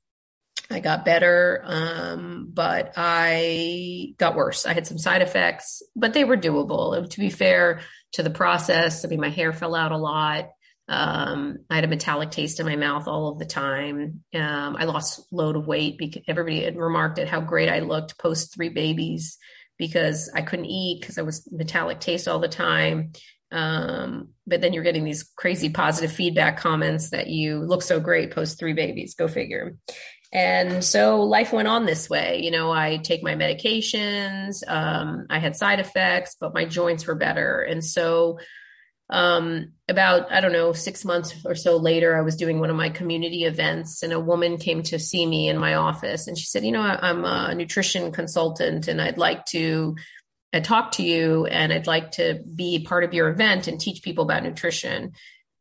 I 0.72 0.80
got 0.80 1.04
better 1.04 1.62
um, 1.64 2.48
but 2.52 2.92
I 2.96 4.14
got 4.18 4.34
worse. 4.34 4.66
I 4.66 4.72
had 4.72 4.86
some 4.86 4.98
side 4.98 5.22
effects, 5.22 5.82
but 5.94 6.14
they 6.14 6.24
were 6.24 6.36
doable. 6.36 6.96
And 6.96 7.10
To 7.10 7.20
be 7.20 7.30
fair 7.30 7.80
to 8.12 8.22
the 8.22 8.30
process, 8.30 9.04
I 9.04 9.08
mean 9.08 9.20
my 9.20 9.30
hair 9.30 9.52
fell 9.52 9.74
out 9.74 9.92
a 9.92 9.96
lot. 9.98 10.50
Um, 10.88 11.58
I 11.70 11.76
had 11.76 11.84
a 11.84 11.88
metallic 11.88 12.30
taste 12.30 12.60
in 12.60 12.66
my 12.66 12.76
mouth 12.76 13.06
all 13.06 13.28
of 13.28 13.38
the 13.38 13.46
time. 13.46 14.24
Um, 14.34 14.76
I 14.76 14.84
lost 14.84 15.20
a 15.20 15.22
load 15.34 15.56
of 15.56 15.66
weight 15.66 15.96
because 15.96 16.22
everybody 16.26 16.64
had 16.64 16.76
remarked 16.76 17.18
at 17.18 17.28
how 17.28 17.40
great 17.40 17.68
I 17.68 17.80
looked 17.80 18.18
post 18.18 18.54
three 18.54 18.68
babies 18.68 19.38
because 19.78 20.30
I 20.34 20.42
couldn't 20.42 20.66
eat 20.66 21.00
because 21.00 21.18
I 21.18 21.22
was 21.22 21.48
metallic 21.50 22.00
taste 22.00 22.28
all 22.28 22.40
the 22.40 22.48
time. 22.48 23.12
Um, 23.50 24.30
but 24.46 24.60
then 24.60 24.72
you're 24.72 24.82
getting 24.82 25.04
these 25.04 25.30
crazy 25.36 25.70
positive 25.70 26.12
feedback 26.12 26.58
comments 26.58 27.10
that 27.10 27.28
you 27.28 27.60
look 27.60 27.82
so 27.82 28.00
great 28.00 28.32
post 28.32 28.58
three 28.58 28.72
babies. 28.72 29.14
Go 29.14 29.28
figure. 29.28 29.76
And 30.32 30.82
so 30.82 31.22
life 31.22 31.52
went 31.52 31.68
on 31.68 31.84
this 31.84 32.08
way. 32.08 32.40
You 32.42 32.50
know, 32.50 32.70
I 32.70 32.96
take 32.96 33.22
my 33.22 33.34
medications. 33.34 34.66
Um, 34.66 35.26
I 35.28 35.38
had 35.38 35.56
side 35.56 35.78
effects, 35.78 36.36
but 36.40 36.54
my 36.54 36.64
joints 36.64 37.06
were 37.06 37.14
better. 37.14 37.60
And 37.60 37.84
so 37.84 38.38
um, 39.12 39.72
about 39.88 40.32
i 40.32 40.40
don't 40.40 40.52
know 40.52 40.72
six 40.72 41.04
months 41.04 41.34
or 41.44 41.54
so 41.54 41.76
later 41.76 42.16
i 42.16 42.22
was 42.22 42.34
doing 42.34 42.58
one 42.58 42.70
of 42.70 42.76
my 42.76 42.88
community 42.88 43.44
events 43.44 44.02
and 44.02 44.12
a 44.12 44.18
woman 44.18 44.56
came 44.56 44.82
to 44.82 44.98
see 44.98 45.26
me 45.26 45.48
in 45.48 45.58
my 45.58 45.74
office 45.74 46.26
and 46.26 46.38
she 46.38 46.46
said 46.46 46.64
you 46.64 46.72
know 46.72 46.80
i'm 46.80 47.24
a 47.24 47.54
nutrition 47.54 48.10
consultant 48.10 48.88
and 48.88 49.00
i'd 49.02 49.18
like 49.18 49.44
to 49.44 49.94
I 50.54 50.58
uh, 50.58 50.60
talk 50.60 50.92
to 50.92 51.02
you 51.02 51.44
and 51.46 51.72
i'd 51.72 51.86
like 51.86 52.12
to 52.12 52.42
be 52.54 52.84
part 52.84 53.04
of 53.04 53.12
your 53.12 53.28
event 53.28 53.68
and 53.68 53.78
teach 53.78 54.02
people 54.02 54.24
about 54.24 54.44
nutrition 54.44 55.12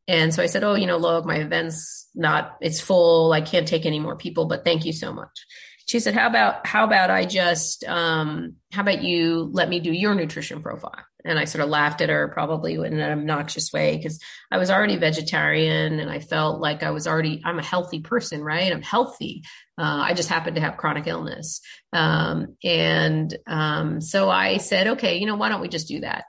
and 0.08 0.34
so 0.34 0.42
i 0.42 0.46
said 0.46 0.64
oh 0.64 0.74
you 0.74 0.86
know 0.86 0.96
look 0.96 1.24
my 1.24 1.36
event's 1.36 2.08
not 2.14 2.56
it's 2.60 2.80
full 2.80 3.32
i 3.32 3.40
can't 3.40 3.68
take 3.68 3.86
any 3.86 4.00
more 4.00 4.16
people 4.16 4.46
but 4.46 4.64
thank 4.64 4.84
you 4.84 4.92
so 4.92 5.12
much 5.12 5.46
she 5.86 6.00
said 6.00 6.14
how 6.14 6.26
about 6.26 6.66
how 6.66 6.84
about 6.84 7.10
i 7.10 7.24
just 7.24 7.84
um, 7.84 8.56
how 8.72 8.82
about 8.82 9.02
you 9.02 9.50
let 9.52 9.68
me 9.68 9.80
do 9.80 9.92
your 9.92 10.14
nutrition 10.14 10.62
profile 10.62 11.04
and 11.24 11.38
I 11.38 11.44
sort 11.44 11.62
of 11.62 11.70
laughed 11.70 12.00
at 12.00 12.08
her, 12.08 12.28
probably 12.28 12.74
in 12.74 12.98
an 12.98 13.18
obnoxious 13.18 13.72
way, 13.72 13.96
because 13.96 14.18
I 14.50 14.58
was 14.58 14.70
already 14.70 14.96
vegetarian 14.96 16.00
and 16.00 16.10
I 16.10 16.20
felt 16.20 16.60
like 16.60 16.82
I 16.82 16.90
was 16.90 17.06
already, 17.06 17.42
I'm 17.44 17.58
a 17.58 17.64
healthy 17.64 18.00
person, 18.00 18.42
right? 18.42 18.72
I'm 18.72 18.82
healthy. 18.82 19.42
Uh, 19.78 20.02
I 20.04 20.14
just 20.14 20.28
happened 20.28 20.56
to 20.56 20.62
have 20.62 20.76
chronic 20.76 21.06
illness. 21.06 21.60
Um, 21.92 22.56
and 22.64 23.36
um, 23.46 24.00
so 24.00 24.30
I 24.30 24.56
said, 24.58 24.88
okay, 24.88 25.18
you 25.18 25.26
know, 25.26 25.36
why 25.36 25.48
don't 25.48 25.60
we 25.60 25.68
just 25.68 25.88
do 25.88 26.00
that? 26.00 26.24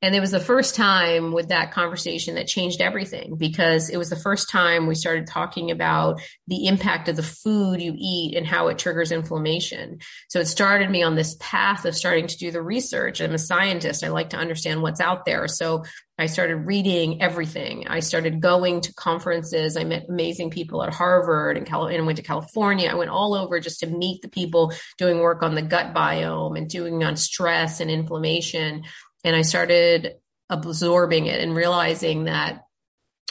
And 0.00 0.14
it 0.14 0.20
was 0.20 0.30
the 0.30 0.38
first 0.38 0.76
time 0.76 1.32
with 1.32 1.48
that 1.48 1.72
conversation 1.72 2.36
that 2.36 2.46
changed 2.46 2.80
everything 2.80 3.34
because 3.36 3.90
it 3.90 3.96
was 3.96 4.10
the 4.10 4.16
first 4.16 4.48
time 4.48 4.86
we 4.86 4.94
started 4.94 5.26
talking 5.26 5.72
about 5.72 6.20
the 6.46 6.66
impact 6.68 7.08
of 7.08 7.16
the 7.16 7.22
food 7.22 7.82
you 7.82 7.94
eat 7.98 8.36
and 8.36 8.46
how 8.46 8.68
it 8.68 8.78
triggers 8.78 9.10
inflammation. 9.10 9.98
So 10.28 10.38
it 10.38 10.46
started 10.46 10.88
me 10.88 11.02
on 11.02 11.16
this 11.16 11.36
path 11.40 11.84
of 11.84 11.96
starting 11.96 12.28
to 12.28 12.38
do 12.38 12.52
the 12.52 12.62
research. 12.62 13.20
I'm 13.20 13.34
a 13.34 13.38
scientist. 13.38 14.04
I 14.04 14.08
like 14.08 14.30
to 14.30 14.36
understand 14.36 14.82
what's 14.82 15.00
out 15.00 15.24
there. 15.24 15.48
So 15.48 15.84
I 16.16 16.26
started 16.26 16.56
reading 16.56 17.22
everything. 17.22 17.86
I 17.86 18.00
started 18.00 18.40
going 18.40 18.80
to 18.82 18.94
conferences. 18.94 19.76
I 19.76 19.84
met 19.84 20.06
amazing 20.08 20.50
people 20.50 20.82
at 20.82 20.92
Harvard 20.92 21.56
and, 21.56 21.64
Cal- 21.64 21.86
and 21.86 22.06
went 22.06 22.16
to 22.16 22.24
California. 22.24 22.90
I 22.90 22.94
went 22.94 23.10
all 23.10 23.34
over 23.34 23.60
just 23.60 23.80
to 23.80 23.86
meet 23.86 24.22
the 24.22 24.28
people 24.28 24.72
doing 24.96 25.18
work 25.18 25.42
on 25.42 25.54
the 25.54 25.62
gut 25.62 25.94
biome 25.94 26.58
and 26.58 26.68
doing 26.68 27.04
on 27.04 27.16
stress 27.16 27.78
and 27.78 27.90
inflammation 27.90 28.82
and 29.24 29.34
I 29.34 29.42
started 29.42 30.14
absorbing 30.50 31.26
it 31.26 31.40
and 31.40 31.54
realizing 31.54 32.24
that 32.24 32.64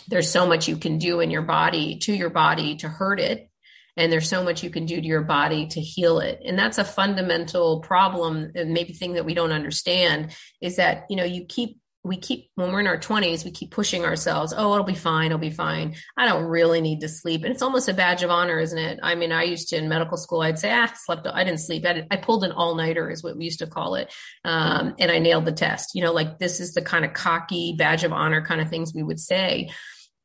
there's 0.07 0.29
so 0.29 0.47
much 0.47 0.67
you 0.67 0.77
can 0.77 0.97
do 0.97 1.19
in 1.19 1.31
your 1.31 1.41
body 1.41 1.97
to 1.99 2.13
your 2.13 2.29
body 2.29 2.77
to 2.77 2.87
hurt 2.87 3.19
it. 3.19 3.49
And 3.97 4.11
there's 4.11 4.29
so 4.29 4.43
much 4.43 4.63
you 4.63 4.69
can 4.69 4.85
do 4.85 5.01
to 5.01 5.07
your 5.07 5.23
body 5.23 5.67
to 5.67 5.81
heal 5.81 6.19
it. 6.19 6.41
And 6.45 6.57
that's 6.57 6.77
a 6.77 6.85
fundamental 6.85 7.81
problem 7.81 8.51
and 8.53 8.71
maybe 8.71 8.93
thing 8.93 9.13
that 9.13 9.25
we 9.25 9.33
don't 9.33 9.51
understand 9.51 10.35
is 10.61 10.75
that 10.75 11.05
you 11.09 11.15
know 11.15 11.23
you 11.23 11.45
keep 11.45 11.79
we 12.07 12.17
keep 12.17 12.49
when 12.55 12.71
we're 12.71 12.79
in 12.79 12.87
our 12.87 12.97
20s 12.97 13.45
we 13.45 13.51
keep 13.51 13.71
pushing 13.71 14.05
ourselves 14.05 14.53
oh 14.55 14.73
it'll 14.73 14.85
be 14.85 14.95
fine 14.95 15.27
it'll 15.27 15.37
be 15.37 15.49
fine. 15.49 15.95
I 16.15 16.27
don't 16.27 16.45
really 16.45 16.81
need 16.81 17.01
to 17.01 17.09
sleep. 17.09 17.43
And 17.43 17.53
it's 17.53 17.61
almost 17.61 17.89
a 17.89 17.93
badge 17.93 18.23
of 18.23 18.29
honor 18.31 18.59
isn't 18.59 18.77
it? 18.77 18.99
I 19.03 19.15
mean 19.15 19.31
i 19.31 19.43
used 19.43 19.69
to 19.69 19.77
in 19.77 19.89
medical 19.89 20.17
school 20.17 20.41
i'd 20.41 20.59
say 20.59 20.71
ah 20.71 20.91
slept 20.95 21.27
i 21.27 21.43
didn't 21.43 21.59
sleep. 21.59 21.85
I, 21.85 22.05
I 22.09 22.17
pulled 22.17 22.43
an 22.43 22.51
all-nighter 22.51 23.09
is 23.09 23.23
what 23.23 23.37
we 23.37 23.45
used 23.45 23.59
to 23.59 23.67
call 23.67 23.95
it 23.95 24.13
um, 24.45 24.95
and 24.99 25.11
i 25.11 25.19
nailed 25.19 25.45
the 25.45 25.51
test. 25.51 25.95
You 25.95 26.03
know 26.03 26.13
like 26.13 26.39
this 26.39 26.59
is 26.59 26.73
the 26.73 26.81
kind 26.81 27.05
of 27.05 27.13
cocky 27.13 27.75
badge 27.77 28.03
of 28.03 28.13
honor 28.13 28.43
kind 28.45 28.61
of 28.61 28.69
things 28.69 28.93
we 28.93 29.03
would 29.03 29.19
say 29.19 29.69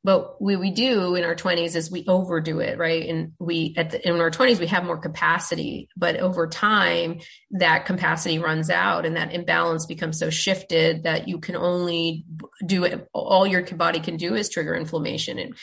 but 0.04 0.40
what 0.40 0.58
we 0.58 0.70
do 0.70 1.14
in 1.14 1.24
our 1.24 1.34
20s 1.34 1.76
is 1.76 1.90
we 1.90 2.04
overdo 2.06 2.60
it 2.60 2.78
right? 2.78 3.08
And 3.08 3.32
we 3.38 3.74
at 3.76 3.90
the, 3.90 4.08
in 4.08 4.20
our 4.20 4.30
20s 4.30 4.58
we 4.58 4.66
have 4.68 4.84
more 4.84 4.98
capacity 4.98 5.88
but 5.96 6.16
over 6.16 6.46
time 6.46 7.20
that 7.52 7.86
capacity 7.86 8.38
runs 8.38 8.70
out 8.70 9.06
and 9.06 9.16
that 9.16 9.32
imbalance 9.32 9.86
becomes 9.86 10.18
so 10.18 10.30
shifted 10.30 11.04
that 11.04 11.28
you 11.28 11.38
can 11.38 11.56
only 11.56 12.24
do 12.64 12.84
it 12.84 13.08
all 13.12 13.46
your 13.46 13.62
body 13.76 14.00
can 14.00 14.16
do 14.16 14.34
is 14.34 14.48
trigger 14.48 14.74
inflammation. 14.74 15.38
And 15.38 15.56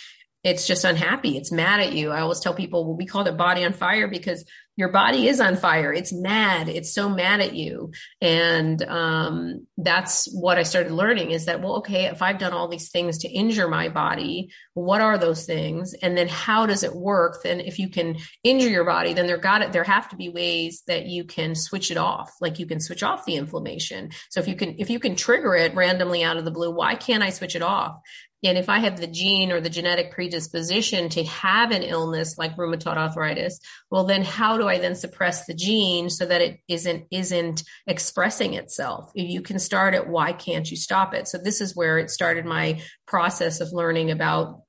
it's 0.44 0.68
just 0.68 0.86
unhappy. 0.86 1.38
It's 1.38 1.52
mad 1.52 1.82
at 1.82 1.94
you. 1.94 2.12
I 2.12 2.22
always 2.22 2.40
tell 2.40 2.54
people 2.54 2.86
well, 2.86 2.98
we 2.98 3.06
call 3.06 3.28
it 3.28 3.38
body 3.38 3.66
on 3.66 3.74
fire 3.74 4.08
because 4.08 4.46
your 4.80 4.88
body 4.88 5.28
is 5.28 5.42
on 5.42 5.58
fire. 5.58 5.92
It's 5.92 6.14
mad. 6.14 6.70
It's 6.70 6.94
so 6.94 7.10
mad 7.10 7.42
at 7.42 7.54
you. 7.54 7.92
And 8.22 8.82
um, 8.84 9.68
that's 9.76 10.32
what 10.32 10.58
I 10.58 10.64
started 10.64 10.94
learning 10.94 11.32
is 11.32 11.48
that, 11.48 11.62
well, 11.62 11.80
okay, 11.80 12.06
if 12.06 12.22
I've 12.22 12.38
done 12.38 12.54
all 12.54 12.70
these 12.70 12.90
things 12.90 13.18
to 13.20 13.28
injure 13.28 13.68
my 13.68 13.90
body, 13.90 14.54
what 14.76 15.02
are 15.02 15.18
those 15.18 15.46
things? 15.46 15.94
And 16.02 16.18
then 16.18 16.30
how 16.30 16.66
does 16.66 16.84
it 16.84 16.96
work? 16.96 17.44
Then 17.44 17.60
if 17.60 17.78
you 17.78 17.90
can 17.90 18.20
injure 18.42 18.70
your 18.70 18.86
body, 18.86 19.12
then 19.12 19.28
there 19.28 19.38
got 19.38 19.62
it, 19.62 19.74
there 19.74 19.84
have 19.84 20.08
to 20.12 20.16
be 20.16 20.30
ways 20.30 20.82
that 20.88 21.08
you 21.08 21.26
can 21.26 21.56
switch 21.56 21.92
it 21.92 21.98
off. 21.98 22.32
Like 22.40 22.58
you 22.58 22.66
can 22.66 22.80
switch 22.80 23.04
off 23.04 23.26
the 23.26 23.36
inflammation. 23.36 24.12
So 24.30 24.40
if 24.40 24.48
you 24.48 24.56
can, 24.56 24.76
if 24.80 24.90
you 24.90 25.02
can 25.02 25.18
trigger 25.18 25.56
it 25.56 25.76
randomly 25.76 26.24
out 26.24 26.38
of 26.38 26.46
the 26.46 26.52
blue, 26.52 26.72
why 26.72 26.96
can't 26.96 27.22
I 27.22 27.32
switch 27.32 27.58
it 27.58 27.62
off? 27.62 27.98
And 28.44 28.58
if 28.58 28.70
I 28.70 28.80
have 28.80 29.00
the 29.00 29.08
gene 29.08 29.52
or 29.52 29.60
the 29.60 29.70
genetic 29.70 30.12
predisposition 30.12 31.10
to 31.10 31.24
have 31.26 31.72
an 31.72 31.84
illness 31.84 32.38
like 32.38 32.56
rheumatoid 32.56 32.98
arthritis, 32.98 33.60
well, 33.92 34.06
then 34.06 34.24
how 34.24 34.58
do 34.58 34.68
I 34.68 34.80
then 34.80 34.96
suppress 34.96 35.46
the 35.46 35.54
gene 35.54 36.10
so 36.10 36.26
that 36.26 36.42
it 36.42 36.60
isn't 36.68 37.06
isn't 37.12 37.64
expressing 37.86 38.54
itself? 38.54 39.12
If 39.14 39.30
you 39.30 39.42
can 39.42 39.60
start 39.60 39.94
it, 39.94 40.08
why 40.08 40.32
can't 40.32 40.70
you 40.70 40.78
stop 40.78 41.14
it? 41.14 41.28
So 41.28 41.38
this 41.38 41.60
is 41.60 41.76
where 41.76 42.00
it 42.00 42.10
started 42.10 42.46
my 42.46 42.82
process 43.08 43.60
of 43.60 43.74
learning 43.74 44.12
about 44.12 44.62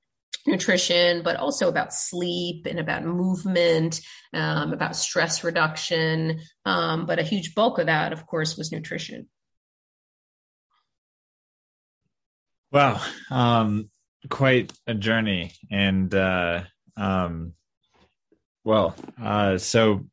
nutrition, 0.47 1.23
but 1.23 1.37
also 1.37 1.69
about 1.69 1.93
sleep 1.93 2.67
and 2.67 2.79
about 2.79 3.05
movement, 3.05 4.01
um, 4.33 4.73
about 4.73 4.97
stress 4.97 5.45
reduction. 5.45 6.41
Um, 6.65 7.07
but 7.07 7.19
a 7.19 7.25
huge 7.25 7.55
bulk 7.55 7.79
of 7.79 7.87
that, 7.87 8.13
of 8.13 8.27
course, 8.27 8.57
was 8.57 8.73
nutrition. 8.73 9.29
Wow. 12.73 13.01
Um, 13.31 13.91
quite 14.29 14.73
a 14.87 14.95
journey. 14.95 15.53
And, 15.71 16.15
uh, 16.15 16.65
um, 16.97 17.55
well, 18.65 18.95
uh, 19.21 19.59
so 19.59 20.07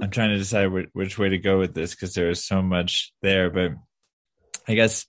I'm 0.00 0.10
trying 0.10 0.30
to 0.30 0.38
decide 0.38 0.66
which, 0.66 0.88
which 0.92 1.18
way 1.18 1.30
to 1.30 1.38
go 1.38 1.58
with 1.58 1.74
this 1.74 1.94
because 1.94 2.14
there 2.14 2.30
is 2.30 2.44
so 2.44 2.60
much 2.60 3.12
there, 3.22 3.50
but 3.50 3.72
I 4.68 4.74
guess 4.74 5.06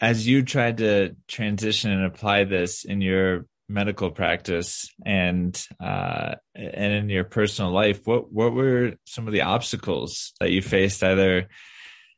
as 0.00 0.26
you 0.26 0.42
tried 0.42 0.78
to 0.78 1.16
transition 1.28 1.90
and 1.90 2.04
apply 2.04 2.44
this 2.44 2.84
in 2.84 3.00
your 3.00 3.46
medical 3.68 4.10
practice 4.10 4.92
and 5.04 5.60
uh, 5.82 6.34
and 6.54 6.92
in 6.92 7.08
your 7.08 7.24
personal 7.24 7.70
life, 7.70 8.00
what 8.04 8.32
what 8.32 8.52
were 8.52 8.92
some 9.04 9.26
of 9.26 9.32
the 9.32 9.42
obstacles 9.42 10.32
that 10.40 10.50
you 10.50 10.62
faced 10.62 11.02
either 11.02 11.48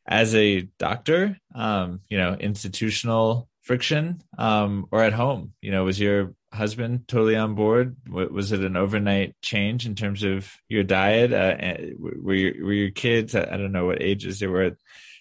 as 0.08 0.34
a 0.34 0.62
doctor, 0.78 1.38
um, 1.54 2.00
you 2.08 2.16
know, 2.16 2.32
institutional 2.34 3.48
friction, 3.62 4.22
um, 4.38 4.86
or 4.90 5.02
at 5.04 5.12
home? 5.12 5.52
You 5.60 5.70
know, 5.70 5.84
was 5.84 6.00
your 6.00 6.34
husband 6.52 7.06
totally 7.06 7.36
on 7.36 7.54
board? 7.54 7.96
Was 8.08 8.52
it 8.52 8.64
an 8.64 8.76
overnight 8.76 9.36
change 9.42 9.84
in 9.86 9.94
terms 9.94 10.22
of 10.22 10.50
your 10.68 10.82
diet? 10.82 11.32
Uh, 11.32 11.76
were 11.98 12.34
your 12.34 12.64
were 12.64 12.72
your 12.72 12.90
kids? 12.90 13.34
I 13.34 13.56
don't 13.56 13.72
know 13.72 13.86
what 13.86 14.02
ages 14.02 14.40
they 14.40 14.46
were 14.46 14.62
at, 14.62 14.76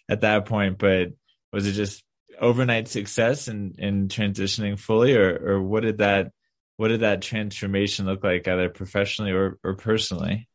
at 0.09 0.21
that 0.21 0.45
point, 0.45 0.77
but 0.77 1.09
was 1.51 1.67
it 1.67 1.73
just 1.73 2.03
overnight 2.39 2.87
success 2.87 3.47
in 3.49 3.75
in 3.77 4.07
transitioning 4.07 4.79
fully, 4.79 5.15
or 5.15 5.37
or 5.55 5.61
what 5.61 5.83
did 5.83 5.97
that 5.97 6.31
what 6.77 6.89
did 6.89 7.01
that 7.01 7.21
transformation 7.21 8.05
look 8.05 8.23
like, 8.23 8.47
either 8.47 8.69
professionally 8.69 9.31
or 9.33 9.59
or 9.63 9.75
personally? 9.75 10.47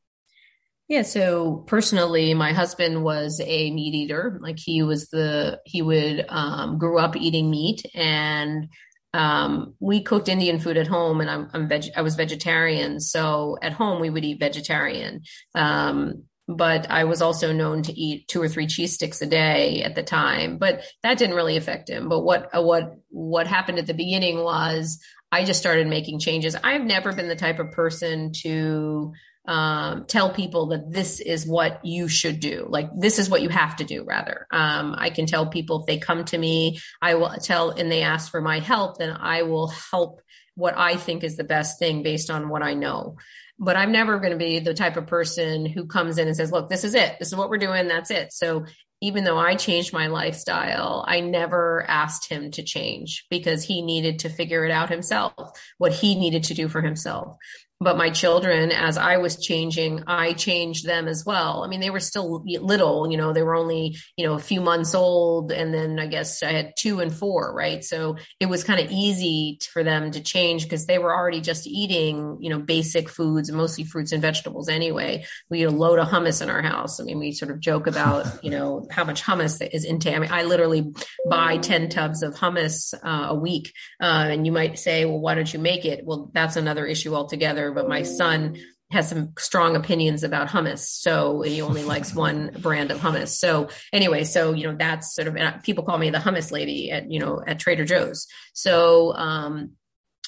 Yeah, 0.92 1.00
so 1.04 1.64
personally, 1.66 2.34
my 2.34 2.52
husband 2.52 3.02
was 3.02 3.40
a 3.42 3.70
meat 3.70 3.94
eater. 3.94 4.38
Like 4.42 4.58
he 4.58 4.82
was 4.82 5.08
the 5.08 5.58
he 5.64 5.80
would 5.80 6.26
um, 6.28 6.76
grew 6.76 6.98
up 6.98 7.16
eating 7.16 7.50
meat, 7.50 7.80
and 7.94 8.68
um, 9.14 9.74
we 9.80 10.02
cooked 10.02 10.28
Indian 10.28 10.60
food 10.60 10.76
at 10.76 10.86
home, 10.86 11.22
and 11.22 11.30
I'm, 11.30 11.48
I'm 11.54 11.66
veg- 11.66 11.96
I 11.96 12.02
was 12.02 12.14
vegetarian. 12.14 13.00
So 13.00 13.56
at 13.62 13.72
home 13.72 14.02
we 14.02 14.10
would 14.10 14.22
eat 14.22 14.38
vegetarian. 14.38 15.22
Um, 15.54 16.24
but 16.46 16.90
I 16.90 17.04
was 17.04 17.22
also 17.22 17.54
known 17.54 17.82
to 17.84 17.98
eat 17.98 18.28
two 18.28 18.42
or 18.42 18.48
three 18.50 18.66
cheese 18.66 18.92
sticks 18.92 19.22
a 19.22 19.26
day 19.26 19.82
at 19.82 19.94
the 19.94 20.02
time, 20.02 20.58
but 20.58 20.82
that 21.02 21.16
didn't 21.16 21.36
really 21.36 21.56
affect 21.56 21.88
him. 21.88 22.10
But 22.10 22.20
what, 22.20 22.54
uh, 22.54 22.60
what, 22.60 22.96
what 23.08 23.46
happened 23.46 23.78
at 23.78 23.86
the 23.86 23.94
beginning 23.94 24.44
was 24.44 24.98
I 25.30 25.44
just 25.44 25.60
started 25.60 25.86
making 25.86 26.18
changes. 26.18 26.54
I've 26.62 26.84
never 26.84 27.14
been 27.14 27.28
the 27.28 27.36
type 27.36 27.60
of 27.60 27.70
person 27.70 28.32
to, 28.42 29.14
um, 29.46 30.04
tell 30.06 30.30
people 30.30 30.66
that 30.68 30.92
this 30.92 31.20
is 31.20 31.46
what 31.46 31.84
you 31.84 32.08
should 32.08 32.40
do. 32.40 32.66
Like 32.68 32.90
this 32.96 33.18
is 33.18 33.28
what 33.28 33.42
you 33.42 33.48
have 33.48 33.76
to 33.76 33.84
do 33.84 34.04
rather. 34.04 34.46
Um, 34.52 34.94
I 34.96 35.10
can 35.10 35.26
tell 35.26 35.46
people 35.46 35.80
if 35.80 35.86
they 35.86 35.98
come 35.98 36.24
to 36.26 36.38
me, 36.38 36.78
I 37.00 37.14
will 37.14 37.30
tell 37.42 37.70
and 37.70 37.90
they 37.90 38.02
ask 38.02 38.30
for 38.30 38.40
my 38.40 38.60
help, 38.60 38.98
then 38.98 39.10
I 39.10 39.42
will 39.42 39.68
help 39.68 40.20
what 40.54 40.76
I 40.76 40.96
think 40.96 41.24
is 41.24 41.36
the 41.36 41.44
best 41.44 41.78
thing 41.78 42.02
based 42.02 42.30
on 42.30 42.48
what 42.48 42.62
I 42.62 42.74
know 42.74 43.16
but 43.58 43.76
I'm 43.76 43.92
never 43.92 44.18
going 44.18 44.32
to 44.32 44.38
be 44.38 44.58
the 44.58 44.74
type 44.74 44.96
of 44.96 45.06
person 45.06 45.66
who 45.66 45.86
comes 45.86 46.18
in 46.18 46.26
and 46.26 46.36
says, 46.36 46.50
look, 46.50 46.68
this 46.68 46.82
is 46.82 46.96
it. 46.96 47.16
This 47.20 47.28
is 47.28 47.36
what 47.36 47.48
we're 47.48 47.58
doing. 47.58 47.86
That's 47.86 48.10
it. 48.10 48.32
So 48.32 48.64
even 49.00 49.22
though 49.22 49.38
I 49.38 49.54
changed 49.54 49.92
my 49.92 50.08
lifestyle, 50.08 51.04
I 51.06 51.20
never 51.20 51.84
asked 51.88 52.28
him 52.28 52.50
to 52.52 52.62
change 52.62 53.24
because 53.30 53.62
he 53.62 53.82
needed 53.82 54.20
to 54.20 54.28
figure 54.28 54.64
it 54.64 54.72
out 54.72 54.90
himself, 54.90 55.34
what 55.78 55.92
he 55.92 56.14
needed 56.14 56.44
to 56.44 56.54
do 56.54 56.68
for 56.68 56.80
himself 56.80 57.36
but 57.82 57.96
my 57.96 58.10
children 58.10 58.70
as 58.70 58.96
i 58.96 59.16
was 59.16 59.36
changing 59.36 60.02
i 60.06 60.32
changed 60.32 60.86
them 60.86 61.08
as 61.08 61.24
well. 61.24 61.64
I 61.64 61.68
mean 61.68 61.80
they 61.80 61.90
were 61.90 62.00
still 62.00 62.44
little 62.44 63.10
you 63.10 63.16
know 63.16 63.32
they 63.32 63.42
were 63.42 63.54
only 63.54 63.96
you 64.16 64.26
know 64.26 64.34
a 64.34 64.38
few 64.38 64.60
months 64.60 64.94
old 64.94 65.52
and 65.52 65.72
then 65.72 65.98
i 65.98 66.06
guess 66.06 66.42
i 66.42 66.52
had 66.52 66.72
two 66.78 67.00
and 67.00 67.12
four 67.12 67.54
right? 67.54 67.84
So 67.84 68.16
it 68.40 68.46
was 68.46 68.64
kind 68.64 68.80
of 68.80 68.90
easy 68.90 69.58
for 69.72 69.82
them 69.82 70.10
to 70.12 70.20
change 70.20 70.64
because 70.64 70.86
they 70.86 70.98
were 70.98 71.14
already 71.14 71.40
just 71.40 71.66
eating 71.66 72.38
you 72.40 72.50
know 72.50 72.58
basic 72.58 73.08
foods 73.08 73.50
mostly 73.50 73.84
fruits 73.84 74.12
and 74.12 74.22
vegetables 74.22 74.68
anyway. 74.68 75.24
We 75.50 75.62
eat 75.62 75.64
a 75.64 75.70
load 75.70 75.98
of 75.98 76.08
hummus 76.08 76.42
in 76.42 76.50
our 76.50 76.62
house. 76.62 77.00
I 77.00 77.04
mean 77.04 77.18
we 77.18 77.32
sort 77.32 77.50
of 77.50 77.60
joke 77.60 77.86
about 77.86 78.26
you 78.44 78.50
know 78.50 78.86
how 78.90 79.04
much 79.04 79.22
hummus 79.22 79.66
is 79.72 79.84
into 79.84 80.14
i 80.14 80.18
mean 80.18 80.30
i 80.30 80.42
literally 80.42 80.92
buy 81.28 81.56
10 81.56 81.88
tubs 81.88 82.22
of 82.22 82.34
hummus 82.34 82.94
uh, 83.02 83.26
a 83.30 83.34
week. 83.34 83.72
Uh, 84.00 84.28
and 84.30 84.46
you 84.46 84.52
might 84.52 84.78
say 84.78 85.04
well 85.04 85.20
why 85.20 85.34
don't 85.34 85.52
you 85.52 85.58
make 85.58 85.84
it? 85.84 86.04
Well 86.04 86.30
that's 86.32 86.56
another 86.56 86.86
issue 86.86 87.14
altogether 87.14 87.71
but 87.72 87.88
my 87.88 88.02
son 88.02 88.56
has 88.92 89.08
some 89.08 89.32
strong 89.38 89.74
opinions 89.74 90.22
about 90.22 90.48
hummus. 90.48 90.80
So 90.80 91.40
he 91.40 91.62
only 91.62 91.82
likes 91.94 92.14
one 92.14 92.54
brand 92.60 92.90
of 92.90 92.98
hummus. 92.98 93.28
So 93.28 93.68
anyway, 93.92 94.24
so, 94.24 94.52
you 94.52 94.64
know, 94.64 94.76
that's 94.76 95.14
sort 95.14 95.28
of, 95.28 95.62
people 95.62 95.84
call 95.84 95.98
me 95.98 96.10
the 96.10 96.18
hummus 96.18 96.52
lady 96.52 96.90
at, 96.90 97.10
you 97.10 97.18
know, 97.18 97.42
at 97.46 97.58
Trader 97.58 97.84
Joe's. 97.84 98.26
So, 98.52 99.14
um, 99.14 99.72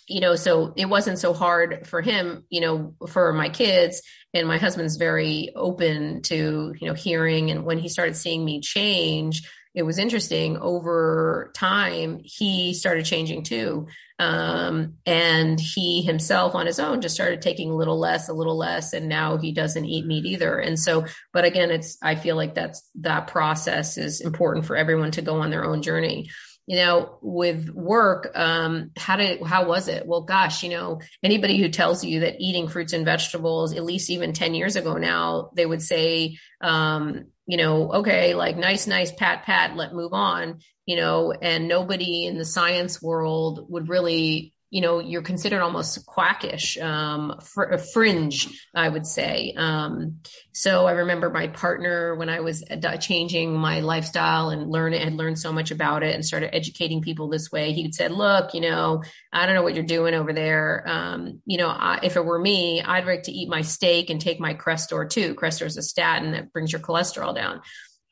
you 0.09 0.20
know, 0.20 0.35
so 0.37 0.74
it 0.76 0.87
wasn't 0.87 1.18
so 1.18 1.33
hard 1.33 1.87
for 1.87 2.02
him, 2.02 2.44
you 2.50 2.61
know, 2.61 2.94
for 3.09 3.33
my 3.33 3.48
kids 3.48 4.02
and 4.35 4.46
my 4.46 4.59
husband's 4.59 4.96
very 4.96 5.50
open 5.54 6.22
to, 6.22 6.74
you 6.78 6.88
know, 6.88 6.94
hearing. 6.94 7.50
And 7.50 7.64
when 7.64 7.78
he 7.78 7.88
started 7.88 8.16
seeing 8.16 8.44
me 8.44 8.61
change, 8.61 9.48
it 9.74 9.83
was 9.83 9.98
interesting 9.98 10.57
over 10.59 11.50
time 11.54 12.20
he 12.22 12.74
started 12.74 13.04
changing 13.04 13.42
too 13.42 13.88
um, 14.18 14.94
and 15.07 15.59
he 15.59 16.03
himself 16.03 16.55
on 16.55 16.66
his 16.66 16.79
own 16.79 17.00
just 17.00 17.16
started 17.16 17.42
taking 17.42 17.70
a 17.70 17.77
little 17.77 17.98
less 17.98 18.29
a 18.29 18.33
little 18.33 18.57
less 18.57 18.92
and 18.92 19.09
now 19.09 19.38
he 19.38 19.53
doesn't 19.53 19.85
eat 19.85 20.07
meat 20.07 20.24
either. 20.24 20.59
And 20.59 20.79
so 20.79 21.07
but 21.33 21.44
again 21.44 21.70
it's 21.70 21.98
i 22.03 22.14
feel 22.14 22.37
like 22.37 22.55
that's 22.55 22.88
that 23.00 23.27
process 23.27 23.98
is 23.98 24.20
important 24.20 24.66
for 24.66 24.77
everyone 24.77 25.11
to 25.12 25.22
go 25.22 25.40
on 25.40 25.50
their 25.50 25.64
own 25.64 25.83
journey. 25.83 26.31
You 26.66 26.77
know 26.77 27.18
with 27.22 27.70
work 27.70 28.31
um 28.37 28.92
how 28.96 29.16
did 29.16 29.42
how 29.42 29.66
was 29.66 29.88
it? 29.88 30.07
Well 30.07 30.22
gosh 30.22 30.62
you 30.62 30.70
know 30.70 31.00
anybody 31.22 31.59
who 31.59 31.68
tells 31.68 32.05
you 32.05 32.20
that 32.20 32.37
eating 32.38 32.68
fruits 32.68 32.92
and 32.92 33.05
vegetables 33.05 33.74
at 33.74 33.85
least 33.85 34.11
even 34.11 34.33
10 34.33 34.55
years 34.55 34.77
ago 34.77 34.94
now 34.94 35.50
they 35.57 35.66
would 35.66 35.83
say 35.83 36.38
um 36.61 37.27
you 37.46 37.57
know, 37.57 37.92
okay, 37.92 38.35
like 38.35 38.57
nice, 38.57 38.87
nice, 38.87 39.12
pat, 39.12 39.44
pat, 39.44 39.76
let 39.76 39.92
move 39.92 40.12
on, 40.12 40.61
you 40.87 40.96
know, 40.96 41.33
and 41.33 41.68
nobody 41.68 42.24
in 42.26 42.38
the 42.38 42.44
science 42.44 43.02
world 43.02 43.66
would 43.68 43.88
really 43.88 44.53
you 44.74 44.80
know, 44.80 44.98
you're 44.98 45.22
considered 45.22 45.62
almost 45.62 46.04
quackish, 46.04 46.76
um, 46.78 47.38
fr- 47.40 47.76
fringe, 47.76 48.48
I 48.74 48.88
would 48.88 49.06
say. 49.06 49.54
Um, 49.56 50.16
so 50.50 50.87
I 50.87 50.92
remember 50.92 51.30
my 51.30 51.46
partner 51.46 52.16
when 52.16 52.28
I 52.28 52.40
was 52.40 52.64
changing 53.00 53.54
my 53.54 53.78
lifestyle 53.78 54.50
and 54.50 54.68
learn 54.68 54.92
had 54.92 55.14
learned 55.14 55.38
so 55.38 55.52
much 55.52 55.70
about 55.70 56.02
it 56.02 56.16
and 56.16 56.24
started 56.24 56.52
educating 56.52 57.02
people 57.02 57.28
this 57.28 57.52
way. 57.52 57.72
He 57.72 57.92
said, 57.92 58.10
look, 58.10 58.52
you 58.52 58.62
know, 58.62 59.04
I 59.32 59.46
don't 59.46 59.54
know 59.54 59.62
what 59.62 59.76
you're 59.76 59.84
doing 59.84 60.12
over 60.12 60.32
there. 60.32 60.82
Um, 60.88 61.40
you 61.46 61.56
know, 61.56 61.68
I, 61.68 62.00
if 62.02 62.16
it 62.16 62.24
were 62.24 62.40
me, 62.40 62.82
I'd 62.82 63.06
like 63.06 63.22
to 63.24 63.32
eat 63.32 63.48
my 63.48 63.62
steak 63.62 64.10
and 64.10 64.20
take 64.20 64.40
my 64.40 64.54
Crestor 64.54 65.08
too. 65.08 65.37
Crestor 65.37 65.66
is 65.66 65.76
a 65.76 65.82
statin 65.82 66.32
that 66.32 66.52
brings 66.52 66.72
your 66.72 66.80
cholesterol 66.80 67.32
down. 67.32 67.60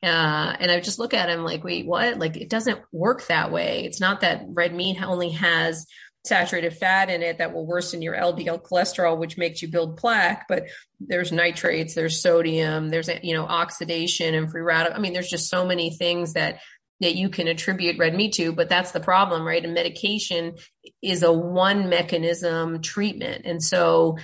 Uh, 0.01 0.55
and 0.59 0.71
I 0.71 0.79
just 0.79 0.99
look 0.99 1.13
at 1.13 1.29
him 1.29 1.43
like, 1.43 1.65
wait, 1.65 1.85
what? 1.85 2.19
Like, 2.19 2.37
it 2.37 2.49
doesn't 2.49 2.79
work 2.93 3.27
that 3.27 3.51
way. 3.51 3.83
It's 3.83 3.99
not 3.99 4.21
that 4.21 4.45
red 4.47 4.73
meat 4.73 5.03
only 5.03 5.31
has 5.31 5.87
saturated 6.25 6.71
fat 6.71 7.09
in 7.09 7.21
it 7.21 7.39
that 7.39 7.53
will 7.53 7.65
worsen 7.65 8.01
your 8.01 8.15
LDL 8.15 8.61
cholesterol, 8.61 9.17
which 9.17 9.37
makes 9.37 9.61
you 9.61 9.67
build 9.67 9.97
plaque. 9.97 10.45
But 10.47 10.67
there's 10.99 11.31
nitrates, 11.31 11.93
there's 11.93 12.21
sodium, 12.21 12.89
there's 12.89 13.09
you 13.21 13.33
know 13.33 13.45
oxidation 13.45 14.33
and 14.33 14.49
free 14.49 14.61
radical. 14.61 14.97
I 14.97 15.01
mean, 15.01 15.13
there's 15.13 15.29
just 15.29 15.49
so 15.49 15.65
many 15.65 15.89
things 15.89 16.33
that 16.33 16.59
that 17.01 17.15
you 17.15 17.27
can 17.27 17.47
attribute 17.47 17.97
red 17.97 18.15
meat 18.15 18.33
to. 18.33 18.53
But 18.53 18.69
that's 18.69 18.91
the 18.91 18.99
problem, 18.99 19.45
right? 19.45 19.63
And 19.63 19.73
medication 19.73 20.55
is 21.01 21.23
a 21.23 21.33
one 21.33 21.89
mechanism 21.89 22.81
treatment, 22.81 23.45
and 23.45 23.61
so 23.61 24.17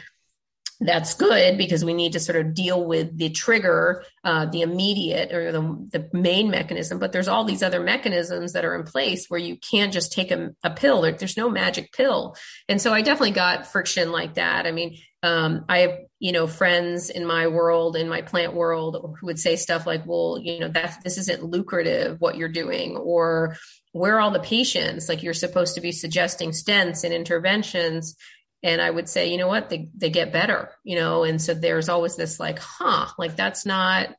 that's 0.81 1.13
good 1.13 1.57
because 1.57 1.83
we 1.83 1.93
need 1.93 2.13
to 2.13 2.19
sort 2.19 2.37
of 2.37 2.53
deal 2.53 2.85
with 2.85 3.17
the 3.17 3.29
trigger, 3.29 4.03
uh, 4.23 4.45
the 4.45 4.61
immediate 4.61 5.33
or 5.33 5.51
the, 5.51 5.87
the 5.91 6.09
main 6.17 6.49
mechanism. 6.49 6.99
But 6.99 7.11
there's 7.11 7.27
all 7.27 7.43
these 7.43 7.61
other 7.61 7.81
mechanisms 7.81 8.53
that 8.53 8.63
are 8.63 8.75
in 8.75 8.83
place 8.83 9.25
where 9.27 9.39
you 9.39 9.57
can't 9.57 9.91
just 9.91 10.13
take 10.13 10.31
a, 10.31 10.51
a 10.63 10.69
pill. 10.69 11.01
There, 11.01 11.11
there's 11.11 11.35
no 11.35 11.49
magic 11.49 11.91
pill. 11.91 12.35
And 12.69 12.81
so 12.81 12.93
I 12.93 13.01
definitely 13.01 13.31
got 13.31 13.67
friction 13.67 14.13
like 14.13 14.35
that. 14.35 14.65
I 14.65 14.71
mean, 14.71 14.97
um, 15.21 15.65
I 15.67 15.79
have, 15.79 15.97
you 16.19 16.31
know, 16.31 16.47
friends 16.47 17.09
in 17.09 17.25
my 17.25 17.47
world, 17.47 17.97
in 17.97 18.07
my 18.07 18.21
plant 18.21 18.53
world, 18.53 19.17
who 19.19 19.25
would 19.25 19.39
say 19.39 19.57
stuff 19.57 19.85
like, 19.85 20.05
well, 20.05 20.39
you 20.41 20.59
know, 20.59 20.69
that 20.69 20.99
this 21.03 21.17
isn't 21.17 21.43
lucrative 21.43 22.21
what 22.21 22.37
you're 22.37 22.47
doing, 22.47 22.95
or 22.95 23.57
where 23.91 24.15
are 24.15 24.19
all 24.21 24.31
the 24.31 24.39
patients? 24.39 25.09
Like 25.09 25.23
you're 25.23 25.33
supposed 25.33 25.75
to 25.75 25.81
be 25.81 25.91
suggesting 25.91 26.51
stents 26.51 27.03
and 27.03 27.13
interventions 27.13 28.15
and 28.63 28.81
i 28.81 28.89
would 28.89 29.09
say 29.09 29.29
you 29.29 29.37
know 29.37 29.47
what? 29.47 29.69
They, 29.69 29.89
they 29.95 30.09
get 30.09 30.33
better 30.33 30.71
you 30.83 30.95
know? 30.95 31.23
And 31.23 31.41
so 31.41 31.53
there's 31.53 31.89
always 31.89 32.15
this 32.15 32.39
like 32.39 32.59
huh 32.59 33.07
like 33.17 33.35
that's 33.35 33.65
not 33.65 34.09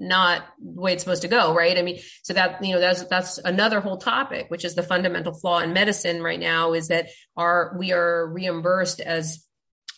not 0.00 0.44
the 0.60 0.80
way 0.80 0.92
it's 0.92 1.02
supposed 1.02 1.22
to 1.22 1.28
go 1.28 1.54
right? 1.54 1.76
I 1.76 1.82
mean 1.82 1.98
so 2.22 2.32
that 2.34 2.64
you 2.64 2.74
know 2.74 2.80
that's 2.80 3.02
that's 3.04 3.38
another 3.38 3.80
whole 3.80 3.96
topic 3.96 4.46
which 4.48 4.64
is 4.64 4.74
the 4.74 4.82
fundamental 4.82 5.34
flaw 5.34 5.58
in 5.60 5.72
medicine 5.72 6.22
right 6.22 6.40
now 6.40 6.72
is 6.72 6.88
that 6.88 7.08
our 7.36 7.76
we 7.78 7.92
are 7.92 8.26
reimbursed 8.28 9.00
as 9.00 9.44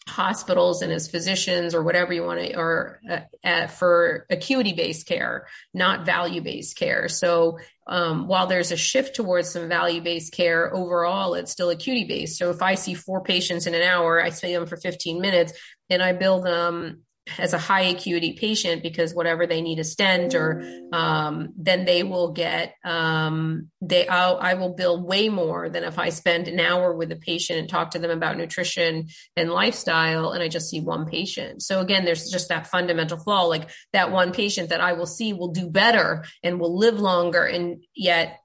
hospitals 0.09 0.83
and 0.83 0.93
as 0.93 1.09
physicians 1.09 1.75
or 1.75 1.83
whatever 1.83 2.13
you 2.13 2.25
want 2.25 2.41
to 2.41 2.57
or 2.57 3.01
uh, 3.09 3.21
at, 3.45 3.71
for 3.71 4.27
acuity 4.31 4.73
based 4.73 5.07
care 5.07 5.47
not 5.73 6.05
value 6.05 6.41
based 6.41 6.77
care. 6.77 7.09
So 7.09 7.59
um, 7.87 8.27
while 8.27 8.47
there's 8.47 8.73
a 8.73 8.77
shift 8.77 9.17
towards 9.17 9.51
some 9.51 9.69
value 9.69 10.01
based 10.01 10.33
care 10.33 10.73
overall 10.75 11.35
it's 11.35 11.51
still 11.51 11.71
acuity 11.71 12.05
based 12.05 12.39
so 12.39 12.51
if 12.51 12.63
i 12.63 12.77
see 12.77 12.95
four 12.95 13.23
patients 13.23 13.67
in 13.67 13.75
an 13.75 13.83
hour 13.83 14.23
i 14.23 14.31
see 14.31 14.55
them 14.55 14.67
for 14.67 14.77
15 14.77 15.21
minutes 15.21 15.53
and 15.91 16.01
i 16.01 16.13
bill 16.13 16.41
them 16.41 17.03
as 17.39 17.53
a 17.53 17.59
high 17.59 17.83
acuity 17.83 18.33
patient 18.35 18.83
because 18.83 19.15
whatever 19.15 19.47
they 19.47 19.61
need 19.61 19.79
a 19.79 19.85
stent 19.85 20.35
or 20.35 20.63
um, 20.93 21.53
then 21.57 21.85
they 21.85 22.03
will 22.03 22.33
get 22.33 22.75
um, 22.85 23.71
they 23.81 24.09
I'll, 24.09 24.39
I 24.39 24.55
will 24.55 24.75
bill 24.75 25.03
way 25.03 25.29
more 25.29 25.69
than 25.69 25.85
if 25.85 25.99
I 25.99 26.11
spend 26.11 26.49
an 26.49 26.61
hour 26.61 26.95
with 26.95 27.13
a 27.13 27.17
patient 27.17 27.59
and 27.59 27.69
talk 27.69 27.93
to 27.93 27.99
them 27.99 28.11
about 28.11 28.37
nutrition 28.37 29.09
and 29.37 29.51
lifestyle 29.51 30.33
and 30.33 30.43
I 30.43 30.49
just 30.49 30.69
see 30.69 30.81
one 30.81 31.07
patient. 31.07 31.63
So 31.63 31.81
again, 31.81 32.05
there's 32.05 32.31
just 32.31 32.49
that 32.49 32.67
fundamental 32.67 33.19
flaw. 33.19 33.45
Like 33.45 33.71
that 33.93 34.11
one 34.11 34.33
patient 34.33 34.71
that 34.71 34.81
I 34.81 34.93
will 34.95 35.07
see 35.07 35.33
will 35.33 35.53
do 35.53 35.69
better 35.69 36.25
and 36.43 36.59
will 36.59 36.77
live 36.77 36.99
longer, 36.99 37.45
and 37.45 37.83
yet 37.95 38.40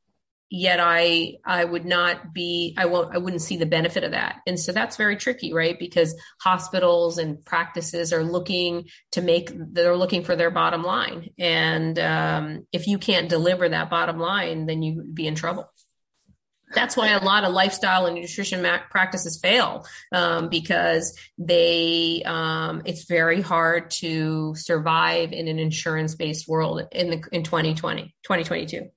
yet 0.56 0.80
I 0.80 1.36
I 1.46 1.66
would 1.66 1.86
not 1.86 2.34
be 2.34 2.74
I 2.78 2.86
won't 2.86 3.14
I 3.14 3.18
wouldn't 3.18 3.42
see 3.42 3.58
the 3.58 3.66
benefit 3.66 4.06
of 4.06 4.12
that. 4.12 4.38
And 4.48 4.58
so 4.58 4.72
that's 4.72 4.96
very 4.96 5.18
tricky, 5.18 5.54
right? 5.54 5.78
Because 5.78 6.16
hospitals 6.40 7.18
and 7.18 7.44
practices 7.44 8.14
are 8.14 8.24
looking 8.24 8.88
to 9.12 9.22
make 9.22 9.52
they're 9.54 9.98
looking 9.98 10.24
for 10.24 10.38
their 10.38 10.52
bottom 10.52 10.82
line. 10.82 11.32
And 11.38 12.00
um, 12.00 12.68
if 12.72 12.88
you 12.88 12.98
can't 12.98 13.28
deliver 13.28 13.68
that 13.68 13.90
bottom 13.90 14.18
line, 14.18 14.66
then 14.66 14.82
you 14.82 14.96
would 14.96 15.14
be 15.14 15.28
in 15.28 15.36
trouble. 15.36 15.70
That's 16.74 16.98
why 16.98 17.10
a 17.10 17.24
lot 17.24 17.44
of 17.44 17.54
lifestyle 17.54 18.06
and 18.06 18.16
nutrition 18.16 18.66
practices 18.90 19.40
fail 19.40 19.86
um, 20.12 20.50
because 20.50 21.18
they 21.38 22.24
um, 22.26 22.82
it's 22.86 23.06
very 23.06 23.42
hard 23.42 23.92
to 23.92 24.56
survive 24.56 25.34
in 25.34 25.50
an 25.50 25.60
insurance 25.60 26.16
based 26.16 26.48
world 26.48 26.82
in 26.94 27.10
the 27.10 27.24
in 27.34 27.44
2020 27.44 28.16
2022 28.24 28.90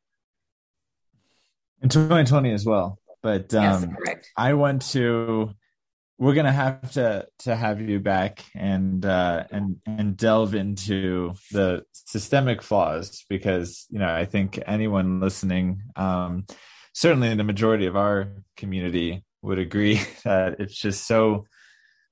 in 1.83 1.89
2020 1.89 2.53
as 2.53 2.65
well. 2.65 2.99
But 3.23 3.53
um, 3.55 3.97
yes, 4.05 4.17
I 4.37 4.55
want 4.55 4.83
to. 4.91 5.51
We're 6.19 6.35
gonna 6.35 6.53
have 6.53 6.93
to 6.93 7.27
to 7.41 7.55
have 7.55 7.81
you 7.81 8.01
back 8.01 8.45
and 8.55 9.05
uh, 9.05 9.45
and 9.51 9.77
and 9.87 10.17
delve 10.17 10.55
into 10.55 11.35
the 11.53 11.85
systemic 11.93 12.63
flaws 12.63 13.25
because 13.29 13.87
you 13.91 13.99
know 13.99 14.13
I 14.13 14.25
think 14.25 14.61
anyone 14.67 15.21
listening, 15.21 15.83
um, 15.95 16.47
certainly 16.93 17.35
the 17.35 17.45
majority 17.45 17.87
of 17.87 17.97
our 17.97 18.29
community 18.57 19.25
would 19.43 19.59
agree 19.59 20.01
that 20.25 20.61
it's 20.61 20.75
just 20.75 21.07
so 21.07 21.47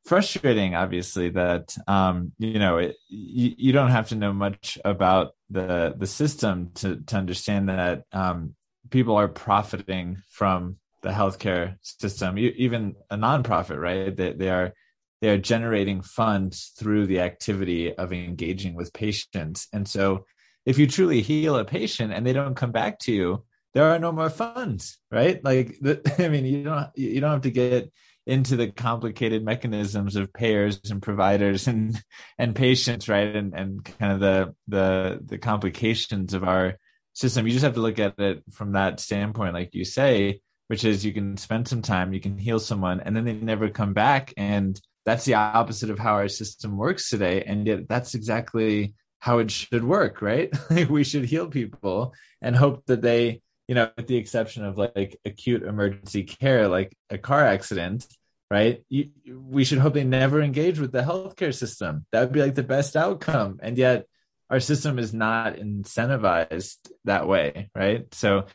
frustrating 0.04 0.76
obviously 0.76 1.30
that 1.30 1.76
um 1.88 2.30
you 2.38 2.60
know 2.60 2.78
it, 2.78 2.94
you, 3.08 3.52
you 3.58 3.72
don't 3.72 3.90
have 3.90 4.08
to 4.08 4.14
know 4.14 4.32
much 4.32 4.78
about 4.84 5.32
the 5.50 5.94
the 5.98 6.06
system 6.06 6.70
to 6.74 7.00
to 7.06 7.16
understand 7.16 7.68
that 7.68 8.04
um 8.12 8.54
people 8.90 9.16
are 9.16 9.28
profiting 9.28 10.18
from 10.30 10.76
the 11.02 11.10
healthcare 11.10 11.76
system, 11.82 12.38
even 12.38 12.96
a 13.10 13.16
nonprofit, 13.16 13.80
right? 13.80 14.16
They, 14.16 14.32
they 14.32 14.50
are 14.50 14.72
they 15.22 15.30
are 15.30 15.38
generating 15.38 16.02
funds 16.02 16.72
through 16.78 17.06
the 17.06 17.20
activity 17.20 17.94
of 17.94 18.12
engaging 18.12 18.74
with 18.74 18.92
patients. 18.92 19.66
And 19.72 19.88
so, 19.88 20.26
if 20.66 20.78
you 20.78 20.86
truly 20.86 21.22
heal 21.22 21.56
a 21.56 21.64
patient 21.64 22.12
and 22.12 22.26
they 22.26 22.32
don't 22.32 22.54
come 22.54 22.72
back 22.72 22.98
to 23.00 23.12
you, 23.12 23.44
there 23.72 23.90
are 23.90 23.98
no 23.98 24.12
more 24.12 24.30
funds, 24.30 24.98
right? 25.10 25.42
Like, 25.44 25.76
I 26.18 26.28
mean, 26.28 26.44
you 26.44 26.64
don't 26.64 26.88
you 26.96 27.20
don't 27.20 27.32
have 27.32 27.42
to 27.42 27.50
get 27.50 27.92
into 28.26 28.56
the 28.56 28.72
complicated 28.72 29.44
mechanisms 29.44 30.16
of 30.16 30.32
payers 30.32 30.80
and 30.90 31.00
providers 31.00 31.68
and 31.68 32.00
and 32.38 32.54
patients, 32.54 33.08
right? 33.08 33.36
And 33.36 33.54
and 33.54 33.84
kind 33.84 34.12
of 34.12 34.20
the 34.20 34.54
the 34.68 35.20
the 35.24 35.38
complications 35.38 36.34
of 36.34 36.42
our 36.42 36.78
system. 37.16 37.46
You 37.46 37.52
just 37.52 37.64
have 37.64 37.74
to 37.74 37.80
look 37.80 37.98
at 37.98 38.18
it 38.18 38.42
from 38.52 38.72
that 38.72 39.00
standpoint, 39.00 39.54
like 39.54 39.74
you 39.74 39.84
say, 39.84 40.40
which 40.68 40.84
is 40.84 41.04
you 41.04 41.12
can 41.12 41.36
spend 41.38 41.66
some 41.66 41.80
time, 41.82 42.12
you 42.12 42.20
can 42.20 42.36
heal 42.36 42.60
someone, 42.60 43.00
and 43.00 43.16
then 43.16 43.24
they 43.24 43.32
never 43.32 43.70
come 43.70 43.94
back. 43.94 44.34
And 44.36 44.78
that's 45.06 45.24
the 45.24 45.34
opposite 45.34 45.90
of 45.90 45.98
how 45.98 46.12
our 46.12 46.28
system 46.28 46.76
works 46.76 47.08
today. 47.08 47.42
And 47.42 47.66
yet 47.66 47.88
that's 47.88 48.14
exactly 48.14 48.94
how 49.18 49.38
it 49.38 49.50
should 49.50 49.82
work, 49.82 50.20
right? 50.20 50.52
we 50.90 51.04
should 51.04 51.24
heal 51.24 51.48
people 51.48 52.14
and 52.42 52.54
hope 52.54 52.84
that 52.86 53.00
they, 53.00 53.40
you 53.66 53.74
know, 53.74 53.90
with 53.96 54.08
the 54.08 54.16
exception 54.16 54.64
of 54.64 54.76
like 54.76 55.18
acute 55.24 55.62
emergency 55.62 56.24
care, 56.24 56.68
like 56.68 56.94
a 57.08 57.16
car 57.16 57.44
accident, 57.44 58.06
right? 58.50 58.84
You, 58.90 59.10
we 59.26 59.64
should 59.64 59.78
hope 59.78 59.94
they 59.94 60.04
never 60.04 60.42
engage 60.42 60.78
with 60.78 60.92
the 60.92 61.02
healthcare 61.02 61.54
system. 61.54 62.04
That 62.12 62.20
would 62.20 62.32
be 62.32 62.42
like 62.42 62.56
the 62.56 62.62
best 62.62 62.94
outcome. 62.94 63.58
And 63.62 63.78
yet 63.78 64.06
our 64.50 64.60
system 64.60 64.98
is 64.98 65.12
not 65.12 65.56
incentivized 65.56 66.76
that 67.04 67.26
way, 67.26 67.70
right? 67.74 68.12
So 68.14 68.46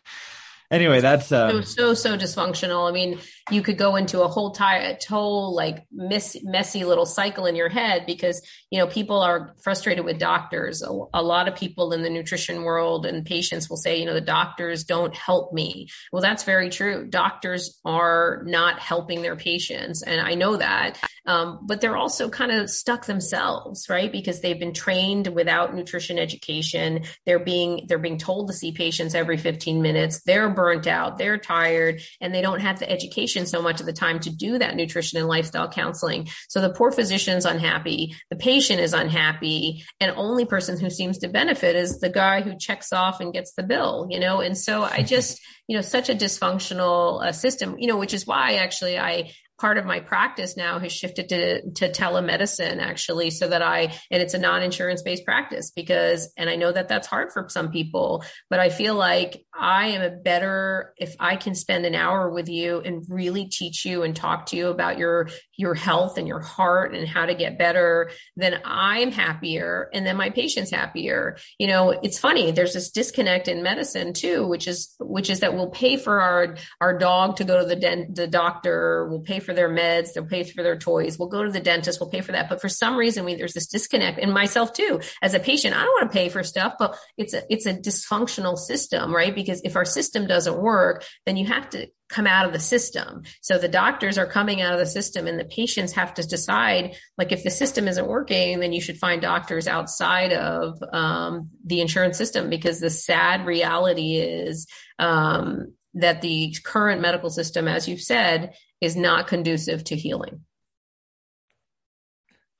anyway, 0.70 1.02
that's 1.02 1.32
um, 1.32 1.64
so 1.64 1.94
so 1.94 1.94
so 1.94 2.18
dysfunctional. 2.18 2.90
I 2.90 2.94
mean, 2.94 3.20
you 3.52 3.62
could 3.62 3.78
go 3.78 3.96
into 3.96 4.22
a 4.22 4.28
whole 4.28 4.52
tie, 4.52 4.98
whole 5.08 5.54
like 5.54 5.86
miss, 5.92 6.38
messy 6.44 6.86
little 6.86 7.06
cycle 7.06 7.46
in 7.46 7.56
your 7.56 7.70
head 7.70 8.06
because 8.06 8.42
you 8.70 8.80
know 8.80 8.88
people 8.88 9.22
are 9.22 9.54
frustrated 9.64 10.06
with 10.06 10.20
doctors. 10.20 10.82
A, 10.82 10.90
a, 11.14 11.22
lot 11.22 11.48
of 11.48 11.56
people 11.56 11.94
in 11.94 12.02
the 12.02 12.10
nutrition 12.10 12.64
world 12.64 13.06
and 13.06 13.26
patients 13.26 13.70
will 13.70 13.78
say, 13.78 14.00
you 14.00 14.06
know, 14.06 14.14
the 14.14 14.22
doctors 14.22 14.84
don't 14.84 15.16
help 15.16 15.54
me. 15.54 15.88
Well, 16.12 16.22
that's 16.22 16.44
very 16.44 16.70
true. 16.70 17.08
Doctors 17.08 17.80
are 17.86 18.44
not 18.46 18.80
helping 18.80 19.22
their 19.22 19.36
patients, 19.36 20.02
and 20.02 20.22
I 20.22 20.36
know 20.36 20.58
that. 20.58 21.00
Um, 21.26 21.60
but 21.64 21.82
they're 21.82 21.98
also 21.98 22.30
kind 22.30 22.52
of 22.52 22.70
stuck 22.70 23.06
themselves, 23.06 23.88
right? 23.90 24.12
Because 24.12 24.42
they've 24.42 24.60
been 24.60 24.74
trained 24.74 25.28
without 25.28 25.76
nutrition 25.76 26.18
education. 26.18 27.04
They're 27.26 27.40
being 27.40 27.86
they're 27.88 28.00
being 28.00 28.18
told 28.18 28.48
to 28.48 28.54
see 28.54 28.72
patients 28.72 29.14
every 29.14 29.38
15 29.38 29.82
minutes. 29.82 30.24
They're 30.24 30.50
burnt 30.50 30.88
out. 30.88 31.18
They're 31.18 31.38
tired, 31.38 32.02
and 32.20 32.34
they 32.34 32.42
don't 32.42 32.62
have 32.62 32.80
the 32.80 32.90
education 32.90 33.41
so 33.46 33.62
much 33.62 33.80
of 33.80 33.86
the 33.86 33.94
time 33.94 34.20
to 34.22 34.30
do 34.30 34.58
that 34.60 34.76
nutrition 34.76 35.20
and 35.20 35.28
lifestyle 35.28 35.70
counseling. 35.70 36.28
So 36.50 36.62
the 36.62 36.74
poor 36.74 36.92
physician's 36.92 37.46
unhappy, 37.46 38.16
the 38.30 38.36
patient 38.36 38.80
is 38.80 38.94
unhappy, 38.94 39.84
and 40.00 40.14
only 40.16 40.46
person 40.46 40.80
who 40.80 40.90
seems 40.90 41.18
to 41.20 41.28
benefit 41.28 41.76
is 41.76 42.00
the 42.00 42.10
guy 42.10 42.42
who 42.42 42.58
checks 42.58 42.94
off 42.94 43.20
and 43.20 43.34
gets 43.34 43.54
the 43.54 43.64
bill, 43.64 44.08
you 44.10 44.20
know? 44.20 44.42
And 44.42 44.58
so 44.58 44.84
I 44.84 45.04
just, 45.04 45.40
you 45.68 45.76
know, 45.76 45.82
such 45.82 46.10
a 46.10 46.16
dysfunctional 46.16 47.24
uh, 47.24 47.32
system, 47.32 47.78
you 47.78 47.88
know, 47.88 47.98
which 47.98 48.14
is 48.14 48.28
why 48.28 48.56
actually 48.56 48.98
I 48.98 49.32
part 49.62 49.78
of 49.78 49.86
my 49.86 50.00
practice 50.00 50.58
now 50.58 50.80
has 50.80 50.92
shifted 50.92 51.30
to, 51.30 51.70
to 51.72 51.92
telemedicine 51.92 52.82
actually 52.82 53.30
so 53.30 53.48
that 53.48 53.62
I, 53.62 53.94
and 54.10 54.22
it's 54.24 54.34
a 54.34 54.40
non-insurance 54.40 55.04
based 55.04 55.24
practice 55.24 55.70
because, 55.70 56.34
and 56.36 56.50
I 56.50 56.56
know 56.56 56.72
that 56.72 56.88
that's 56.88 57.08
hard 57.08 57.32
for 57.32 57.48
some 57.48 57.72
people, 57.72 58.26
but 58.50 58.60
I 58.60 58.70
feel 58.70 58.96
like 58.96 59.46
I 59.58 59.90
am 59.90 60.02
a 60.02 60.10
better, 60.10 60.96
if 60.98 61.16
I 61.20 61.36
can 61.36 61.54
spend 61.54 61.86
an 61.86 61.94
hour 61.94 62.32
with 62.32 62.50
you 62.50 62.80
and 62.80 63.06
really 63.08 63.46
teach 63.46 63.86
you 63.86 64.02
and 64.02 64.16
talk 64.16 64.48
to 64.48 64.58
you 64.58 64.70
about 64.70 64.98
your, 64.98 65.30
your 65.56 65.76
health 65.76 66.18
and 66.18 66.28
your 66.28 66.42
heart 66.42 66.96
and 66.96 67.08
how 67.08 67.28
to 67.28 67.36
get 67.36 67.60
better, 67.60 68.10
then 68.36 68.60
I'm 68.66 69.12
happier 69.12 69.90
and 69.94 70.08
then 70.08 70.18
my 70.18 70.32
patient's 70.32 70.72
happier. 70.72 71.38
You 71.60 71.68
know, 71.68 71.92
it's 71.92 72.18
funny. 72.18 72.50
There's 72.50 72.74
this 72.74 72.90
disconnect 72.90 73.48
in 73.48 73.62
medicine 73.62 74.14
too, 74.14 74.48
which 74.48 74.68
is, 74.68 74.96
which 75.00 75.30
is 75.30 75.42
that 75.42 75.54
we'll 75.54 75.70
pay 75.70 75.98
for 75.98 76.20
our, 76.20 76.58
our 76.80 76.98
dog 76.98 77.36
to 77.36 77.44
go 77.44 77.60
to 77.60 77.66
the, 77.68 77.76
den- 77.76 78.16
the 78.16 78.26
doctor. 78.26 79.08
We'll 79.08 79.20
pay 79.20 79.40
for 79.40 79.51
for 79.52 79.56
their 79.56 79.70
meds, 79.70 80.14
they'll 80.14 80.26
pay 80.26 80.44
for 80.44 80.64
their 80.64 80.78
toys. 80.78 81.20
We'll 81.20 81.28
go 81.28 81.44
to 81.44 81.52
the 81.52 81.60
dentist, 81.60 82.00
we'll 82.00 82.10
pay 82.10 82.22
for 82.22 82.32
that. 82.32 82.50
But 82.50 82.62
for 82.62 82.70
some 82.70 82.96
reason, 82.96 83.26
we, 83.26 83.36
there's 83.36 83.54
this 83.54 83.68
disconnect 83.68 84.20
and 84.20 84.34
myself 84.34 84.74
too, 84.74 85.02
as 85.22 85.34
a 85.34 85.40
patient, 85.40 85.76
I 85.76 85.84
don't 85.84 86.02
want 86.02 86.12
to 86.12 86.18
pay 86.18 86.30
for 86.30 86.44
stuff, 86.44 86.76
but 86.80 86.98
it's 87.18 87.34
a, 87.34 87.44
it's 87.50 87.66
a 87.66 87.74
dysfunctional 87.74 88.58
system, 88.58 89.14
right? 89.14 89.36
Because 89.36 89.62
if 89.64 89.76
our 89.76 89.86
system 89.86 90.28
doesn't 90.28 90.62
work, 90.62 91.06
then 91.26 91.36
you 91.36 91.48
have 91.48 91.70
to 91.72 91.88
come 92.10 92.28
out 92.28 92.46
of 92.46 92.54
the 92.54 92.60
system. 92.60 93.24
So 93.42 93.58
the 93.58 93.68
doctors 93.68 94.18
are 94.18 94.26
coming 94.26 94.62
out 94.62 94.74
of 94.74 94.80
the 94.80 94.86
system 94.86 95.28
and 95.28 95.40
the 95.40 95.46
patients 95.46 95.94
have 95.94 96.14
to 96.16 96.28
decide, 96.28 96.96
like, 97.18 97.32
if 97.32 97.44
the 97.44 97.50
system 97.50 97.88
isn't 97.88 98.08
working, 98.08 98.60
then 98.60 98.74
you 98.74 98.82
should 98.82 98.98
find 98.98 99.22
doctors 99.22 99.68
outside 99.68 100.34
of 100.34 100.78
um, 100.92 101.50
the 101.66 101.80
insurance 101.82 102.18
system 102.18 102.50
because 102.50 102.80
the 102.80 102.90
sad 102.90 103.46
reality 103.46 104.18
is 104.18 104.68
um, 105.00 105.74
that 105.94 106.22
the 106.22 106.56
current 106.64 107.02
medical 107.02 107.30
system, 107.30 107.68
as 107.68 107.88
you've 107.88 108.02
said, 108.02 108.54
is 108.82 108.96
not 108.96 109.28
conducive 109.28 109.84
to 109.86 109.96
healing. 109.96 110.44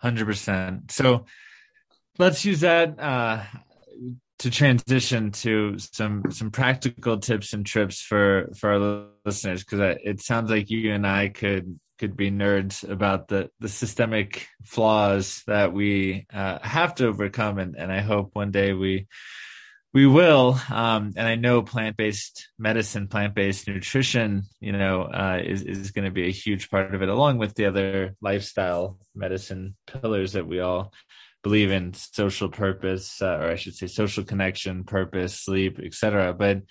100%. 0.04 0.92
So 0.92 1.26
let's 2.18 2.46
use 2.46 2.62
that 2.62 3.00
uh, 3.00 3.44
to 4.40 4.50
transition 4.50 5.32
to 5.32 5.78
some 5.78 6.24
some 6.32 6.50
practical 6.50 7.20
tips 7.20 7.54
and 7.54 7.66
trips 7.66 8.02
for 8.02 8.50
for 8.58 8.72
our 8.72 9.08
listeners 9.26 9.64
because 9.64 9.98
it 10.04 10.22
sounds 10.22 10.50
like 10.50 10.72
you 10.72 10.94
and 10.94 11.06
I 11.06 11.30
could 11.30 11.80
could 12.00 12.18
be 12.18 12.32
nerds 12.32 12.88
about 12.90 13.28
the 13.28 13.52
the 13.60 13.70
systemic 13.70 14.48
flaws 14.66 15.44
that 15.46 15.74
we 15.74 16.26
uh, 16.34 16.58
have 16.64 16.96
to 16.96 17.08
overcome 17.08 17.60
and 17.60 17.76
and 17.78 17.92
I 17.92 18.00
hope 18.00 18.32
one 18.34 18.50
day 18.50 18.74
we 18.74 19.06
we 19.94 20.06
will 20.06 20.58
um, 20.70 21.14
and 21.16 21.28
I 21.28 21.36
know 21.36 21.62
plant 21.62 21.98
based 21.98 22.48
medicine 22.58 23.08
plant 23.08 23.36
based 23.36 23.68
nutrition 23.68 24.44
you 24.60 24.72
know 24.72 25.04
uh, 25.04 25.42
is 25.44 25.62
is 25.64 25.92
going 25.92 26.06
to 26.06 26.12
be 26.12 26.28
a 26.28 26.32
huge 26.32 26.70
part 26.70 26.96
of 26.96 27.02
it 27.02 27.10
along 27.10 27.38
with 27.38 27.56
the 27.56 27.66
other 27.66 28.16
lifestyle 28.22 28.98
medicine 29.14 29.76
pillars 29.88 30.34
that 30.34 30.48
we 30.48 30.60
all 30.60 30.94
believe 31.44 31.72
in 31.72 31.94
social 31.94 32.50
purpose, 32.50 33.22
uh, 33.22 33.38
or 33.38 33.50
I 33.50 33.56
should 33.56 33.76
say, 33.76 33.88
social 33.88 34.24
connection, 34.24 34.84
purpose, 34.84 35.40
sleep, 35.40 35.80
etc. 35.80 36.34
But 36.34 36.62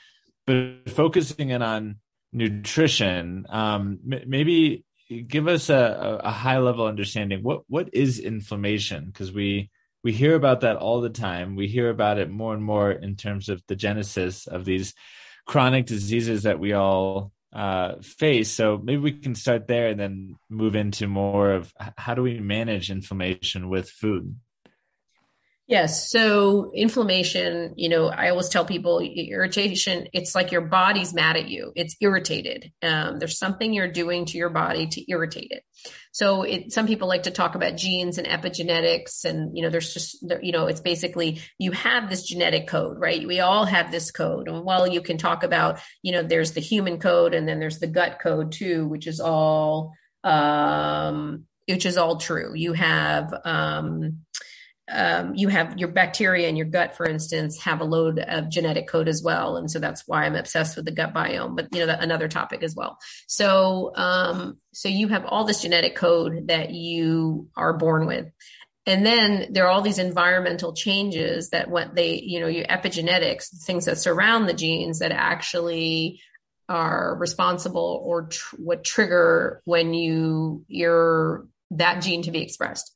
but 0.47 0.91
focusing 0.91 1.51
in 1.51 1.63
on 1.63 1.97
nutrition, 2.33 3.47
um, 3.49 3.99
m- 4.11 4.23
maybe 4.27 4.85
give 5.27 5.49
us 5.49 5.71
a, 5.71 6.21
a 6.23 6.31
high 6.31 6.59
level 6.59 6.87
understanding. 6.87 7.43
What 7.43 7.63
what 7.69 7.91
is 7.93 8.19
inflammation? 8.19 9.07
Because 9.07 9.33
we 9.33 9.71
we 10.03 10.13
hear 10.13 10.35
about 10.35 10.61
that 10.63 10.77
all 10.77 11.01
the 11.01 11.11
time. 11.11 11.57
We 11.57 11.69
hear 11.69 11.91
about 11.91 12.19
it 12.19 12.31
more 12.31 12.55
and 12.55 12.63
more 12.63 12.91
in 12.91 13.17
terms 13.17 13.49
of 13.49 13.63
the 13.69 13.77
genesis 13.77 14.47
of 14.47 14.65
these 14.65 14.95
chronic 15.47 15.87
diseases 15.87 16.45
that 16.45 16.59
we 16.59 16.73
all 16.73 17.33
uh, 17.53 17.97
face. 18.03 18.51
So 18.51 18.81
maybe 18.83 19.03
we 19.03 19.13
can 19.13 19.35
start 19.35 19.67
there 19.67 19.89
and 19.89 19.99
then 19.99 20.37
move 20.49 20.77
into 20.77 21.07
more 21.07 21.53
of 21.53 21.73
how 21.97 22.15
do 22.15 22.23
we 22.23 22.41
manage 22.41 22.91
inflammation 22.91 23.69
with 23.69 23.91
food. 23.91 24.37
Yes. 25.71 26.11
So 26.11 26.73
inflammation, 26.75 27.75
you 27.77 27.89
know, 27.89 28.09
I 28.09 28.31
always 28.31 28.49
tell 28.49 28.65
people 28.65 28.99
irritation, 28.99 30.09
it's 30.13 30.35
like 30.35 30.51
your 30.51 30.63
body's 30.63 31.15
mad 31.15 31.37
at 31.37 31.49
you. 31.49 31.71
It's 31.77 31.95
irritated. 32.01 32.73
Um, 32.83 33.21
there's 33.21 33.39
something 33.39 33.73
you're 33.73 33.87
doing 33.87 34.25
to 34.27 34.37
your 34.37 34.51
body 34.51 34.89
to 34.89 35.09
irritate 35.09 35.53
it. 35.53 35.63
So 36.11 36.43
it, 36.43 36.73
some 36.73 36.89
people 36.89 37.07
like 37.07 37.23
to 37.23 37.31
talk 37.31 37.55
about 37.55 37.77
genes 37.77 38.19
and 38.19 38.27
epigenetics 38.27 39.25
and, 39.25 39.57
you 39.57 39.63
know, 39.63 39.71
there's 39.71 39.95
just, 39.95 40.27
you 40.43 40.51
know, 40.51 40.67
it's 40.67 40.81
basically 40.81 41.41
you 41.57 41.71
have 41.71 42.11
this 42.11 42.25
genetic 42.25 42.67
code, 42.67 42.99
right? 42.99 43.25
We 43.25 43.39
all 43.39 43.65
have 43.65 43.93
this 43.93 44.11
code. 44.11 44.49
And 44.49 44.65
while 44.65 44.89
you 44.89 45.01
can 45.01 45.19
talk 45.19 45.45
about, 45.45 45.79
you 46.03 46.11
know, 46.11 46.25
there's 46.25 46.51
the 46.51 46.61
human 46.61 46.99
code 46.99 47.33
and 47.33 47.47
then 47.47 47.61
there's 47.61 47.79
the 47.79 47.87
gut 47.87 48.19
code 48.21 48.51
too, 48.51 48.89
which 48.89 49.07
is 49.07 49.21
all, 49.21 49.93
um, 50.25 51.45
which 51.69 51.87
is 51.87 51.97
all 51.97 52.17
true. 52.17 52.55
You 52.57 52.73
have, 52.73 53.33
um, 53.45 54.25
um, 54.93 55.35
you 55.35 55.49
have 55.49 55.79
your 55.79 55.89
bacteria 55.89 56.49
in 56.49 56.57
your 56.57 56.67
gut, 56.67 56.97
for 56.97 57.07
instance, 57.07 57.63
have 57.63 57.81
a 57.81 57.85
load 57.85 58.19
of 58.19 58.51
genetic 58.51 58.89
code 58.89 59.09
as 59.09 59.23
well, 59.23 59.57
and 59.57 59.71
so 59.71 59.79
that's 59.79 60.07
why 60.07 60.25
I'm 60.25 60.37
obsessed 60.37 60.77
with 60.77 60.85
the 60.85 60.93
gut 60.93 61.15
biome. 61.15 61.57
But 61.57 61.69
you 61.73 61.81
know, 61.81 61.87
that 61.87 62.03
another 62.03 62.29
topic 62.29 62.63
as 62.63 62.75
well. 62.75 62.99
So, 63.27 63.93
um, 63.95 64.59
so 64.73 64.89
you 64.89 65.09
have 65.09 65.25
all 65.25 65.45
this 65.45 65.63
genetic 65.63 65.97
code 65.97 66.49
that 66.49 66.71
you 66.71 67.49
are 67.57 67.77
born 67.77 68.07
with, 68.07 68.27
and 68.87 69.05
then 69.07 69.53
there 69.53 69.67
are 69.67 69.71
all 69.71 69.83
these 69.83 69.99
environmental 69.99 70.73
changes 70.73 71.51
that 71.51 71.71
what 71.71 71.95
they, 71.95 72.21
you 72.21 72.41
know, 72.41 72.49
your 72.49 72.67
epigenetics, 72.67 73.65
things 73.65 73.85
that 73.85 73.99
surround 73.99 74.49
the 74.49 74.55
genes 74.55 74.99
that 75.01 75.13
actually 75.13 76.21
are 76.69 77.17
responsible 77.17 78.03
or 78.05 78.29
tr- 78.29 78.57
what 78.57 78.85
trigger 78.85 79.61
when 79.65 79.93
you 79.93 80.65
you're 80.69 81.47
that 81.73 82.01
gene 82.03 82.23
to 82.23 82.31
be 82.31 82.43
expressed. 82.43 82.93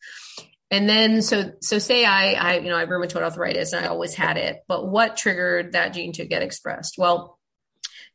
And 0.74 0.88
then, 0.88 1.22
so, 1.22 1.52
so 1.60 1.78
say 1.78 2.04
I, 2.04 2.32
I, 2.32 2.58
you 2.58 2.68
know, 2.68 2.76
I 2.76 2.80
have 2.80 2.88
rheumatoid 2.88 3.22
arthritis 3.22 3.72
and 3.72 3.84
I 3.84 3.88
always 3.88 4.12
had 4.12 4.36
it, 4.36 4.64
but 4.66 4.88
what 4.88 5.16
triggered 5.16 5.74
that 5.74 5.94
gene 5.94 6.12
to 6.14 6.24
get 6.24 6.42
expressed? 6.42 6.96
Well, 6.98 7.38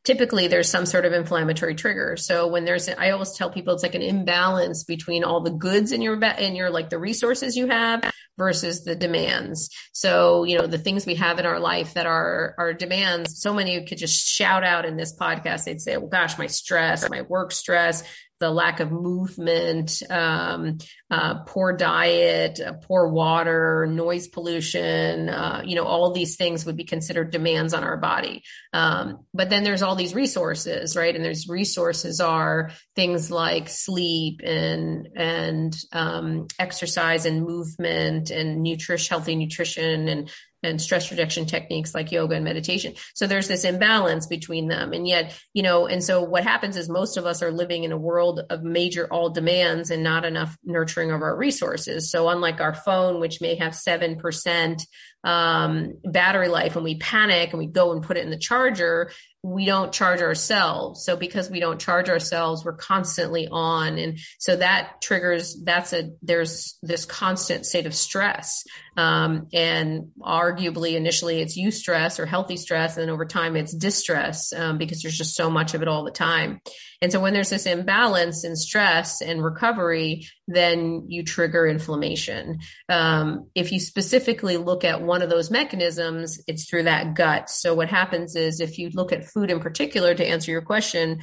typically 0.04 0.46
there's 0.46 0.68
some 0.68 0.84
sort 0.84 1.06
of 1.06 1.14
inflammatory 1.14 1.74
trigger. 1.74 2.18
So 2.18 2.48
when 2.48 2.66
there's, 2.66 2.86
I 2.86 3.12
always 3.12 3.32
tell 3.32 3.50
people 3.50 3.72
it's 3.72 3.82
like 3.82 3.94
an 3.94 4.02
imbalance 4.02 4.84
between 4.84 5.24
all 5.24 5.40
the 5.40 5.50
goods 5.50 5.90
in 5.90 6.02
your, 6.02 6.22
in 6.22 6.54
your, 6.54 6.68
like 6.68 6.90
the 6.90 6.98
resources 6.98 7.56
you 7.56 7.68
have 7.68 8.02
versus 8.36 8.84
the 8.84 8.94
demands. 8.94 9.70
So, 9.92 10.44
you 10.44 10.58
know, 10.58 10.66
the 10.66 10.76
things 10.76 11.06
we 11.06 11.14
have 11.14 11.38
in 11.38 11.46
our 11.46 11.60
life 11.60 11.94
that 11.94 12.04
are 12.04 12.54
our 12.58 12.74
demands, 12.74 13.40
so 13.40 13.54
many 13.54 13.82
could 13.86 13.96
just 13.96 14.26
shout 14.26 14.64
out 14.64 14.84
in 14.84 14.98
this 14.98 15.16
podcast. 15.16 15.64
They'd 15.64 15.80
say, 15.80 15.96
well, 15.96 16.08
gosh, 16.08 16.36
my 16.36 16.46
stress, 16.46 17.08
my 17.08 17.22
work 17.22 17.52
stress, 17.52 18.02
the 18.40 18.50
lack 18.50 18.80
of 18.80 18.90
movement, 18.90 20.02
um, 20.10 20.78
uh, 21.10 21.40
poor 21.44 21.74
diet, 21.74 22.58
uh, 22.58 22.72
poor 22.72 23.08
water, 23.08 23.86
noise 23.86 24.28
pollution, 24.28 25.28
uh, 25.28 25.62
you 25.64 25.76
know, 25.76 25.84
all 25.84 26.10
these 26.12 26.36
things 26.36 26.64
would 26.64 26.76
be 26.76 26.84
considered 26.84 27.30
demands 27.30 27.74
on 27.74 27.84
our 27.84 27.98
body. 27.98 28.42
Um, 28.72 29.26
but 29.34 29.50
then 29.50 29.62
there's 29.62 29.82
all 29.82 29.94
these 29.94 30.14
resources, 30.14 30.96
right? 30.96 31.14
And 31.14 31.24
there's 31.24 31.48
resources 31.48 32.20
are 32.20 32.70
things 32.96 33.30
like 33.30 33.68
sleep 33.68 34.40
and 34.42 35.08
and 35.14 35.76
um, 35.92 36.46
exercise 36.58 37.26
and 37.26 37.42
movement 37.42 38.30
and 38.30 38.62
nutrition, 38.62 39.10
healthy 39.10 39.36
nutrition 39.36 40.08
and 40.08 40.30
and 40.62 40.80
stress 40.80 41.10
reduction 41.10 41.46
techniques 41.46 41.94
like 41.94 42.12
yoga 42.12 42.34
and 42.34 42.44
meditation. 42.44 42.94
So 43.14 43.26
there's 43.26 43.48
this 43.48 43.64
imbalance 43.64 44.26
between 44.26 44.68
them. 44.68 44.92
And 44.92 45.06
yet, 45.06 45.38
you 45.54 45.62
know, 45.62 45.86
and 45.86 46.02
so 46.02 46.22
what 46.22 46.44
happens 46.44 46.76
is 46.76 46.88
most 46.88 47.16
of 47.16 47.26
us 47.26 47.42
are 47.42 47.50
living 47.50 47.84
in 47.84 47.92
a 47.92 47.98
world 47.98 48.40
of 48.50 48.62
major 48.62 49.06
all 49.10 49.30
demands 49.30 49.90
and 49.90 50.02
not 50.02 50.24
enough 50.24 50.56
nurturing 50.64 51.10
of 51.10 51.22
our 51.22 51.36
resources. 51.36 52.10
So 52.10 52.28
unlike 52.28 52.60
our 52.60 52.74
phone, 52.74 53.20
which 53.20 53.40
may 53.40 53.56
have 53.56 53.72
7%, 53.72 54.82
um, 55.22 55.98
battery 56.04 56.48
life 56.48 56.76
and 56.76 56.84
we 56.84 56.96
panic 56.96 57.50
and 57.50 57.58
we 57.58 57.66
go 57.66 57.92
and 57.92 58.02
put 58.02 58.16
it 58.16 58.24
in 58.24 58.30
the 58.30 58.38
charger, 58.38 59.10
we 59.42 59.64
don't 59.64 59.92
charge 59.92 60.20
ourselves. 60.20 61.04
So 61.04 61.16
because 61.16 61.50
we 61.50 61.60
don't 61.60 61.80
charge 61.80 62.08
ourselves, 62.08 62.64
we're 62.64 62.74
constantly 62.74 63.48
on. 63.50 63.98
And 63.98 64.18
so 64.38 64.56
that 64.56 65.00
triggers, 65.00 65.62
that's 65.62 65.92
a, 65.92 66.10
there's 66.22 66.78
this 66.82 67.06
constant 67.06 67.64
state 67.66 67.86
of 67.86 67.94
stress. 67.94 68.64
Um, 68.96 69.48
and 69.52 70.10
arguably 70.20 70.94
initially 70.94 71.40
it's 71.40 71.58
eustress 71.58 72.18
or 72.18 72.26
healthy 72.26 72.56
stress. 72.56 72.96
And 72.96 73.10
over 73.10 73.24
time 73.24 73.56
it's 73.56 73.72
distress, 73.72 74.52
um, 74.52 74.78
because 74.78 75.02
there's 75.02 75.16
just 75.16 75.36
so 75.36 75.48
much 75.50 75.74
of 75.74 75.82
it 75.82 75.88
all 75.88 76.04
the 76.04 76.10
time. 76.10 76.60
And 77.02 77.10
so 77.10 77.20
when 77.20 77.32
there's 77.32 77.50
this 77.50 77.66
imbalance 77.66 78.44
in 78.44 78.56
stress 78.56 79.22
and 79.22 79.42
recovery, 79.42 80.26
then 80.46 81.04
you 81.08 81.22
trigger 81.24 81.66
inflammation. 81.66 82.58
Um, 82.88 83.48
if 83.54 83.72
you 83.72 83.80
specifically 83.80 84.58
look 84.58 84.84
at 84.84 85.00
one 85.00 85.22
of 85.22 85.30
those 85.30 85.50
mechanisms, 85.50 86.42
it's 86.46 86.68
through 86.68 86.82
that 86.82 87.14
gut. 87.14 87.48
So 87.48 87.74
what 87.74 87.88
happens 87.88 88.36
is 88.36 88.60
if 88.60 88.78
you 88.78 88.90
look 88.90 89.12
at 89.12 89.24
food 89.24 89.50
in 89.50 89.60
particular 89.60 90.14
to 90.14 90.26
answer 90.26 90.50
your 90.50 90.62
question, 90.62 91.20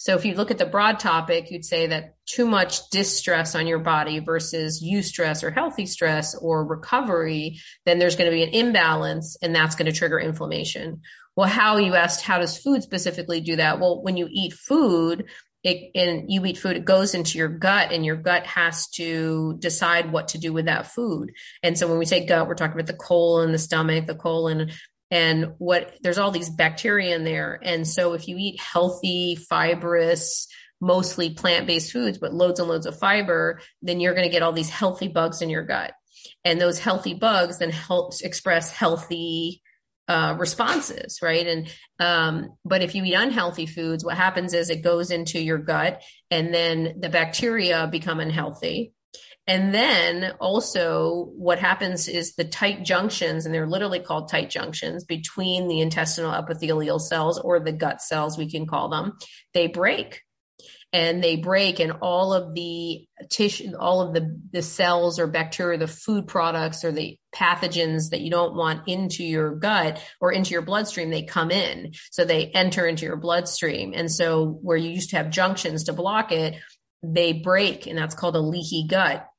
so 0.00 0.14
if 0.14 0.24
you 0.24 0.32
look 0.32 0.50
at 0.50 0.56
the 0.56 0.64
broad 0.64 0.98
topic, 0.98 1.50
you'd 1.50 1.62
say 1.62 1.88
that 1.88 2.14
too 2.24 2.46
much 2.46 2.88
distress 2.88 3.54
on 3.54 3.66
your 3.66 3.80
body 3.80 4.18
versus 4.18 4.82
eustress 4.82 5.42
or 5.42 5.50
healthy 5.50 5.84
stress 5.84 6.34
or 6.34 6.64
recovery, 6.64 7.60
then 7.84 7.98
there's 7.98 8.16
going 8.16 8.30
to 8.30 8.34
be 8.34 8.42
an 8.42 8.48
imbalance 8.48 9.36
and 9.42 9.54
that's 9.54 9.74
going 9.74 9.92
to 9.92 9.92
trigger 9.92 10.18
inflammation. 10.18 11.02
Well, 11.36 11.50
how 11.50 11.76
you 11.76 11.96
asked, 11.96 12.22
how 12.22 12.38
does 12.38 12.56
food 12.56 12.82
specifically 12.82 13.42
do 13.42 13.56
that? 13.56 13.78
Well, 13.78 14.02
when 14.02 14.16
you 14.16 14.26
eat 14.30 14.54
food, 14.54 15.28
it, 15.62 15.90
and 15.94 16.32
you 16.32 16.46
eat 16.46 16.56
food, 16.56 16.78
it 16.78 16.86
goes 16.86 17.14
into 17.14 17.36
your 17.36 17.48
gut 17.48 17.92
and 17.92 18.02
your 18.02 18.16
gut 18.16 18.46
has 18.46 18.88
to 18.92 19.56
decide 19.58 20.12
what 20.12 20.28
to 20.28 20.38
do 20.38 20.54
with 20.54 20.64
that 20.64 20.86
food. 20.86 21.32
And 21.62 21.76
so 21.76 21.86
when 21.86 21.98
we 21.98 22.06
say 22.06 22.24
gut, 22.24 22.48
we're 22.48 22.54
talking 22.54 22.72
about 22.72 22.86
the 22.86 22.94
colon, 22.94 23.52
the 23.52 23.58
stomach, 23.58 24.06
the 24.06 24.14
colon, 24.14 24.70
and 25.10 25.54
what 25.58 25.96
there's 26.02 26.18
all 26.18 26.30
these 26.30 26.50
bacteria 26.50 27.14
in 27.16 27.24
there. 27.24 27.58
And 27.62 27.86
so 27.86 28.12
if 28.12 28.28
you 28.28 28.36
eat 28.38 28.60
healthy, 28.60 29.36
fibrous, 29.36 30.46
mostly 30.80 31.30
plant-based 31.30 31.92
foods, 31.92 32.18
but 32.18 32.32
loads 32.32 32.60
and 32.60 32.68
loads 32.68 32.86
of 32.86 32.98
fiber, 32.98 33.60
then 33.82 34.00
you're 34.00 34.14
going 34.14 34.26
to 34.26 34.32
get 34.32 34.42
all 34.42 34.52
these 34.52 34.70
healthy 34.70 35.08
bugs 35.08 35.42
in 35.42 35.50
your 35.50 35.64
gut. 35.64 35.92
And 36.44 36.60
those 36.60 36.78
healthy 36.78 37.14
bugs 37.14 37.58
then 37.58 37.70
help 37.70 38.14
express 38.22 38.70
healthy 38.70 39.62
uh, 40.08 40.34
responses, 40.38 41.20
right? 41.22 41.46
And 41.46 41.72
um, 42.00 42.56
but 42.64 42.82
if 42.82 42.94
you 42.94 43.04
eat 43.04 43.14
unhealthy 43.14 43.66
foods, 43.66 44.04
what 44.04 44.16
happens 44.16 44.54
is 44.54 44.68
it 44.68 44.82
goes 44.82 45.10
into 45.10 45.40
your 45.40 45.58
gut, 45.58 46.02
and 46.30 46.52
then 46.52 46.96
the 47.00 47.08
bacteria 47.08 47.86
become 47.86 48.18
unhealthy, 48.18 48.92
And 49.50 49.74
then 49.74 50.34
also 50.38 51.32
what 51.36 51.58
happens 51.58 52.06
is 52.06 52.36
the 52.36 52.44
tight 52.44 52.84
junctions, 52.84 53.44
and 53.44 53.52
they're 53.52 53.66
literally 53.66 53.98
called 53.98 54.28
tight 54.28 54.48
junctions 54.48 55.02
between 55.02 55.66
the 55.66 55.80
intestinal 55.80 56.32
epithelial 56.32 57.00
cells 57.00 57.36
or 57.36 57.58
the 57.58 57.72
gut 57.72 58.00
cells, 58.00 58.38
we 58.38 58.48
can 58.48 58.64
call 58.64 58.90
them, 58.90 59.18
they 59.52 59.66
break. 59.66 60.22
And 60.92 61.22
they 61.22 61.34
break 61.34 61.80
and 61.80 61.94
all 62.00 62.32
of 62.32 62.54
the 62.54 63.06
tissue 63.28 63.76
all 63.78 64.02
of 64.02 64.12
the 64.12 64.40
the 64.52 64.62
cells 64.62 65.20
or 65.20 65.28
bacteria 65.28 65.78
the 65.78 65.86
food 65.86 66.26
products 66.26 66.84
or 66.84 66.90
the 66.90 67.16
pathogens 67.32 68.10
that 68.10 68.20
you 68.20 68.30
don't 68.30 68.56
want 68.56 68.88
into 68.88 69.22
your 69.22 69.54
gut 69.54 70.02
or 70.20 70.32
into 70.32 70.50
your 70.50 70.62
bloodstream 70.62 71.10
they 71.10 71.22
come 71.22 71.52
in. 71.52 71.92
So 72.10 72.24
they 72.24 72.46
enter 72.46 72.86
into 72.86 73.06
your 73.06 73.16
bloodstream. 73.16 73.92
And 73.94 74.10
so 74.10 74.58
where 74.62 74.76
you 74.76 74.90
used 74.90 75.10
to 75.10 75.16
have 75.16 75.30
junctions 75.30 75.84
to 75.84 75.92
block 75.92 76.32
it 76.32 76.56
they 77.02 77.32
break 77.32 77.86
and 77.86 77.96
that's 77.96 78.14
called 78.14 78.36
a 78.36 78.40
leaky 78.40 78.86
gut 78.86 79.29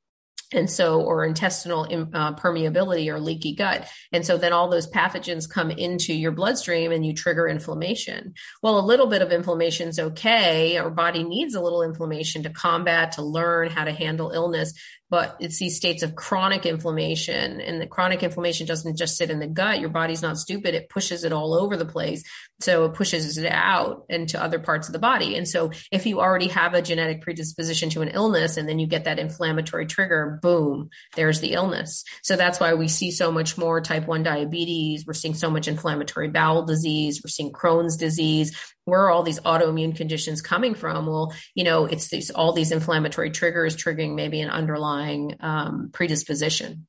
and 0.53 0.69
so 0.69 1.01
or 1.01 1.25
intestinal 1.25 1.83
uh, 2.13 2.33
permeability 2.35 3.07
or 3.07 3.19
leaky 3.19 3.53
gut. 3.53 3.87
And 4.11 4.25
so 4.25 4.37
then 4.37 4.53
all 4.53 4.69
those 4.69 4.89
pathogens 4.89 5.49
come 5.49 5.71
into 5.71 6.13
your 6.13 6.31
bloodstream 6.31 6.91
and 6.91 7.05
you 7.05 7.13
trigger 7.13 7.47
inflammation. 7.47 8.33
Well 8.61 8.79
a 8.79 8.85
little 8.85 9.07
bit 9.07 9.21
of 9.21 9.31
inflammation 9.31 9.89
is 9.89 9.99
okay. 9.99 10.77
Our 10.77 10.89
body 10.89 11.23
needs 11.23 11.55
a 11.55 11.61
little 11.61 11.83
inflammation 11.83 12.43
to 12.43 12.49
combat 12.49 13.13
to 13.13 13.21
learn 13.21 13.69
how 13.69 13.83
to 13.83 13.91
handle 13.91 14.31
illness. 14.31 14.73
But 15.09 15.35
it's 15.41 15.59
these 15.59 15.75
states 15.75 16.03
of 16.03 16.15
chronic 16.15 16.65
inflammation 16.65 17.59
and 17.59 17.81
the 17.81 17.87
chronic 17.87 18.23
inflammation 18.23 18.65
doesn't 18.65 18.97
just 18.97 19.17
sit 19.17 19.29
in 19.29 19.39
the 19.39 19.47
gut. 19.47 19.81
Your 19.81 19.89
body's 19.89 20.21
not 20.21 20.37
stupid. 20.37 20.73
It 20.73 20.89
pushes 20.89 21.25
it 21.25 21.33
all 21.33 21.53
over 21.53 21.75
the 21.75 21.85
place 21.85 22.23
so 22.63 22.85
it 22.85 22.93
pushes 22.93 23.37
it 23.37 23.51
out 23.51 24.05
into 24.09 24.41
other 24.41 24.59
parts 24.59 24.87
of 24.87 24.93
the 24.93 24.99
body. 24.99 25.35
And 25.35 25.47
so 25.47 25.71
if 25.91 26.05
you 26.05 26.19
already 26.19 26.47
have 26.49 26.73
a 26.73 26.81
genetic 26.81 27.21
predisposition 27.21 27.89
to 27.91 28.01
an 28.01 28.09
illness 28.09 28.57
and 28.57 28.67
then 28.67 28.79
you 28.79 28.87
get 28.87 29.05
that 29.05 29.19
inflammatory 29.19 29.85
trigger 29.85 30.39
boom 30.41 30.89
there's 31.15 31.41
the 31.41 31.53
illness. 31.53 32.03
So 32.23 32.35
that's 32.35 32.59
why 32.59 32.73
we 32.73 32.87
see 32.87 33.11
so 33.11 33.31
much 33.31 33.57
more 33.57 33.81
type 33.81 34.07
1 34.07 34.23
diabetes. 34.23 35.05
We're 35.05 35.13
seeing 35.13 35.33
so 35.33 35.49
much 35.49 35.67
inflammatory 35.67 36.29
bowel 36.29 36.65
disease. 36.65 37.21
We're 37.23 37.29
seeing 37.29 37.51
crohn's 37.51 37.97
disease. 37.97 38.57
Where 38.85 39.01
are 39.01 39.11
all 39.11 39.23
these 39.23 39.39
autoimmune 39.39 39.95
conditions 39.95 40.41
coming 40.41 40.73
from? 40.73 41.05
Well, 41.05 41.33
you 41.53 41.63
know, 41.63 41.85
it's 41.85 42.09
these 42.09 42.31
all 42.31 42.53
these 42.53 42.71
inflammatory 42.71 43.31
triggers 43.31 43.75
triggering 43.75 44.15
maybe 44.15 44.41
an 44.41 44.49
underlying 44.49 45.35
um, 45.39 45.89
predisposition. 45.93 46.87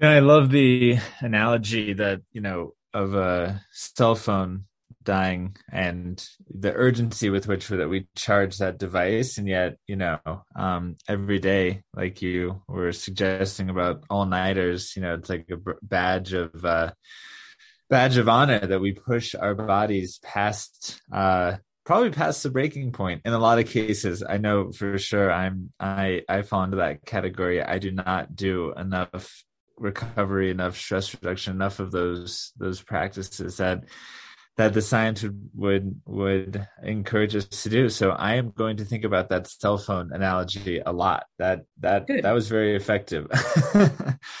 I 0.00 0.20
love 0.20 0.50
the 0.50 0.98
analogy 1.20 1.92
that 1.94 2.20
you 2.32 2.40
know 2.40 2.74
of 2.94 3.14
a 3.14 3.60
cell 3.72 4.14
phone 4.14 4.64
dying 5.02 5.56
and 5.72 6.24
the 6.48 6.72
urgency 6.72 7.30
with 7.30 7.48
which 7.48 7.68
that 7.68 7.88
we 7.88 8.06
charge 8.14 8.58
that 8.58 8.78
device. 8.78 9.38
And 9.38 9.48
yet 9.48 9.76
you 9.88 9.96
know 9.96 10.18
um, 10.54 10.96
every 11.08 11.40
day 11.40 11.82
like 11.94 12.22
you 12.22 12.62
were 12.68 12.92
suggesting 12.92 13.70
about 13.70 14.04
all 14.08 14.24
nighters 14.24 14.94
you 14.94 15.02
know 15.02 15.14
it's 15.14 15.28
like 15.28 15.48
a 15.50 15.58
badge 15.82 16.32
of 16.32 16.64
uh, 16.64 16.92
badge 17.90 18.18
of 18.18 18.28
honor 18.28 18.60
that 18.60 18.80
we 18.80 18.92
push 18.92 19.34
our 19.34 19.54
bodies 19.54 20.20
past 20.22 21.00
uh 21.10 21.56
probably 21.84 22.10
past 22.10 22.42
the 22.42 22.50
breaking 22.50 22.92
point 22.92 23.22
in 23.24 23.32
a 23.32 23.38
lot 23.38 23.58
of 23.58 23.66
cases. 23.66 24.22
I 24.22 24.36
know 24.36 24.70
for 24.70 24.96
sure 24.98 25.32
i'm 25.32 25.72
i 25.80 26.22
i 26.28 26.42
fall 26.42 26.62
into 26.62 26.76
that 26.76 27.04
category. 27.04 27.62
I 27.62 27.78
do 27.78 27.90
not 27.90 28.36
do 28.36 28.74
enough 28.76 29.42
recovery 29.80 30.50
enough 30.50 30.76
stress 30.76 31.12
reduction 31.14 31.54
enough 31.54 31.80
of 31.80 31.90
those 31.90 32.52
those 32.56 32.80
practices 32.80 33.56
that 33.56 33.84
that 34.58 34.74
the 34.74 34.82
science 34.82 35.22
would, 35.22 35.50
would 35.54 36.00
would 36.04 36.66
encourage 36.82 37.36
us 37.36 37.46
to 37.46 37.68
do. 37.68 37.88
So 37.88 38.10
I 38.10 38.34
am 38.34 38.50
going 38.50 38.76
to 38.78 38.84
think 38.84 39.04
about 39.04 39.28
that 39.28 39.46
cell 39.46 39.78
phone 39.78 40.12
analogy 40.12 40.82
a 40.84 40.92
lot. 40.92 41.26
That 41.38 41.60
that 41.78 42.08
Good. 42.08 42.24
that 42.24 42.32
was 42.32 42.48
very 42.48 42.74
effective. 42.74 43.28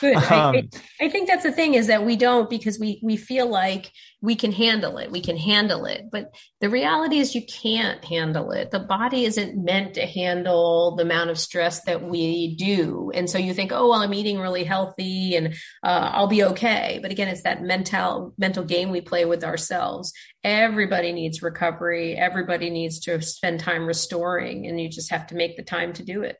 Good. 0.00 0.16
um, 0.16 0.56
I, 0.56 0.68
I, 1.00 1.08
think 1.08 1.28
that's 1.28 1.44
the 1.44 1.52
thing 1.52 1.74
is 1.74 1.86
that 1.86 2.04
we 2.04 2.16
don't 2.16 2.50
because 2.50 2.80
we 2.80 3.00
we 3.02 3.16
feel 3.16 3.48
like 3.48 3.92
we 4.20 4.34
can 4.34 4.50
handle 4.50 4.98
it. 4.98 5.12
We 5.12 5.20
can 5.20 5.36
handle 5.36 5.86
it, 5.86 6.06
but 6.10 6.34
the 6.60 6.68
reality 6.68 7.18
is 7.18 7.36
you 7.36 7.42
can't 7.46 8.04
handle 8.04 8.50
it. 8.50 8.72
The 8.72 8.80
body 8.80 9.24
isn't 9.24 9.56
meant 9.56 9.94
to 9.94 10.04
handle 10.04 10.96
the 10.96 11.04
amount 11.04 11.30
of 11.30 11.38
stress 11.38 11.82
that 11.84 12.02
we 12.02 12.56
do, 12.56 13.12
and 13.14 13.30
so 13.30 13.38
you 13.38 13.54
think, 13.54 13.70
oh 13.70 13.88
well, 13.88 14.00
I'm 14.00 14.14
eating 14.14 14.40
really 14.40 14.64
healthy 14.64 15.36
and 15.36 15.54
uh, 15.84 16.10
I'll 16.12 16.26
be 16.26 16.42
okay. 16.42 16.98
But 17.00 17.12
again, 17.12 17.28
it's 17.28 17.44
that 17.44 17.62
mental 17.62 18.34
mental 18.36 18.64
game 18.64 18.90
we 18.90 19.00
play 19.00 19.24
with 19.24 19.44
ourselves 19.44 20.07
everybody 20.44 21.12
needs 21.12 21.42
recovery. 21.42 22.16
Everybody 22.16 22.70
needs 22.70 23.00
to 23.00 23.20
spend 23.22 23.60
time 23.60 23.86
restoring 23.86 24.66
and 24.66 24.80
you 24.80 24.88
just 24.88 25.10
have 25.10 25.26
to 25.28 25.34
make 25.34 25.56
the 25.56 25.62
time 25.62 25.92
to 25.94 26.04
do 26.04 26.22
it. 26.22 26.36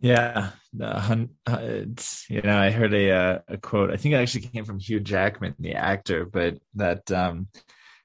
Yeah 0.00 0.50
uh, 0.80 1.26
it's, 1.46 2.28
you 2.28 2.42
know 2.42 2.56
i 2.56 2.70
heard 2.70 2.92
a 2.94 3.10
uh, 3.10 3.38
a 3.48 3.58
quote. 3.58 3.90
I 3.90 3.96
think 3.96 4.14
it 4.14 4.18
actually 4.18 4.42
came 4.42 4.64
from 4.64 4.78
hugh 4.78 5.00
jackman 5.00 5.54
the 5.58 5.74
actor 5.74 6.24
but 6.24 6.58
that 6.74 7.10
um 7.10 7.48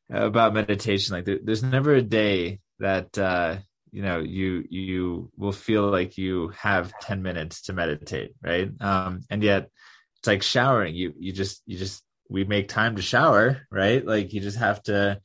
about 0.10 0.54
meditation. 0.54 1.16
Like 1.16 1.26
there, 1.26 1.40
there's 1.42 1.64
never 1.64 1.96
a 1.96 2.02
day 2.02 2.60
that 2.80 3.18
uh 3.18 3.58
you 3.92 4.02
know 4.02 4.20
you 4.20 4.64
you 4.70 5.32
will 5.38 5.52
feel 5.52 5.90
like 5.90 6.18
you 6.18 6.50
have 6.58 6.94
10 7.02 7.22
minutes 7.22 7.64
to 7.64 7.74
meditate 7.74 8.34
right? 8.44 8.70
Um 8.80 9.22
and 9.30 9.44
yet 9.44 9.70
it's 10.18 10.28
like 10.28 10.44
showering. 10.44 10.96
You 10.96 11.14
you 11.18 11.32
just 11.32 11.62
you 11.66 11.78
just 11.78 12.04
we 12.32 12.46
make 12.46 12.70
time 12.70 12.96
to 12.96 13.02
shower, 13.02 13.68
right? 13.70 14.06
Like 14.06 14.34
you 14.34 14.40
just 14.42 14.58
have 14.58 14.82
to 14.84 15.20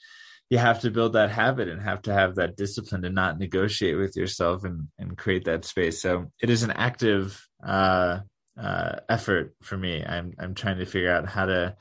you 0.50 0.58
have 0.58 0.80
to 0.80 0.90
build 0.90 1.14
that 1.14 1.30
habit 1.30 1.68
and 1.68 1.82
have 1.82 2.02
to 2.02 2.12
have 2.12 2.36
that 2.36 2.56
discipline 2.56 3.02
to 3.02 3.10
not 3.10 3.38
negotiate 3.38 3.96
with 3.96 4.16
yourself 4.16 4.64
and 4.64 4.88
and 4.98 5.16
create 5.16 5.44
that 5.44 5.64
space. 5.64 6.02
So 6.02 6.30
it 6.40 6.50
is 6.50 6.62
an 6.62 6.72
active 6.72 7.44
uh, 7.64 8.20
uh, 8.60 8.96
effort 9.08 9.54
for 9.62 9.76
me. 9.76 10.04
I'm 10.04 10.32
I'm 10.38 10.54
trying 10.54 10.78
to 10.78 10.86
figure 10.86 11.12
out 11.12 11.28
how 11.28 11.46
to 11.46 11.76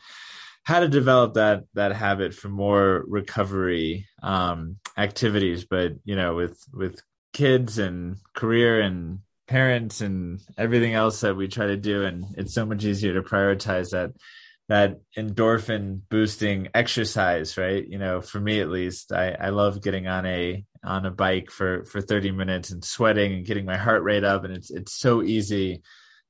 how 0.63 0.80
to 0.80 0.88
develop 0.88 1.36
that 1.36 1.63
that 1.73 1.93
habit 1.93 2.34
for 2.34 2.49
more 2.49 3.03
recovery 3.07 4.07
um, 4.23 4.78
activities. 4.97 5.65
But 5.65 5.93
you 6.03 6.15
know, 6.15 6.36
with 6.36 6.59
with 6.73 7.01
kids 7.34 7.78
and 7.78 8.17
career 8.34 8.82
and 8.82 9.19
parents 9.47 10.01
and 10.01 10.41
everything 10.57 10.95
else 10.95 11.21
that 11.21 11.36
we 11.36 11.47
try 11.47 11.67
to 11.67 11.78
do, 11.78 12.03
and 12.03 12.26
it's 12.38 12.53
so 12.53 12.65
much 12.65 12.84
easier 12.84 13.13
to 13.13 13.21
prioritize 13.21 13.91
that 13.91 14.11
that 14.68 14.99
endorphin 15.18 16.01
boosting 16.09 16.70
exercise 16.74 17.57
right? 17.57 17.88
You 17.88 17.97
know 17.97 18.22
for 18.22 18.39
me 18.39 18.59
at 18.59 18.70
least 18.70 19.11
i 19.11 19.32
i 19.39 19.49
love 19.49 19.82
getting 19.82 20.07
on 20.07 20.26
a 20.26 20.66
on 20.84 21.05
a 21.05 21.11
bike 21.11 21.49
for 21.51 21.86
for 21.86 22.01
30 22.01 22.32
minutes 22.32 22.72
and 22.72 22.84
sweating 22.84 23.34
and 23.34 23.45
getting 23.45 23.66
my 23.66 23.78
heart 23.78 24.03
rate 24.03 24.24
up 24.24 24.43
and 24.43 24.55
it's 24.55 24.72
it's 24.72 24.93
so 24.93 25.24
easy 25.24 25.82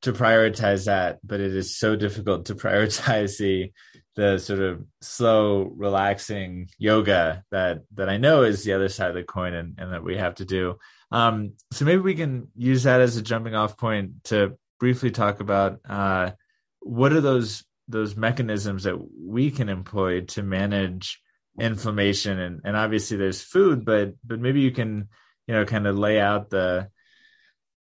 to 0.02 0.14
prioritize 0.14 0.86
that 0.86 1.20
but 1.24 1.40
it 1.40 1.56
is 1.56 1.78
so 1.78 1.96
difficult 1.96 2.46
to 2.46 2.56
prioritize 2.66 3.38
the 3.38 3.72
the 4.16 4.38
sort 4.38 4.62
of 4.62 4.86
slow 5.02 5.64
relaxing 5.76 6.70
yoga 6.78 7.44
that 7.52 7.80
that 7.94 8.10
i 8.10 8.18
know 8.18 8.44
is 8.44 8.64
the 8.64 8.74
other 8.74 8.90
side 8.90 9.10
of 9.10 9.16
the 9.16 9.24
coin 9.24 9.54
and, 9.54 9.76
and 9.78 9.92
that 9.92 10.04
we 10.04 10.18
have 10.18 10.36
to 10.36 10.46
do. 10.46 10.78
Um 11.12 11.54
so 11.72 11.86
maybe 11.86 12.02
we 12.02 12.16
can 12.16 12.48
use 12.56 12.84
that 12.84 13.02
as 13.02 13.18
a 13.18 13.22
jumping 13.22 13.56
off 13.56 13.78
point 13.78 14.24
to 14.26 14.58
briefly 14.80 15.12
talk 15.12 15.40
about 15.40 15.80
uh 15.88 16.32
what 16.80 17.14
are 17.14 17.22
those 17.22 17.64
those 17.88 18.16
mechanisms 18.16 18.84
that 18.84 18.98
we 19.20 19.52
can 19.52 19.70
employ 19.70 20.22
to 20.22 20.44
manage 20.44 21.22
inflammation. 21.60 22.40
And, 22.40 22.62
and 22.64 22.76
obviously 22.76 23.18
there's 23.18 23.42
food 23.42 23.86
but 23.86 24.14
but 24.24 24.40
maybe 24.40 24.62
you 24.62 24.72
can 24.72 25.10
you 25.48 25.54
know 25.54 25.66
kind 25.66 25.88
of 25.88 25.98
lay 25.98 26.20
out 26.20 26.50
the 26.50 26.90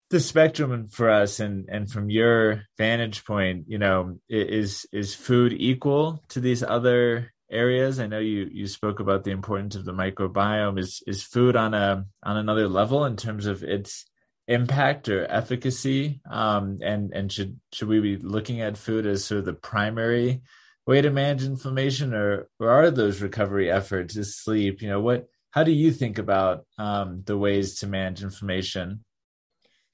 the 0.09 0.19
spectrum 0.19 0.87
for 0.87 1.09
us. 1.09 1.39
And 1.39 1.69
and 1.69 1.89
from 1.89 2.09
your 2.09 2.63
vantage 2.77 3.25
point 3.25 3.65
you 3.67 3.77
know 3.77 4.19
is 4.29 4.85
is 4.91 5.15
food 5.15 5.53
equal 5.53 6.23
to 6.29 6.39
these 6.39 6.63
other 6.63 7.33
areas? 7.49 7.99
I 7.99 8.07
know 8.07 8.19
you 8.19 8.49
you 8.51 8.67
spoke 8.67 8.99
about 8.99 9.23
the 9.23 9.31
importance 9.31 9.75
of 9.75 9.85
the 9.85 9.93
microbiome. 9.93 10.79
Is 10.79 11.01
is 11.07 11.23
food 11.23 11.55
on 11.55 11.73
a 11.73 12.05
on 12.23 12.37
another 12.37 12.67
level 12.67 13.05
in 13.05 13.15
terms 13.15 13.45
of 13.45 13.63
its 13.63 14.05
impact 14.47 15.09
or 15.09 15.25
efficacy 15.25 16.21
um, 16.29 16.79
and 16.81 17.13
and 17.13 17.31
should 17.31 17.59
should 17.71 17.87
we 17.87 17.99
be 17.99 18.17
looking 18.17 18.61
at 18.61 18.77
food 18.77 19.05
as 19.05 19.23
sort 19.23 19.39
of 19.39 19.45
the 19.45 19.53
primary 19.53 20.41
way 20.85 21.01
to 21.01 21.09
manage 21.09 21.43
inflammation 21.43 22.13
or 22.13 22.49
or 22.59 22.69
are 22.69 22.91
those 22.91 23.21
recovery 23.21 23.71
efforts 23.71 24.15
is 24.15 24.37
sleep? 24.37 24.81
You 24.81 24.89
know 24.89 25.01
what 25.01 25.27
how 25.51 25.63
do 25.63 25.71
you 25.71 25.91
think 25.91 26.17
about 26.17 26.65
um, 26.77 27.21
the 27.25 27.37
ways 27.37 27.79
to 27.79 27.87
manage 27.87 28.23
inflammation 28.23 29.03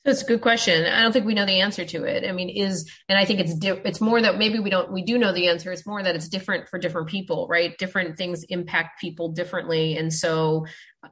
that's 0.06 0.22
a 0.22 0.26
good 0.26 0.41
question. 0.41 0.86
I 0.86 1.02
don't 1.02 1.12
think 1.12 1.26
we 1.26 1.34
know 1.34 1.45
the 1.45 1.60
answer 1.60 1.84
to 1.84 2.04
it. 2.06 2.28
I 2.28 2.32
mean, 2.32 2.50
is 2.50 2.89
and 3.10 3.18
I 3.18 3.26
think 3.26 3.41
it's 3.41 3.54
di- 3.54 3.82
it's 3.84 4.00
more 4.00 4.22
that 4.22 4.38
maybe 4.38 4.60
we 4.60 4.70
don't 4.70 4.91
we 4.91 5.04
do 5.04 5.18
know 5.18 5.34
the 5.34 5.50
answer. 5.50 5.72
It's 5.72 5.86
more 5.86 6.02
that 6.02 6.16
it's 6.16 6.30
different 6.30 6.70
for 6.70 6.80
different 6.80 7.10
people, 7.10 7.47
right? 7.50 7.78
Different 7.78 8.18
things 8.18 8.43
impact 8.45 9.02
people 9.02 9.30
differently, 9.30 9.97
and 9.97 10.14
so 10.14 10.66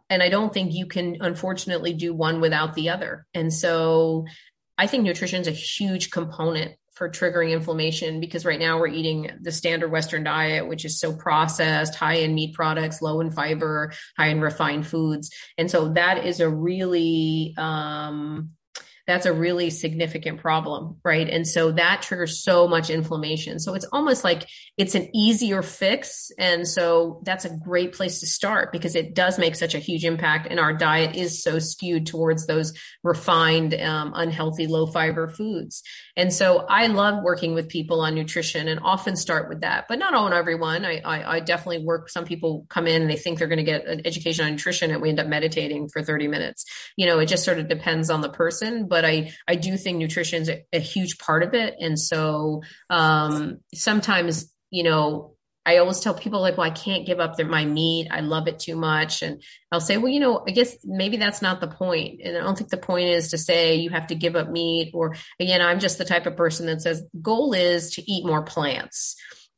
and 0.09 0.23
I 0.23 0.29
don't 0.29 0.53
think 0.53 0.73
you 0.73 0.85
can 0.85 1.17
unfortunately 1.19 1.93
do 1.93 2.13
one 2.13 2.39
without 2.39 2.75
the 2.75 2.89
other. 2.89 3.25
And 3.33 3.53
so 3.53 4.25
I 4.77 4.87
think 4.87 5.03
nutrition 5.03 5.41
is 5.41 5.47
a 5.47 5.51
huge 5.51 6.09
component 6.09 6.73
for 6.97 7.09
triggering 7.09 7.51
inflammation 7.51 8.19
because 8.19 8.43
right 8.43 8.59
now 8.59 8.79
we're 8.79 8.87
eating 8.87 9.29
the 9.41 9.51
standard 9.51 9.91
Western 9.91 10.23
diet, 10.23 10.67
which 10.67 10.83
is 10.83 10.99
so 10.99 11.15
processed, 11.15 11.93
high 11.93 12.15
in 12.15 12.33
meat 12.33 12.55
products, 12.55 13.01
low 13.01 13.21
in 13.21 13.29
fiber, 13.29 13.93
high 14.17 14.27
in 14.27 14.41
refined 14.41 14.87
foods. 14.87 15.29
And 15.57 15.69
so 15.69 15.89
that 15.89 16.25
is 16.25 16.39
a 16.39 16.49
really, 16.49 17.53
um, 17.57 18.51
that's 19.07 19.25
a 19.25 19.31
really 19.31 19.69
significant 19.69 20.41
problem, 20.41 20.97
right? 21.03 21.29
And 21.29 21.47
so 21.47 21.71
that 21.71 22.01
triggers 22.01 22.43
so 22.43 22.67
much 22.67 22.89
inflammation. 22.89 23.57
So 23.57 23.73
it's 23.73 23.85
almost 23.93 24.25
like 24.25 24.47
it's 24.77 24.95
an 24.95 25.09
easier 25.15 25.61
fix. 25.61 26.29
And 26.37 26.67
so 26.67 27.21
that's 27.23 27.45
a 27.45 27.49
great 27.49 27.93
place 27.93 28.19
to 28.19 28.27
start 28.27 28.73
because 28.73 28.95
it 28.95 29.15
does 29.15 29.39
make 29.39 29.55
such 29.55 29.75
a 29.75 29.79
huge 29.79 30.03
impact. 30.03 30.47
And 30.51 30.59
our 30.59 30.73
diet 30.73 31.15
is 31.15 31.41
so 31.41 31.57
skewed 31.57 32.05
towards 32.05 32.47
those 32.47 32.73
refined, 33.01 33.73
um, 33.75 34.11
unhealthy, 34.13 34.67
low 34.67 34.85
fiber 34.85 35.29
foods. 35.29 35.83
And 36.17 36.33
so 36.33 36.65
I 36.67 36.87
love 36.87 37.23
working 37.23 37.53
with 37.53 37.69
people 37.69 38.01
on 38.01 38.13
nutrition 38.13 38.67
and 38.67 38.79
often 38.83 39.15
start 39.15 39.47
with 39.47 39.61
that, 39.61 39.85
but 39.87 39.99
not 39.99 40.15
on 40.15 40.33
everyone. 40.33 40.83
I, 40.83 40.99
I, 41.05 41.35
I 41.35 41.39
definitely 41.39 41.85
work. 41.85 42.09
Some 42.09 42.25
people 42.25 42.65
come 42.69 42.87
in 42.87 43.03
and 43.03 43.09
they 43.09 43.15
think 43.15 43.39
they're 43.39 43.47
going 43.47 43.57
to 43.57 43.63
get 43.63 43.85
an 43.85 44.01
education 44.03 44.43
on 44.43 44.51
nutrition 44.51 44.91
and 44.91 45.01
we 45.01 45.09
end 45.09 45.19
up 45.19 45.27
meditating 45.27 45.87
for 45.89 46.03
30 46.03 46.27
minutes. 46.27 46.65
You 46.97 47.05
know, 47.05 47.19
it 47.19 47.27
just 47.27 47.45
sort 47.45 47.59
of 47.59 47.69
depends 47.69 48.09
on 48.09 48.21
the 48.21 48.29
person, 48.29 48.87
but 48.87 48.96
I, 49.05 49.31
I 49.47 49.55
do 49.55 49.77
think 49.77 49.97
nutrition 49.97 50.41
is 50.41 50.49
a, 50.49 50.63
a 50.73 50.79
huge 50.79 51.17
part 51.17 51.43
of 51.43 51.53
it. 51.53 51.75
And 51.79 51.99
so, 51.99 52.63
um, 52.89 53.59
sometimes, 53.73 54.53
you 54.69 54.83
know, 54.83 55.37
I 55.67 55.79
always 55.79 55.99
tell 55.99 56.13
people 56.13 56.39
like, 56.39 56.55
well, 56.55 56.65
I 56.65 56.73
can't 56.73 57.05
give 57.05 57.19
up 57.19 57.37
my 57.39 57.65
meat. 57.65 58.07
I 58.09 58.21
love 58.21 58.47
it 58.47 58.57
too 58.57 58.77
much. 58.77 59.21
And 59.21 59.43
I'll 59.69 59.81
say, 59.81 59.97
well, 59.97 60.11
you 60.11 60.21
know, 60.21 60.41
I 60.47 60.51
guess 60.51 60.77
maybe 60.85 61.17
that's 61.17 61.41
not 61.41 61.59
the 61.59 61.67
point. 61.67 62.21
And 62.23 62.37
I 62.37 62.39
don't 62.39 62.57
think 62.57 62.69
the 62.69 62.77
point 62.77 63.09
is 63.09 63.31
to 63.31 63.37
say 63.37 63.75
you 63.75 63.89
have 63.89 64.07
to 64.07 64.15
give 64.15 64.37
up 64.37 64.49
meat 64.49 64.91
or 64.93 65.17
again, 65.41 65.61
I'm 65.61 65.81
just 65.81 65.97
the 65.97 66.05
type 66.05 66.25
of 66.25 66.37
person 66.37 66.67
that 66.67 66.81
says 66.81 67.03
goal 67.21 67.51
is 67.51 67.95
to 67.95 68.11
eat 68.11 68.25
more 68.25 68.43
plants. 68.43 69.17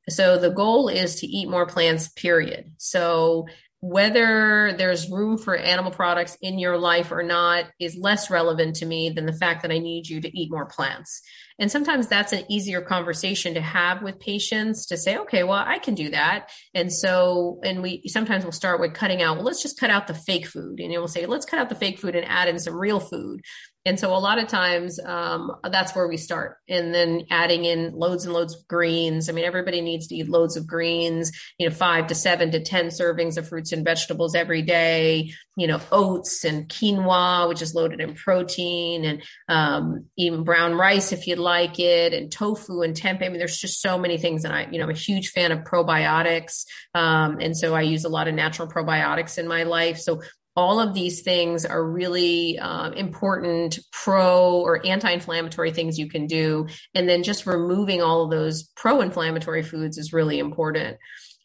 So 0.09 0.39
the 0.39 0.49
goal 0.49 0.89
is 0.89 1.17
to 1.17 1.27
eat 1.27 1.47
more 1.47 1.67
plants, 1.67 2.07
period. 2.07 2.71
So 2.77 3.45
whether 3.81 4.73
there's 4.77 5.09
room 5.09 5.37
for 5.37 5.55
animal 5.55 5.91
products 5.91 6.37
in 6.41 6.59
your 6.59 6.77
life 6.77 7.11
or 7.11 7.23
not 7.23 7.65
is 7.79 7.95
less 7.95 8.29
relevant 8.29 8.75
to 8.75 8.85
me 8.85 9.09
than 9.09 9.25
the 9.25 9.33
fact 9.33 9.61
that 9.61 9.71
I 9.71 9.79
need 9.79 10.07
you 10.09 10.19
to 10.19 10.37
eat 10.37 10.51
more 10.51 10.65
plants. 10.65 11.21
And 11.59 11.71
sometimes 11.71 12.07
that's 12.07 12.33
an 12.33 12.43
easier 12.49 12.81
conversation 12.81 13.53
to 13.53 13.61
have 13.61 14.01
with 14.01 14.19
patients 14.19 14.85
to 14.87 14.97
say, 14.97 15.17
okay, 15.17 15.43
well, 15.43 15.63
I 15.65 15.77
can 15.77 15.93
do 15.93 16.09
that. 16.09 16.49
And 16.73 16.91
so, 16.91 17.59
and 17.63 17.81
we 17.81 18.03
sometimes 18.07 18.43
we'll 18.43 18.53
start 18.53 18.79
with 18.79 18.93
cutting 18.93 19.21
out, 19.21 19.37
well, 19.37 19.45
let's 19.45 19.61
just 19.61 19.79
cut 19.79 19.89
out 19.89 20.07
the 20.07 20.13
fake 20.13 20.47
food. 20.47 20.79
And 20.79 20.91
we'll 20.91 21.07
say, 21.07 21.25
let's 21.25 21.45
cut 21.45 21.59
out 21.59 21.69
the 21.69 21.75
fake 21.75 21.99
food 21.99 22.15
and 22.15 22.25
add 22.25 22.47
in 22.47 22.59
some 22.59 22.75
real 22.75 22.99
food. 22.99 23.41
And 23.89 23.99
so 23.99 24.15
a 24.15 24.19
lot 24.19 24.37
of 24.37 24.47
times 24.47 24.99
um, 25.03 25.51
that's 25.63 25.95
where 25.95 26.07
we 26.07 26.15
start. 26.15 26.57
And 26.69 26.93
then 26.93 27.23
adding 27.31 27.65
in 27.65 27.91
loads 27.95 28.23
and 28.23 28.35
loads 28.35 28.55
of 28.55 28.67
greens. 28.67 29.27
I 29.27 29.31
mean, 29.31 29.45
everybody 29.45 29.81
needs 29.81 30.05
to 30.07 30.15
eat 30.15 30.29
loads 30.29 30.55
of 30.57 30.67
greens, 30.67 31.31
you 31.57 31.67
know, 31.67 31.73
five 31.73 32.05
to 32.05 32.13
seven 32.13 32.51
to 32.51 32.59
10 32.63 32.89
servings 32.89 33.35
of 33.35 33.49
fruits 33.49 33.71
and 33.71 33.83
vegetables 33.83 34.35
every 34.35 34.61
day, 34.61 35.33
you 35.57 35.65
know, 35.65 35.81
oats 35.91 36.45
and 36.45 36.69
quinoa, 36.69 37.49
which 37.49 37.63
is 37.63 37.73
loaded 37.73 37.99
in 37.99 38.13
protein 38.13 39.05
and 39.05 39.23
um, 39.47 40.05
even 40.19 40.43
brown 40.43 40.75
rice 40.75 41.11
if 41.11 41.25
you'd 41.25 41.39
like 41.39 41.79
it 41.79 42.13
and 42.13 42.31
tofu 42.31 42.83
and 42.83 42.95
tempeh. 42.95 43.25
I 43.25 43.29
mean, 43.29 43.39
there's 43.39 43.57
just 43.57 43.81
so 43.81 43.97
many 43.97 44.19
things. 44.19 44.45
And 44.45 44.53
I, 44.53 44.67
you 44.69 44.77
know, 44.77 44.83
I'm 44.83 44.91
a 44.91 44.93
huge 44.93 45.31
fan 45.31 45.51
of 45.51 45.61
probiotics. 45.61 46.65
Um, 46.93 47.39
and 47.39 47.57
so 47.57 47.73
I 47.73 47.81
use 47.81 48.05
a 48.05 48.09
lot 48.09 48.27
of 48.27 48.35
natural 48.35 48.67
probiotics 48.67 49.39
in 49.39 49.47
my 49.47 49.63
life. 49.63 49.97
So 49.97 50.21
all 50.59 50.81
of 50.81 50.93
these 50.93 51.21
things 51.21 51.65
are 51.65 51.89
really 51.89 52.59
uh, 52.59 52.89
important 52.91 53.79
pro 53.93 54.59
or 54.59 54.85
anti-inflammatory 54.85 55.71
things 55.71 55.97
you 55.97 56.09
can 56.09 56.27
do. 56.27 56.67
And 56.93 57.07
then 57.07 57.23
just 57.23 57.45
removing 57.45 58.01
all 58.01 58.25
of 58.25 58.29
those 58.29 58.63
pro-inflammatory 58.75 59.63
foods 59.63 59.97
is 59.97 60.11
really 60.11 60.37
important. 60.37 60.97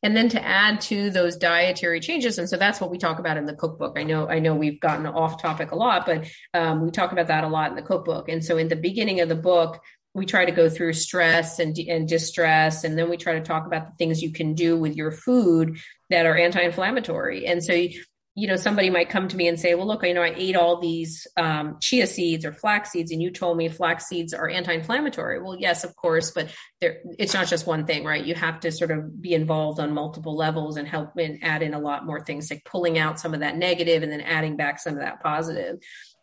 And 0.03 0.17
then 0.17 0.29
to 0.31 0.45
add 0.45 0.81
to 0.83 1.11
those 1.11 1.37
dietary 1.37 2.01
changes 2.01 2.39
and 2.39 2.49
so 2.49 2.57
that's 2.57 2.81
what 2.81 2.91
we 2.91 2.99
talk 2.99 3.21
about 3.21 3.37
in 3.37 3.47
the 3.47 3.55
cookbook. 3.55 3.97
I 3.97 4.03
know 4.03 4.29
i 4.29 4.41
know 4.41 4.55
we've 4.57 4.81
gotten 4.81 5.07
off 5.07 5.41
topic 5.41 5.71
a 5.71 5.77
lot 5.77 6.07
but 6.07 6.27
um, 6.53 6.85
we 6.85 6.91
talk 6.91 7.12
about 7.12 7.29
that 7.29 7.45
a 7.45 7.49
lot 7.49 7.71
in 7.71 7.77
the 7.77 7.83
cookbook. 7.83 8.29
And 8.29 8.45
so 8.45 8.59
in 8.59 8.67
the 8.67 8.77
beginning 8.89 9.21
of 9.21 9.29
the 9.29 9.37
book 9.37 9.81
we 10.12 10.27
try 10.27 10.45
to 10.45 10.53
go 10.53 10.69
through 10.69 10.95
stress 10.95 11.61
and, 11.61 11.79
and 11.79 12.09
distress 12.09 12.83
and 12.83 12.99
then 12.99 13.09
we 13.09 13.17
try 13.17 13.35
to 13.35 13.41
talk 13.41 13.65
about 13.65 13.87
the 13.87 13.97
things 13.97 14.23
you 14.23 14.33
can 14.33 14.55
do 14.55 14.77
with 14.77 14.97
your 14.97 15.12
food 15.12 15.79
that 16.11 16.27
are 16.27 16.37
anti-inflammatory. 16.37 17.47
And 17.47 17.62
so 17.62 17.73
you 18.37 18.49
know, 18.49 18.57
somebody 18.57 18.91
might 18.91 19.11
come 19.11 19.28
to 19.28 19.37
me 19.37 19.47
and 19.47 19.61
say, 19.61 19.76
well, 19.76 19.87
look, 19.87 20.03
you 20.05 20.12
know, 20.12 20.22
I 20.22 20.35
ate 20.37 20.57
all 20.57 20.80
these 20.80 21.28
um, 21.37 21.76
chia 21.80 22.07
seeds 22.07 22.45
or 22.45 22.53
flax 22.53 22.91
seeds, 22.91 23.12
and 23.12 23.22
you 23.22 23.30
told 23.30 23.57
me 23.57 23.68
flax 23.68 24.07
seeds 24.07 24.35
are 24.35 24.49
anti-inflammatory. 24.49 25.41
Well, 25.41 25.57
yes, 25.57 25.85
of 25.85 25.95
course, 25.95 26.32
but 26.32 26.53
it's 26.80 27.32
not 27.32 27.47
just 27.47 27.64
one 27.66 27.87
thing, 27.87 28.03
right? 28.03 28.24
You 28.24 28.35
have 28.35 28.59
to 28.61 28.72
sort 28.72 28.91
of 28.91 29.22
be 29.22 29.35
involved 29.35 29.78
on 29.78 29.95
multiple 29.95 30.37
levels 30.37 30.76
and 30.76 30.89
help 30.89 31.16
and 31.16 31.45
add 31.45 31.62
in 31.62 31.74
a 31.74 31.78
lot 31.78 32.07
more 32.07 32.24
things, 32.24 32.51
like 32.51 32.64
pulling 32.64 32.99
out 32.99 33.20
some 33.20 33.35
of 33.35 33.41
that 33.41 33.57
negative 33.57 34.03
and 34.03 34.11
then 34.11 34.20
adding 34.20 34.57
back 34.57 34.80
some 34.80 34.95
of 34.95 35.01
that 35.01 35.22
positive. 35.22 35.76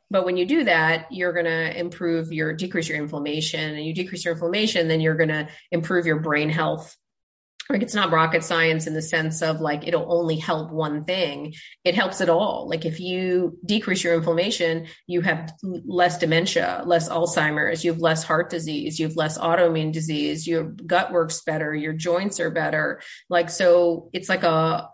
But 0.09 0.25
when 0.25 0.35
you 0.35 0.45
do 0.45 0.65
that, 0.65 1.07
you're 1.11 1.31
going 1.31 1.45
to 1.45 1.79
improve 1.79 2.33
your 2.33 2.51
decrease 2.51 2.89
your 2.89 2.97
inflammation, 2.97 3.75
and 3.75 3.85
you 3.85 3.93
decrease 3.93 4.25
your 4.25 4.33
inflammation, 4.33 4.89
then 4.89 4.99
you're 4.99 5.15
going 5.15 5.29
to 5.29 5.47
improve 5.71 6.05
your 6.05 6.19
brain 6.19 6.49
health 6.49 6.97
like 7.71 7.81
it's 7.81 7.95
not 7.95 8.11
rocket 8.11 8.43
science 8.43 8.87
in 8.87 8.93
the 8.93 9.01
sense 9.01 9.41
of 9.41 9.61
like 9.61 9.87
it'll 9.87 10.11
only 10.11 10.35
help 10.35 10.71
one 10.71 11.03
thing. 11.03 11.53
It 11.83 11.95
helps 11.95 12.21
it 12.21 12.29
all. 12.29 12.67
Like 12.69 12.85
if 12.85 12.99
you 12.99 13.57
decrease 13.65 14.03
your 14.03 14.13
inflammation 14.13 14.87
you 15.07 15.21
have 15.21 15.53
less 15.63 16.17
dementia 16.17 16.83
less 16.85 17.09
alzheimer's 17.09 17.83
you 17.83 17.91
have 17.91 18.01
less 18.01 18.23
heart 18.23 18.49
disease 18.49 18.99
you 18.99 19.07
have 19.07 19.15
less 19.15 19.37
autoimmune 19.37 19.91
disease 19.91 20.47
your 20.47 20.63
gut 20.63 21.11
works 21.11 21.41
better 21.41 21.73
your 21.73 21.93
joints 21.93 22.39
are 22.39 22.51
better. 22.51 23.01
Like 23.29 23.49
so 23.49 24.09
it's 24.13 24.29
like 24.29 24.43
a 24.43 24.89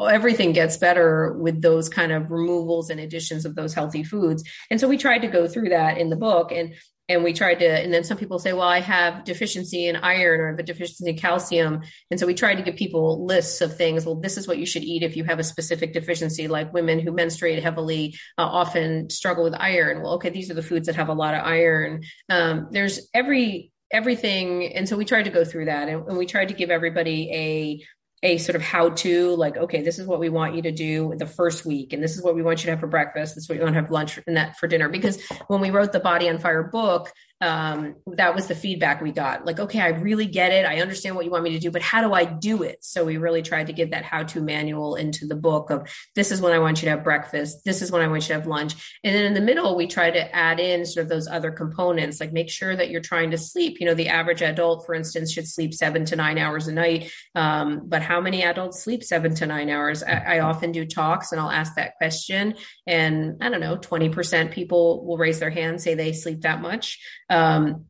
everything 0.00 0.52
gets 0.52 0.76
better 0.76 1.32
with 1.34 1.62
those 1.62 1.88
kind 1.88 2.12
of 2.12 2.30
removals 2.30 2.90
and 2.90 3.00
additions 3.00 3.44
of 3.44 3.54
those 3.54 3.74
healthy 3.74 4.02
foods. 4.02 4.44
And 4.70 4.80
so 4.80 4.88
we 4.88 4.98
tried 4.98 5.20
to 5.20 5.28
go 5.28 5.46
through 5.46 5.70
that 5.70 5.98
in 5.98 6.10
the 6.10 6.16
book 6.16 6.52
and 6.52 6.74
and 7.08 7.24
we 7.24 7.32
tried 7.32 7.56
to 7.56 7.66
and 7.66 7.92
then 7.92 8.04
some 8.04 8.16
people 8.16 8.38
say 8.38 8.52
well 8.52 8.68
i 8.68 8.78
have 8.78 9.24
deficiency 9.24 9.88
in 9.88 9.96
iron 9.96 10.40
or 10.40 10.56
the 10.56 10.62
deficiency 10.62 11.10
in 11.10 11.16
calcium. 11.16 11.82
And 12.10 12.18
so 12.18 12.26
we 12.26 12.34
tried 12.34 12.54
to 12.56 12.62
give 12.62 12.76
people 12.76 13.26
lists 13.26 13.60
of 13.60 13.76
things. 13.76 14.06
Well 14.06 14.14
this 14.14 14.36
is 14.36 14.46
what 14.46 14.58
you 14.58 14.66
should 14.66 14.84
eat 14.84 15.02
if 15.02 15.16
you 15.16 15.24
have 15.24 15.38
a 15.38 15.44
specific 15.44 15.92
deficiency 15.92 16.48
like 16.48 16.72
women 16.72 17.00
who 17.00 17.12
menstruate 17.12 17.62
heavily 17.62 18.16
uh, 18.38 18.42
often 18.42 19.10
struggle 19.10 19.44
with 19.44 19.54
iron. 19.54 20.02
Well 20.02 20.14
okay 20.14 20.30
these 20.30 20.50
are 20.50 20.54
the 20.54 20.62
foods 20.62 20.86
that 20.86 20.96
have 20.96 21.08
a 21.08 21.14
lot 21.14 21.34
of 21.34 21.44
iron. 21.44 22.02
Um, 22.28 22.68
there's 22.70 23.08
every 23.12 23.72
everything. 23.92 24.74
And 24.74 24.88
so 24.88 24.96
we 24.96 25.04
tried 25.04 25.24
to 25.24 25.30
go 25.30 25.44
through 25.44 25.66
that 25.66 25.88
and, 25.88 26.08
and 26.08 26.16
we 26.16 26.26
tried 26.26 26.48
to 26.48 26.54
give 26.54 26.70
everybody 26.70 27.30
a 27.30 27.84
a 28.22 28.38
sort 28.38 28.56
of 28.56 28.62
how 28.62 28.90
to 28.90 29.34
like 29.36 29.56
okay 29.56 29.82
this 29.82 29.98
is 29.98 30.06
what 30.06 30.20
we 30.20 30.28
want 30.28 30.54
you 30.54 30.62
to 30.62 30.72
do 30.72 31.14
the 31.16 31.26
first 31.26 31.64
week 31.66 31.92
and 31.92 32.02
this 32.02 32.16
is 32.16 32.22
what 32.22 32.34
we 32.34 32.42
want 32.42 32.60
you 32.60 32.66
to 32.66 32.70
have 32.70 32.80
for 32.80 32.86
breakfast 32.86 33.34
this 33.34 33.44
is 33.44 33.48
what 33.48 33.56
you 33.56 33.62
want 33.62 33.74
to 33.74 33.80
have 33.80 33.90
lunch 33.90 34.18
and 34.26 34.36
that 34.36 34.56
for 34.56 34.66
dinner. 34.66 34.88
Because 34.88 35.22
when 35.48 35.60
we 35.60 35.70
wrote 35.70 35.92
the 35.92 36.00
body 36.00 36.28
on 36.28 36.38
fire 36.38 36.62
book 36.62 37.12
um, 37.42 37.96
that 38.06 38.36
was 38.36 38.46
the 38.46 38.54
feedback 38.54 39.02
we 39.02 39.10
got. 39.10 39.44
Like, 39.44 39.58
okay, 39.58 39.80
I 39.80 39.88
really 39.88 40.26
get 40.26 40.52
it. 40.52 40.64
I 40.64 40.80
understand 40.80 41.16
what 41.16 41.24
you 41.24 41.30
want 41.32 41.42
me 41.42 41.50
to 41.50 41.58
do, 41.58 41.72
but 41.72 41.82
how 41.82 42.00
do 42.00 42.14
I 42.14 42.24
do 42.24 42.62
it? 42.62 42.78
So 42.84 43.04
we 43.04 43.16
really 43.16 43.42
tried 43.42 43.66
to 43.66 43.72
get 43.72 43.90
that 43.90 44.04
how 44.04 44.22
to 44.22 44.40
manual 44.40 44.94
into 44.94 45.26
the 45.26 45.34
book 45.34 45.70
of 45.70 45.92
this 46.14 46.30
is 46.30 46.40
when 46.40 46.52
I 46.52 46.60
want 46.60 46.80
you 46.80 46.86
to 46.86 46.90
have 46.92 47.02
breakfast. 47.02 47.64
This 47.64 47.82
is 47.82 47.90
when 47.90 48.00
I 48.00 48.06
want 48.06 48.22
you 48.22 48.28
to 48.28 48.34
have 48.34 48.46
lunch. 48.46 48.96
And 49.02 49.12
then 49.12 49.24
in 49.24 49.34
the 49.34 49.40
middle, 49.40 49.74
we 49.74 49.88
try 49.88 50.08
to 50.08 50.34
add 50.34 50.60
in 50.60 50.86
sort 50.86 51.02
of 51.02 51.10
those 51.10 51.26
other 51.26 51.50
components, 51.50 52.20
like 52.20 52.32
make 52.32 52.48
sure 52.48 52.76
that 52.76 52.90
you're 52.90 53.00
trying 53.00 53.32
to 53.32 53.38
sleep. 53.38 53.80
You 53.80 53.86
know, 53.86 53.94
the 53.94 54.08
average 54.08 54.42
adult, 54.42 54.86
for 54.86 54.94
instance, 54.94 55.32
should 55.32 55.48
sleep 55.48 55.74
seven 55.74 56.04
to 56.04 56.16
nine 56.16 56.38
hours 56.38 56.68
a 56.68 56.72
night. 56.72 57.10
Um, 57.34 57.82
but 57.86 58.02
how 58.02 58.20
many 58.20 58.44
adults 58.44 58.84
sleep 58.84 59.02
seven 59.02 59.34
to 59.34 59.46
nine 59.46 59.68
hours? 59.68 60.04
I, 60.04 60.36
I 60.36 60.40
often 60.40 60.70
do 60.70 60.86
talks 60.86 61.32
and 61.32 61.40
I'll 61.40 61.50
ask 61.50 61.74
that 61.74 61.96
question. 61.96 62.54
And 62.86 63.42
I 63.42 63.48
don't 63.48 63.60
know, 63.60 63.76
20% 63.78 64.52
people 64.52 65.04
will 65.04 65.18
raise 65.18 65.40
their 65.40 65.50
hand, 65.50 65.80
say 65.80 65.94
they 65.94 66.12
sleep 66.12 66.42
that 66.42 66.62
much. 66.62 67.00
Um, 67.32 67.86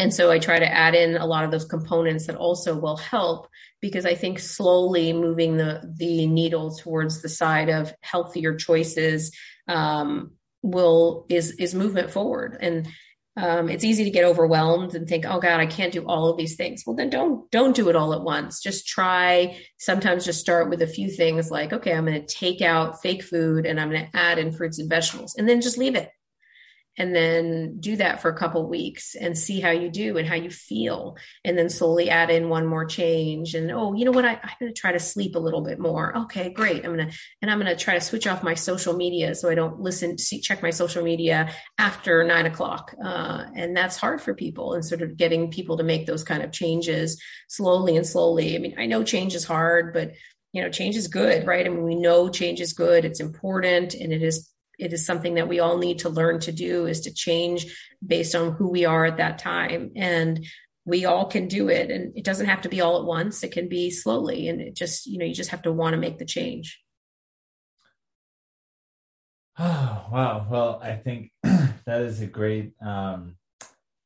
and 0.00 0.14
so 0.14 0.30
I 0.30 0.38
try 0.38 0.58
to 0.58 0.72
add 0.72 0.94
in 0.94 1.16
a 1.16 1.26
lot 1.26 1.44
of 1.44 1.50
those 1.50 1.64
components 1.64 2.26
that 2.26 2.36
also 2.36 2.78
will 2.78 2.96
help 2.96 3.48
because 3.80 4.06
I 4.06 4.14
think 4.14 4.38
slowly 4.38 5.12
moving 5.12 5.56
the 5.56 5.82
the 5.96 6.26
needle 6.26 6.74
towards 6.76 7.20
the 7.20 7.28
side 7.28 7.68
of 7.68 7.92
healthier 8.00 8.54
choices 8.54 9.32
um, 9.66 10.32
will 10.62 11.26
is 11.28 11.50
is 11.52 11.74
movement 11.74 12.10
forward. 12.10 12.56
And 12.60 12.88
um, 13.36 13.68
it's 13.68 13.84
easy 13.84 14.02
to 14.02 14.10
get 14.10 14.24
overwhelmed 14.24 14.96
and 14.96 15.08
think, 15.08 15.24
oh 15.24 15.38
God, 15.38 15.60
I 15.60 15.66
can't 15.66 15.92
do 15.92 16.04
all 16.04 16.28
of 16.28 16.36
these 16.36 16.56
things. 16.56 16.82
Well, 16.86 16.96
then 16.96 17.10
don't 17.10 17.48
don't 17.50 17.74
do 17.74 17.88
it 17.88 17.96
all 17.96 18.14
at 18.14 18.22
once. 18.22 18.62
Just 18.62 18.86
try. 18.86 19.58
Sometimes 19.78 20.24
just 20.24 20.40
start 20.40 20.70
with 20.70 20.82
a 20.82 20.86
few 20.86 21.10
things 21.10 21.50
like, 21.50 21.72
okay, 21.72 21.92
I'm 21.92 22.06
going 22.06 22.24
to 22.24 22.34
take 22.34 22.62
out 22.62 23.02
fake 23.02 23.22
food 23.22 23.66
and 23.66 23.80
I'm 23.80 23.90
going 23.90 24.08
to 24.10 24.16
add 24.16 24.38
in 24.38 24.52
fruits 24.52 24.78
and 24.78 24.88
vegetables, 24.88 25.34
and 25.36 25.48
then 25.48 25.60
just 25.60 25.78
leave 25.78 25.96
it 25.96 26.10
and 26.98 27.14
then 27.14 27.78
do 27.78 27.96
that 27.96 28.20
for 28.20 28.28
a 28.28 28.36
couple 28.36 28.68
weeks 28.68 29.14
and 29.14 29.38
see 29.38 29.60
how 29.60 29.70
you 29.70 29.88
do 29.88 30.18
and 30.18 30.26
how 30.26 30.34
you 30.34 30.50
feel. 30.50 31.16
And 31.44 31.56
then 31.56 31.70
slowly 31.70 32.10
add 32.10 32.28
in 32.28 32.48
one 32.48 32.66
more 32.66 32.84
change 32.84 33.54
and 33.54 33.70
oh 33.70 33.94
you 33.94 34.04
know 34.04 34.10
what? 34.10 34.24
I, 34.24 34.32
i'm 34.32 34.50
going 34.60 34.74
to 34.74 34.78
try 34.78 34.92
to 34.92 34.98
sleep 34.98 35.36
a 35.36 35.38
little 35.38 35.62
bit 35.62 35.78
more. 35.78 36.16
Okay 36.18 36.50
great. 36.50 36.84
I'm 36.84 36.96
going 36.96 37.08
to 37.08 37.16
and 37.40 37.50
i'm 37.50 37.60
going 37.60 37.74
to 37.74 37.82
try 37.82 37.94
to 37.94 38.00
switch 38.00 38.26
off 38.26 38.42
my 38.42 38.54
social 38.54 38.94
media 38.94 39.34
so 39.34 39.48
i 39.48 39.54
don't 39.54 39.80
listen 39.80 40.18
see 40.18 40.40
check 40.40 40.62
my 40.62 40.70
social 40.70 41.04
media 41.04 41.54
after 41.78 42.24
nine 42.24 42.46
o'clock. 42.46 42.94
Uh, 43.02 43.44
and 43.54 43.76
that's 43.76 43.96
hard 43.96 44.20
for 44.20 44.34
people 44.34 44.74
and 44.74 44.84
sort 44.84 45.02
of 45.02 45.16
getting 45.16 45.50
people 45.50 45.76
to 45.76 45.84
make 45.84 46.06
those 46.06 46.24
kind 46.24 46.42
of 46.42 46.50
changes 46.50 47.22
slowly 47.48 47.96
and 47.96 48.06
slowly. 48.06 48.56
I 48.56 48.58
mean 48.58 48.74
i 48.76 48.86
know 48.86 49.04
change 49.04 49.36
is 49.36 49.44
hard 49.44 49.92
but 49.92 50.12
you 50.52 50.62
know 50.62 50.70
change 50.70 50.96
is 50.96 51.06
good 51.06 51.46
right? 51.46 51.64
I 51.64 51.68
mean 51.68 51.84
we 51.84 51.94
know 51.94 52.28
change 52.28 52.60
is 52.60 52.72
good. 52.72 53.04
It's 53.04 53.20
important 53.20 53.94
and 53.94 54.12
it 54.12 54.22
is 54.22 54.50
it 54.78 54.92
is 54.92 55.04
something 55.04 55.34
that 55.34 55.48
we 55.48 55.60
all 55.60 55.78
need 55.78 56.00
to 56.00 56.08
learn 56.08 56.38
to 56.40 56.52
do 56.52 56.86
is 56.86 57.02
to 57.02 57.12
change 57.12 57.66
based 58.04 58.34
on 58.34 58.52
who 58.52 58.68
we 58.68 58.84
are 58.84 59.04
at 59.04 59.16
that 59.16 59.38
time. 59.38 59.92
And 59.96 60.46
we 60.84 61.04
all 61.04 61.26
can 61.26 61.48
do 61.48 61.68
it 61.68 61.90
and 61.90 62.16
it 62.16 62.24
doesn't 62.24 62.46
have 62.46 62.62
to 62.62 62.68
be 62.68 62.80
all 62.80 62.98
at 62.98 63.04
once. 63.04 63.42
It 63.42 63.52
can 63.52 63.68
be 63.68 63.90
slowly 63.90 64.48
and 64.48 64.60
it 64.60 64.74
just 64.74 65.06
you 65.06 65.18
know 65.18 65.26
you 65.26 65.34
just 65.34 65.50
have 65.50 65.62
to 65.62 65.72
want 65.72 65.94
to 65.94 66.00
make 66.00 66.18
the 66.18 66.24
change. 66.24 66.80
Oh 69.58 70.06
wow. 70.12 70.46
Well 70.48 70.80
i 70.82 70.94
think 70.94 71.30
that 71.42 72.02
is 72.02 72.20
a 72.20 72.26
great 72.26 72.72
um 72.80 73.36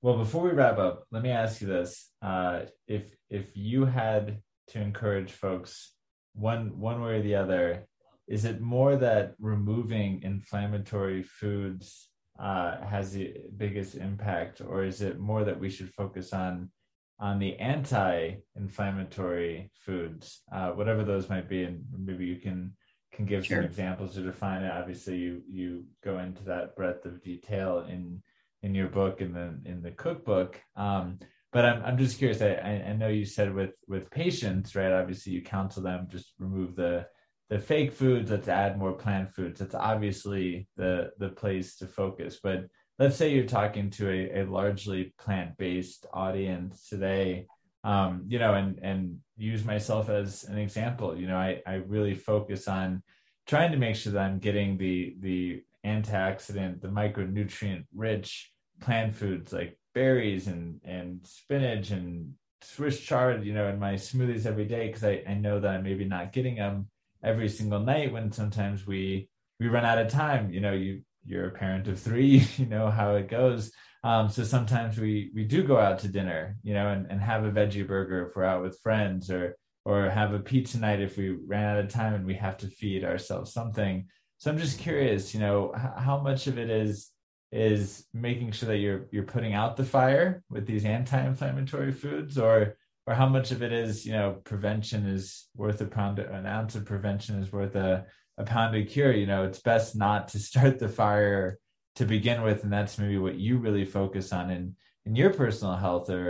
well 0.00 0.16
before 0.16 0.42
we 0.42 0.50
wrap 0.50 0.78
up 0.78 1.04
let 1.12 1.22
me 1.22 1.30
ask 1.30 1.60
you 1.60 1.68
this. 1.68 2.10
Uh 2.20 2.62
if 2.88 3.04
if 3.30 3.46
you 3.54 3.84
had 3.84 4.42
to 4.68 4.80
encourage 4.80 5.32
folks 5.32 5.92
one 6.34 6.78
one 6.78 7.02
way 7.02 7.18
or 7.18 7.22
the 7.22 7.36
other 7.36 7.86
is 8.26 8.44
it 8.44 8.60
more 8.60 8.96
that 8.96 9.34
removing 9.38 10.22
inflammatory 10.22 11.22
foods 11.22 12.08
uh, 12.38 12.84
has 12.86 13.12
the 13.12 13.34
biggest 13.56 13.94
impact, 13.94 14.60
or 14.60 14.84
is 14.84 15.00
it 15.02 15.18
more 15.18 15.44
that 15.44 15.60
we 15.60 15.70
should 15.70 15.92
focus 15.92 16.32
on 16.32 16.70
on 17.18 17.38
the 17.38 17.56
anti-inflammatory 17.58 19.70
foods, 19.74 20.42
uh, 20.52 20.70
whatever 20.70 21.04
those 21.04 21.28
might 21.28 21.46
be, 21.48 21.62
and 21.62 21.84
maybe 21.96 22.26
you 22.26 22.36
can 22.36 22.74
can 23.12 23.26
give 23.26 23.46
sure. 23.46 23.58
some 23.58 23.64
examples 23.64 24.14
to 24.14 24.22
define 24.22 24.64
it. 24.64 24.72
Obviously, 24.72 25.18
you 25.18 25.42
you 25.48 25.84
go 26.02 26.18
into 26.18 26.42
that 26.44 26.74
breadth 26.74 27.04
of 27.04 27.22
detail 27.22 27.86
in 27.88 28.22
in 28.62 28.74
your 28.74 28.88
book 28.88 29.20
and 29.20 29.36
then 29.36 29.62
in 29.66 29.82
the 29.82 29.90
cookbook. 29.90 30.60
Um, 30.76 31.18
but 31.52 31.64
I'm 31.64 31.84
I'm 31.84 31.98
just 31.98 32.18
curious. 32.18 32.40
I 32.40 32.84
I 32.88 32.92
know 32.94 33.08
you 33.08 33.26
said 33.26 33.54
with 33.54 33.74
with 33.86 34.10
patients, 34.10 34.74
right? 34.74 34.92
Obviously, 34.92 35.32
you 35.32 35.42
counsel 35.42 35.82
them 35.82 36.08
just 36.10 36.32
remove 36.38 36.74
the 36.74 37.06
the 37.52 37.58
fake 37.58 37.92
foods 37.92 38.30
let's 38.30 38.48
add 38.48 38.78
more 38.78 38.94
plant 38.94 39.30
foods. 39.34 39.60
That's 39.60 39.74
obviously 39.74 40.66
the 40.76 41.12
the 41.18 41.28
place 41.28 41.76
to 41.76 41.86
focus. 41.86 42.40
But 42.42 42.64
let's 42.98 43.16
say 43.16 43.34
you're 43.34 43.44
talking 43.44 43.90
to 43.90 44.08
a, 44.08 44.40
a 44.40 44.42
largely 44.44 45.12
plant-based 45.18 46.06
audience 46.14 46.88
today 46.88 47.46
um, 47.84 48.24
you 48.26 48.38
know 48.38 48.54
and 48.54 48.78
and 48.82 49.18
use 49.36 49.64
myself 49.64 50.08
as 50.08 50.44
an 50.44 50.56
example. 50.56 51.16
You 51.16 51.26
know 51.26 51.36
i 51.36 51.60
i 51.66 51.74
really 51.74 52.14
focus 52.14 52.68
on 52.68 53.02
trying 53.46 53.72
to 53.72 53.78
make 53.78 53.96
sure 53.96 54.12
that 54.12 54.22
i'm 54.22 54.38
getting 54.38 54.78
the 54.78 55.16
the 55.20 55.62
antioxidant 55.84 56.80
the 56.80 56.88
micronutrient 56.88 57.84
rich 57.94 58.52
plant 58.80 59.14
foods 59.14 59.52
like 59.52 59.76
berries 59.94 60.46
and 60.46 60.80
and 60.84 61.26
spinach 61.26 61.90
and 61.90 62.32
swiss 62.62 63.00
chard 63.00 63.44
you 63.44 63.52
know 63.52 63.68
in 63.68 63.80
my 63.80 63.94
smoothies 63.94 64.46
every 64.46 64.64
day 64.64 64.86
because 64.86 65.02
I, 65.02 65.24
I 65.28 65.34
know 65.34 65.58
that 65.58 65.74
i'm 65.74 65.82
maybe 65.82 66.04
not 66.04 66.32
getting 66.32 66.54
them 66.54 66.86
every 67.22 67.48
single 67.48 67.80
night 67.80 68.12
when 68.12 68.32
sometimes 68.32 68.86
we 68.86 69.28
we 69.60 69.68
run 69.68 69.84
out 69.84 69.98
of 69.98 70.08
time. 70.08 70.50
You 70.50 70.60
know 70.60 70.72
you 70.72 71.02
you're 71.24 71.48
a 71.48 71.52
parent 71.52 71.88
of 71.88 72.00
three 72.00 72.46
you 72.56 72.66
know 72.66 72.90
how 72.90 73.14
it 73.16 73.28
goes. 73.28 73.72
Um, 74.04 74.28
so 74.28 74.42
sometimes 74.42 74.98
we 74.98 75.30
we 75.34 75.44
do 75.44 75.62
go 75.62 75.78
out 75.78 76.00
to 76.00 76.08
dinner 76.08 76.56
you 76.64 76.74
know 76.74 76.88
and, 76.88 77.06
and 77.10 77.20
have 77.20 77.44
a 77.44 77.50
veggie 77.50 77.86
burger 77.86 78.26
if 78.26 78.34
we're 78.34 78.44
out 78.44 78.62
with 78.62 78.80
friends 78.80 79.30
or 79.30 79.56
or 79.84 80.10
have 80.10 80.32
a 80.32 80.38
pizza 80.38 80.78
night 80.78 81.00
if 81.00 81.16
we 81.16 81.30
ran 81.30 81.76
out 81.76 81.84
of 81.84 81.90
time 81.90 82.14
and 82.14 82.26
we 82.26 82.34
have 82.34 82.56
to 82.58 82.68
feed 82.68 83.04
ourselves 83.04 83.52
something. 83.52 84.06
So 84.38 84.50
i'm 84.50 84.58
just 84.58 84.80
curious 84.80 85.32
you 85.34 85.40
know 85.40 85.72
h- 85.76 86.02
how 86.04 86.18
much 86.18 86.48
of 86.48 86.58
it 86.58 86.68
is 86.68 87.12
is 87.52 88.06
making 88.14 88.50
sure 88.50 88.68
that 88.70 88.78
you're 88.78 89.06
you're 89.12 89.24
putting 89.24 89.52
out 89.52 89.76
the 89.76 89.84
fire 89.84 90.42
with 90.50 90.66
these 90.66 90.84
anti-inflammatory 90.84 91.92
foods 91.92 92.38
or 92.38 92.76
or 93.06 93.14
how 93.14 93.28
much 93.28 93.50
of 93.50 93.62
it 93.62 93.72
is 93.72 94.06
you 94.06 94.12
know 94.12 94.40
prevention 94.44 95.06
is 95.06 95.48
worth 95.54 95.80
a 95.80 95.86
pound 95.86 96.18
an 96.18 96.46
ounce 96.46 96.74
of 96.74 96.84
prevention 96.84 97.40
is 97.40 97.52
worth 97.52 97.74
a, 97.74 98.04
a 98.38 98.44
pound 98.44 98.76
of 98.76 98.88
cure 98.88 99.12
you 99.12 99.26
know 99.26 99.44
it's 99.44 99.60
best 99.60 99.96
not 99.96 100.28
to 100.28 100.38
start 100.50 100.78
the 100.78 100.88
fire 100.88 101.58
to 101.96 102.04
begin 102.04 102.42
with 102.42 102.62
and 102.62 102.72
that's 102.72 102.98
maybe 102.98 103.18
what 103.18 103.36
you 103.36 103.58
really 103.58 103.84
focus 103.84 104.32
on 104.32 104.50
in 104.50 104.74
in 105.04 105.16
your 105.16 105.30
personal 105.30 105.74
health 105.74 106.08
or 106.10 106.28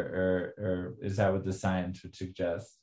or, 0.59 0.65
or 0.65 0.95
is 1.03 1.17
that 1.17 1.33
what 1.33 1.45
the 1.45 1.53
science 1.53 2.03
would 2.03 2.17
suggest? 2.17 2.79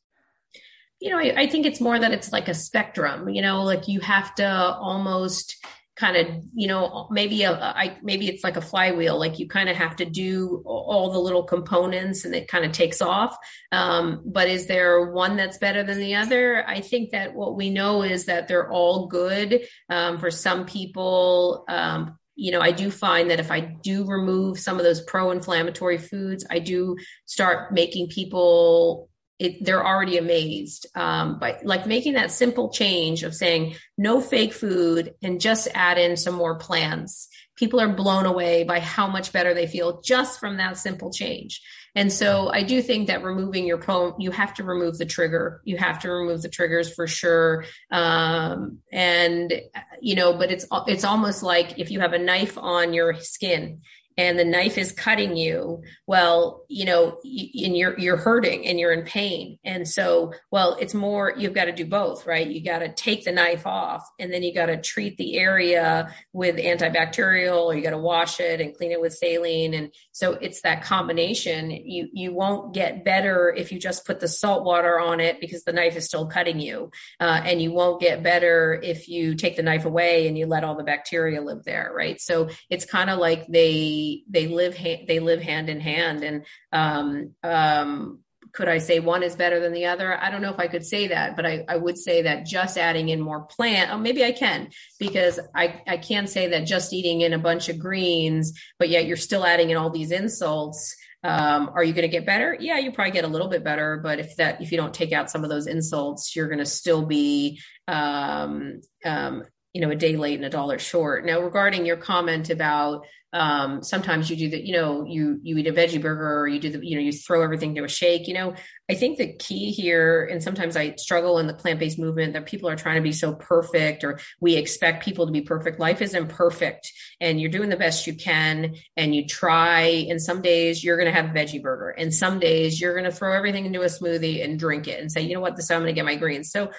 You 1.02 1.12
know 1.12 1.18
I, 1.18 1.42
I 1.42 1.48
think 1.48 1.66
it's 1.66 1.82
more 1.82 2.00
that 2.00 2.12
it's 2.12 2.32
like 2.32 2.48
a 2.48 2.54
spectrum 2.54 3.30
you 3.30 3.42
know 3.42 3.64
like 3.64 3.88
you 3.88 4.00
have 4.02 4.36
to 4.36 4.48
almost 4.48 5.58
kind 6.00 6.16
of 6.16 6.28
you 6.54 6.68
know 6.68 7.08
maybe 7.12 7.44
a 7.44 7.52
I, 7.52 7.98
maybe 8.02 8.30
it's 8.30 8.44
like 8.44 8.56
a 8.56 8.62
flywheel 8.62 9.20
like 9.20 9.38
you 9.38 9.48
kind 9.48 9.68
of 9.68 9.76
have 9.76 9.98
to 9.98 10.06
do 10.06 10.64
all 10.66 11.12
the 11.12 11.20
little 11.20 11.44
components 11.44 12.24
and 12.24 12.34
it 12.34 12.48
kind 12.48 12.64
of 12.64 12.72
takes 12.72 13.02
off. 13.02 13.36
Um, 13.72 14.24
but 14.26 14.48
is 14.48 14.68
there 14.68 15.12
one 15.12 15.36
that's 15.36 15.58
better 15.58 15.84
than 15.84 16.00
the 16.00 16.16
other? 16.16 16.66
I 16.68 16.80
think 16.80 17.12
that 17.12 17.36
what 17.36 17.58
we 17.58 17.70
know 17.70 18.04
is 18.04 18.26
that 18.26 18.48
they're 18.48 18.72
all 18.72 19.08
good 19.08 19.62
um, 19.90 20.18
for 20.20 20.32
some 20.32 20.66
people. 20.66 21.66
Um, 21.68 22.18
you 22.36 22.54
know, 22.54 22.62
I 22.62 22.72
do 22.72 22.90
find 22.90 23.30
that 23.30 23.42
if 23.42 23.52
I 23.52 23.60
do 23.60 24.06
remove 24.06 24.60
some 24.60 24.78
of 24.78 24.86
those 24.86 25.02
pro 25.02 25.32
inflammatory 25.32 25.98
foods, 25.98 26.46
I 26.50 26.60
do 26.60 26.96
start 27.26 27.74
making 27.74 28.08
people 28.08 29.09
it, 29.40 29.64
they're 29.64 29.86
already 29.86 30.18
amazed 30.18 30.88
um, 30.96 31.40
by 31.40 31.60
like 31.64 31.88
making 31.88 32.14
that 32.14 32.32
simple 32.32 32.70
change 32.70 33.24
of 33.24 33.34
saying 33.34 33.76
no 33.98 34.20
fake 34.20 34.54
food 34.54 35.16
and 35.24 35.40
just 35.40 35.70
add 35.74 35.98
in 35.98 36.18
some 36.18 36.36
more 36.36 36.56
plants. 36.56 37.30
People 37.56 37.80
are 37.80 37.90
blown 37.90 38.26
away 38.26 38.64
by 38.66 38.80
how 38.80 39.08
much 39.08 39.32
better 39.32 39.54
they 39.54 39.68
feel 39.68 40.02
just 40.02 40.40
from 40.40 40.58
that 40.58 40.78
simple 40.78 41.12
change. 41.12 41.62
And 41.96 42.12
so 42.14 42.50
I 42.52 42.64
do 42.64 42.82
think 42.82 43.08
that 43.08 43.24
removing 43.24 43.66
your 43.66 43.78
pro, 43.78 44.16
you 44.20 44.32
have 44.32 44.54
to 44.56 44.64
remove 44.64 44.98
the 44.98 45.06
trigger. 45.06 45.62
You 45.64 45.78
have 45.78 46.00
to 46.00 46.12
remove 46.12 46.42
the 46.42 46.50
triggers 46.50 46.94
for 46.94 47.08
sure. 47.08 47.66
Um, 47.92 48.80
and 48.92 49.54
you 50.02 50.16
know, 50.16 50.34
but 50.34 50.52
it's 50.52 50.66
it's 50.88 51.04
almost 51.04 51.44
like 51.44 51.80
if 51.80 51.92
you 51.92 52.00
have 52.02 52.14
a 52.14 52.20
knife 52.20 52.58
on 52.58 52.94
your 52.94 53.16
skin 53.16 53.82
and 54.20 54.38
the 54.38 54.44
knife 54.44 54.78
is 54.78 54.92
cutting 54.92 55.38
you 55.38 55.82
well 56.06 56.66
you 56.68 56.84
know 56.84 57.18
and 57.24 57.78
you're 57.78 57.98
you're 57.98 58.18
hurting 58.18 58.68
and 58.68 58.80
you're 58.80 58.92
in 58.92 59.04
pain. 59.04 59.58
And 59.64 59.88
so 59.88 60.34
well 60.52 60.78
it's 60.80 60.94
more 60.94 61.34
you've 61.38 61.54
got 61.54 61.66
to 61.66 61.72
do 61.72 61.86
both 61.86 62.28
right? 62.28 62.46
You 62.46 62.64
got 62.64 62.80
to 62.80 62.94
take 62.94 63.24
the 63.24 63.32
knife 63.32 63.66
off 63.66 64.06
and 64.20 64.32
then 64.32 64.44
you 64.44 64.54
got 64.54 64.66
to 64.66 64.80
treat 64.82 65.18
the 65.18 65.38
area 65.38 66.14
with 66.34 66.58
antibacterial 66.58 67.66
or 67.66 67.76
you 67.76 67.82
got 67.82 67.92
to 67.92 67.98
wash 67.98 68.40
it 68.40 68.60
and 68.60 68.76
clean 68.76 68.92
it 68.92 69.00
with 69.00 69.14
saline. 69.14 69.74
And 69.74 69.94
so 70.12 70.34
it's 70.34 70.62
that 70.62 70.84
combination. 70.84 71.72
You 71.72 72.10
you 72.12 72.34
won't 72.34 72.74
get 72.74 73.06
better 73.06 73.54
if 73.56 73.72
you 73.72 73.80
just 73.80 74.06
put 74.06 74.20
the 74.20 74.28
salt 74.28 74.66
water 74.66 75.00
on 75.00 75.20
it 75.20 75.40
because 75.40 75.64
the 75.64 75.74
knife 75.74 75.96
is 75.96 76.06
still 76.06 76.28
cutting 76.28 76.60
you. 76.60 76.92
Uh, 77.20 77.42
and 77.46 77.62
you 77.62 77.72
won't 77.72 78.02
get 78.02 78.22
better 78.22 78.80
if 78.84 79.08
you 79.08 79.36
take 79.36 79.56
the 79.56 79.64
knife 79.64 79.86
away 79.86 80.28
and 80.28 80.38
you 80.38 80.46
let 80.46 80.66
all 80.66 80.76
the 80.76 80.84
bacteria 80.84 81.42
live 81.42 81.64
there 81.64 81.92
right? 81.96 82.20
So 82.20 82.50
it's 82.70 82.86
kind 82.86 83.10
of 83.10 83.20
like 83.20 83.48
they 83.48 84.09
they 84.30 84.48
live 84.48 84.78
ha- 84.78 85.06
they 85.08 85.20
live 85.20 85.42
hand 85.42 85.70
in 85.70 85.80
hand 85.80 86.24
and 86.24 86.46
um, 86.72 87.32
um, 87.44 88.20
could 88.52 88.68
I 88.68 88.80
say 88.80 89.00
one 89.00 89.24
is 89.24 89.36
better 89.36 89.60
than 89.60 89.74
the 89.74 89.86
other? 89.86 90.18
I 90.20 90.30
don't 90.30 90.42
know 90.42 90.52
if 90.52 90.60
I 90.60 90.68
could 90.68 90.86
say 90.86 91.08
that, 91.08 91.36
but 91.36 91.46
I, 91.46 91.66
I 91.68 91.78
would 91.78 91.98
say 91.98 92.24
that 92.24 92.46
just 92.46 92.78
adding 92.78 93.10
in 93.10 93.22
more 93.22 93.42
plant, 93.42 93.92
oh, 93.92 93.98
maybe 93.98 94.24
I 94.24 94.32
can, 94.32 94.70
because 95.00 95.40
I, 95.56 95.82
I 95.88 95.98
can 95.98 96.28
say 96.28 96.48
that 96.48 96.66
just 96.66 96.94
eating 96.94 97.22
in 97.22 97.34
a 97.34 97.40
bunch 97.40 97.70
of 97.70 97.80
greens, 97.80 98.60
but 98.78 98.90
yet 98.90 99.06
you're 99.06 99.18
still 99.18 99.46
adding 99.46 99.70
in 99.70 99.78
all 99.78 99.90
these 99.90 100.12
insults. 100.12 100.96
Um, 101.24 101.72
are 101.74 101.84
you 101.84 101.94
going 101.94 102.04
to 102.04 102.08
get 102.08 102.26
better? 102.26 102.56
Yeah, 102.60 102.78
you 102.78 102.92
probably 102.92 103.12
get 103.12 103.26
a 103.26 103.28
little 103.30 103.50
bit 103.50 103.64
better, 103.64 104.00
but 104.02 104.20
if 104.20 104.38
that, 104.38 104.62
if 104.62 104.72
you 104.72 104.78
don't 104.78 104.94
take 104.94 105.12
out 105.12 105.30
some 105.30 105.44
of 105.44 105.50
those 105.50 105.68
insults, 105.68 106.36
you're 106.36 106.48
going 106.48 106.60
to 106.60 106.66
still 106.66 107.06
be, 107.06 107.60
um, 107.88 108.82
um, 109.04 109.44
you 109.74 109.82
know, 109.82 109.92
a 109.92 109.96
day 109.96 110.16
late 110.16 110.38
and 110.38 110.46
a 110.46 110.50
dollar 110.50 110.80
short. 110.80 111.26
Now, 111.26 111.42
regarding 111.42 111.86
your 111.86 111.98
comment 111.98 112.50
about 112.50 113.06
um, 113.32 113.84
sometimes 113.84 114.30
you 114.30 114.36
do 114.36 114.50
that, 114.50 114.64
you 114.64 114.74
know, 114.74 115.06
you 115.06 115.40
you 115.44 115.58
eat 115.58 115.68
a 115.68 115.72
veggie 115.72 116.02
burger 116.02 116.40
or 116.40 116.48
you 116.48 116.60
do 116.60 116.70
the, 116.72 116.86
you 116.86 116.96
know, 116.96 117.02
you 117.02 117.12
throw 117.12 117.44
everything 117.44 117.76
to 117.76 117.84
a 117.84 117.88
shake. 117.88 118.28
You 118.28 118.34
know, 118.34 118.56
I 118.90 118.96
think 118.96 119.18
the 119.18 119.34
key 119.34 119.72
here, 119.72 120.26
and 120.26 120.42
sometimes 120.42 120.76
I 120.76 120.96
struggle 120.96 121.38
in 121.38 121.46
the 121.46 121.54
plant 121.54 121.80
based 121.80 122.00
movement 122.00 122.34
that 122.34 122.48
people 122.48 122.70
are 122.70 122.76
trying 122.76 122.96
to 122.96 123.02
be 123.02 123.12
so 123.12 123.36
perfect, 123.36 124.04
or 124.04 124.20
we 124.40 124.56
expect 124.56 125.06
people 125.06 125.28
to 125.28 125.32
be 125.32 125.42
perfect. 125.42 125.80
Life 125.80 126.02
isn't 126.02 126.30
perfect, 126.30 126.92
and 127.22 127.40
you're 127.40 127.52
doing 127.52 127.70
the 127.70 127.78
best 127.78 128.08
you 128.08 128.16
can, 128.16 128.76
and 128.98 129.14
you 129.14 129.28
try. 129.28 130.08
And 130.10 130.20
some 130.20 130.42
days 130.42 130.84
you're 130.84 130.98
going 130.98 131.14
to 131.14 131.22
have 131.22 131.30
a 131.30 131.34
veggie 131.34 131.62
burger, 131.62 131.90
and 131.90 132.14
some 132.14 132.40
days 132.40 132.82
you're 132.82 132.94
going 132.94 133.10
to 133.10 133.16
throw 133.16 133.34
everything 133.34 133.66
into 133.66 133.82
a 133.82 133.86
smoothie 133.86 134.44
and 134.44 134.58
drink 134.58 134.88
it, 134.88 135.00
and 135.00 135.12
say, 135.12 135.22
you 135.22 135.36
know 135.36 135.42
what, 135.42 135.56
this 135.56 135.70
I'm 135.70 135.82
going 135.82 135.94
to 135.94 135.94
get 135.94 136.06
my 136.06 136.16
greens. 136.16 136.52
So 136.52 136.72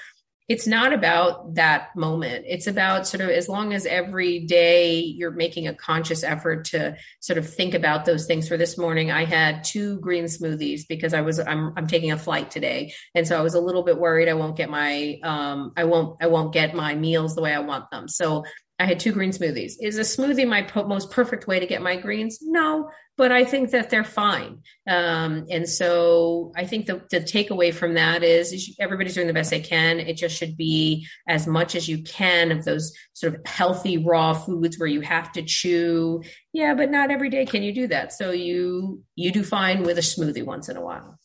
it's 0.51 0.67
not 0.67 0.93
about 0.93 1.55
that 1.55 1.95
moment. 1.95 2.45
It's 2.49 2.67
about 2.67 3.07
sort 3.07 3.21
of 3.21 3.31
as 3.31 3.49
long 3.49 3.73
as 3.73 3.87
every 3.87 4.41
day 4.41 4.99
you're 4.99 5.31
making 5.31 5.69
a 5.69 5.75
conscious 5.75 6.25
effort 6.25 6.65
to 6.67 6.97
sort 7.21 7.39
of 7.39 7.49
think 7.49 7.73
about 7.73 8.05
those 8.05 8.27
things. 8.27 8.49
For 8.49 8.57
this 8.57 8.77
morning, 8.77 9.13
I 9.13 9.27
had 9.27 9.63
two 9.63 10.01
green 10.01 10.25
smoothies 10.25 10.89
because 10.89 11.15
I 11.15 11.21
was 11.21 11.39
I'm 11.39 11.73
I'm 11.77 11.87
taking 11.87 12.11
a 12.11 12.19
flight 12.19 12.51
today, 12.51 12.93
and 13.15 13.29
so 13.29 13.39
I 13.39 13.43
was 13.43 13.55
a 13.55 13.61
little 13.61 13.85
bit 13.85 13.97
worried 13.97 14.29
I 14.29 14.35
won't 14.35 14.57
get 14.57 14.69
my 14.69 15.21
um 15.23 15.73
I 15.77 15.85
won't 15.85 16.21
I 16.21 16.27
won't 16.27 16.53
get 16.53 16.75
my 16.75 16.97
meals 16.97 17.37
the 17.37 17.43
way 17.43 17.55
I 17.55 17.61
want 17.61 17.89
them. 17.93 18.09
So 18.09 18.45
I 18.81 18.87
had 18.87 18.99
two 18.99 19.13
green 19.13 19.31
smoothies. 19.31 19.75
Is 19.79 19.99
a 19.99 20.01
smoothie 20.01 20.49
my 20.49 20.63
po- 20.63 20.89
most 20.89 21.11
perfect 21.11 21.47
way 21.47 21.61
to 21.61 21.67
get 21.67 21.83
my 21.83 21.97
greens? 21.97 22.39
No, 22.41 22.91
but 23.19 23.31
I 23.31 23.45
think 23.45 23.73
that 23.73 23.91
they're 23.91 24.05
fine. 24.05 24.63
Um, 24.89 25.45
and 25.51 25.69
so 25.69 26.51
I 26.57 26.65
think 26.65 26.87
the, 26.87 27.03
the 27.11 27.21
takeaway 27.21 27.75
from 27.75 27.93
that 27.95 28.23
is, 28.23 28.55
is 28.55 28.75
everybody's 28.81 29.15
doing 29.15 29.27
the 29.27 29.35
best 29.35 29.51
they 29.51 29.61
can. 29.61 30.01
It 30.01 30.17
just 30.17 30.35
should 30.35 30.57
be 30.57 31.07
as 31.29 31.47
much 31.47 31.75
as 31.75 31.91
you 31.91 32.03
can 32.03 32.51
of 32.51 32.65
those 32.65 32.95
sort 33.13 33.35
of 33.35 33.43
healthy 33.45 33.99
raw 33.99 34.33
foods 34.33 34.79
where 34.79 34.89
you 34.89 35.03
have 35.03 35.31
to 35.33 35.43
chew. 35.43 36.23
Yeah, 36.55 36.73
but 36.73 36.91
not 36.91 37.11
every 37.11 37.29
day 37.29 37.45
can 37.45 37.63
you 37.63 37.75
do 37.75 37.87
that. 37.89 38.15
So 38.15 38.31
you 38.31 39.03
you 39.15 39.31
do 39.31 39.43
fine 39.43 39.83
with 39.83 39.99
a 39.99 40.01
smoothie 40.01 40.47
once 40.47 40.71
in 40.71 40.79
a 40.79 40.83
while. 40.83 41.19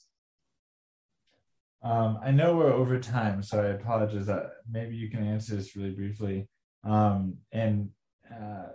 Um, 1.81 2.19
I 2.21 2.31
know 2.31 2.57
we're 2.57 2.73
over 2.73 2.99
time, 2.99 3.41
so 3.43 3.63
I 3.63 3.67
apologize. 3.67 4.27
Uh, 4.27 4.49
maybe 4.69 4.97
you 4.97 5.09
can 5.09 5.25
answer 5.25 5.55
this 5.55 5.73
really 5.77 5.91
briefly. 5.91 6.49
Um, 6.85 7.37
and 7.51 7.89
uh, 8.31 8.67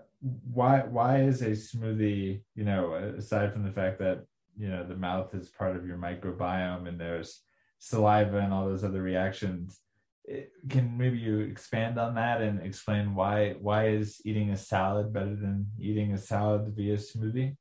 why 0.52 0.80
why 0.80 1.22
is 1.22 1.42
a 1.42 1.50
smoothie? 1.50 2.42
You 2.54 2.64
know, 2.64 2.94
aside 2.94 3.52
from 3.52 3.64
the 3.64 3.72
fact 3.72 3.98
that 4.00 4.24
you 4.56 4.68
know 4.68 4.86
the 4.86 4.96
mouth 4.96 5.34
is 5.34 5.48
part 5.48 5.76
of 5.76 5.86
your 5.86 5.96
microbiome 5.96 6.88
and 6.88 7.00
there's 7.00 7.42
saliva 7.78 8.38
and 8.38 8.52
all 8.52 8.66
those 8.66 8.84
other 8.84 9.02
reactions. 9.02 9.80
It, 10.24 10.52
can 10.68 10.96
maybe 10.98 11.18
you 11.18 11.40
expand 11.40 11.98
on 11.98 12.14
that 12.16 12.42
and 12.42 12.60
explain 12.60 13.14
why 13.14 13.54
why 13.60 13.88
is 13.88 14.20
eating 14.24 14.50
a 14.50 14.56
salad 14.56 15.12
better 15.12 15.34
than 15.34 15.68
eating 15.78 16.12
a 16.12 16.18
salad 16.18 16.72
via 16.76 16.96
smoothie? 16.96 17.56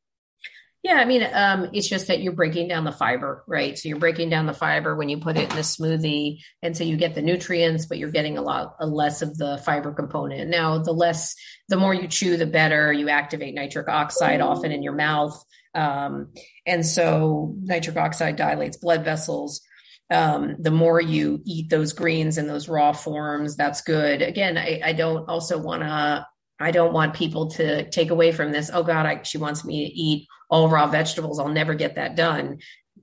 Yeah, 0.82 0.96
I 0.96 1.06
mean, 1.06 1.28
um, 1.34 1.70
it's 1.74 1.90
just 1.90 2.08
that 2.08 2.22
you're 2.22 2.34
breaking 2.34 2.70
down 2.70 2.86
the 2.86 2.94
fiber, 2.94 3.44
right? 3.48 3.78
So 3.78 3.90
you're 3.90 4.00
breaking 4.00 4.30
down 4.30 4.46
the 4.46 4.54
fiber 4.54 4.96
when 4.96 5.10
you 5.10 5.18
put 5.18 5.36
it 5.38 5.52
in 5.52 5.58
a 5.58 5.62
smoothie, 5.62 6.40
and 6.64 6.76
so 6.76 6.86
you 6.86 6.96
get 6.96 7.16
the 7.16 7.22
nutrients, 7.22 7.86
but 7.86 7.98
you're 7.98 8.12
getting 8.12 8.38
a 8.38 8.42
lot 8.42 8.76
a 8.80 8.88
less 8.88 9.22
of 9.22 9.38
the 9.38 9.58
fiber 9.66 9.92
component. 9.92 10.50
Now, 10.50 10.78
the 10.78 10.94
less, 10.94 11.36
the 11.68 11.76
more 11.76 11.94
you 11.94 12.08
chew, 12.08 12.38
the 12.38 12.46
better. 12.46 12.94
You 12.94 13.10
activate 13.10 13.56
nitric 13.56 13.90
oxide 13.90 14.40
often 14.40 14.72
in 14.72 14.82
your 14.82 14.96
mouth, 14.96 15.44
um, 15.76 16.32
and 16.66 16.86
so 16.86 17.56
nitric 17.62 17.98
oxide 17.98 18.38
dilates 18.38 18.78
blood 18.78 19.04
vessels. 19.04 19.62
Um, 20.10 20.56
the 20.60 20.72
more 20.72 21.02
you 21.02 21.42
eat 21.46 21.70
those 21.70 21.92
greens 21.92 22.38
in 22.38 22.48
those 22.48 22.70
raw 22.70 22.94
forms, 22.94 23.58
that's 23.58 23.82
good. 23.82 24.22
Again, 24.22 24.58
I, 24.58 24.82
I 24.84 24.94
don't 24.94 25.28
also 25.30 25.60
want 25.60 25.84
to 25.84 26.26
I 26.60 26.72
don't 26.72 26.94
want 26.94 27.14
people 27.14 27.50
to 27.52 27.90
take 27.90 28.12
away 28.12 28.32
from 28.32 28.52
this. 28.52 28.70
Oh 28.74 28.84
God, 28.84 29.06
I, 29.06 29.24
she 29.24 29.38
wants 29.38 29.64
me 29.64 29.86
to 29.88 29.94
eat 29.94 30.28
all 30.50 30.70
raw 30.70 30.88
vegetables. 30.88 31.40
I'll 31.40 31.48
never 31.50 31.74
get 31.74 31.96
that 31.96 32.16
done. 32.16 32.60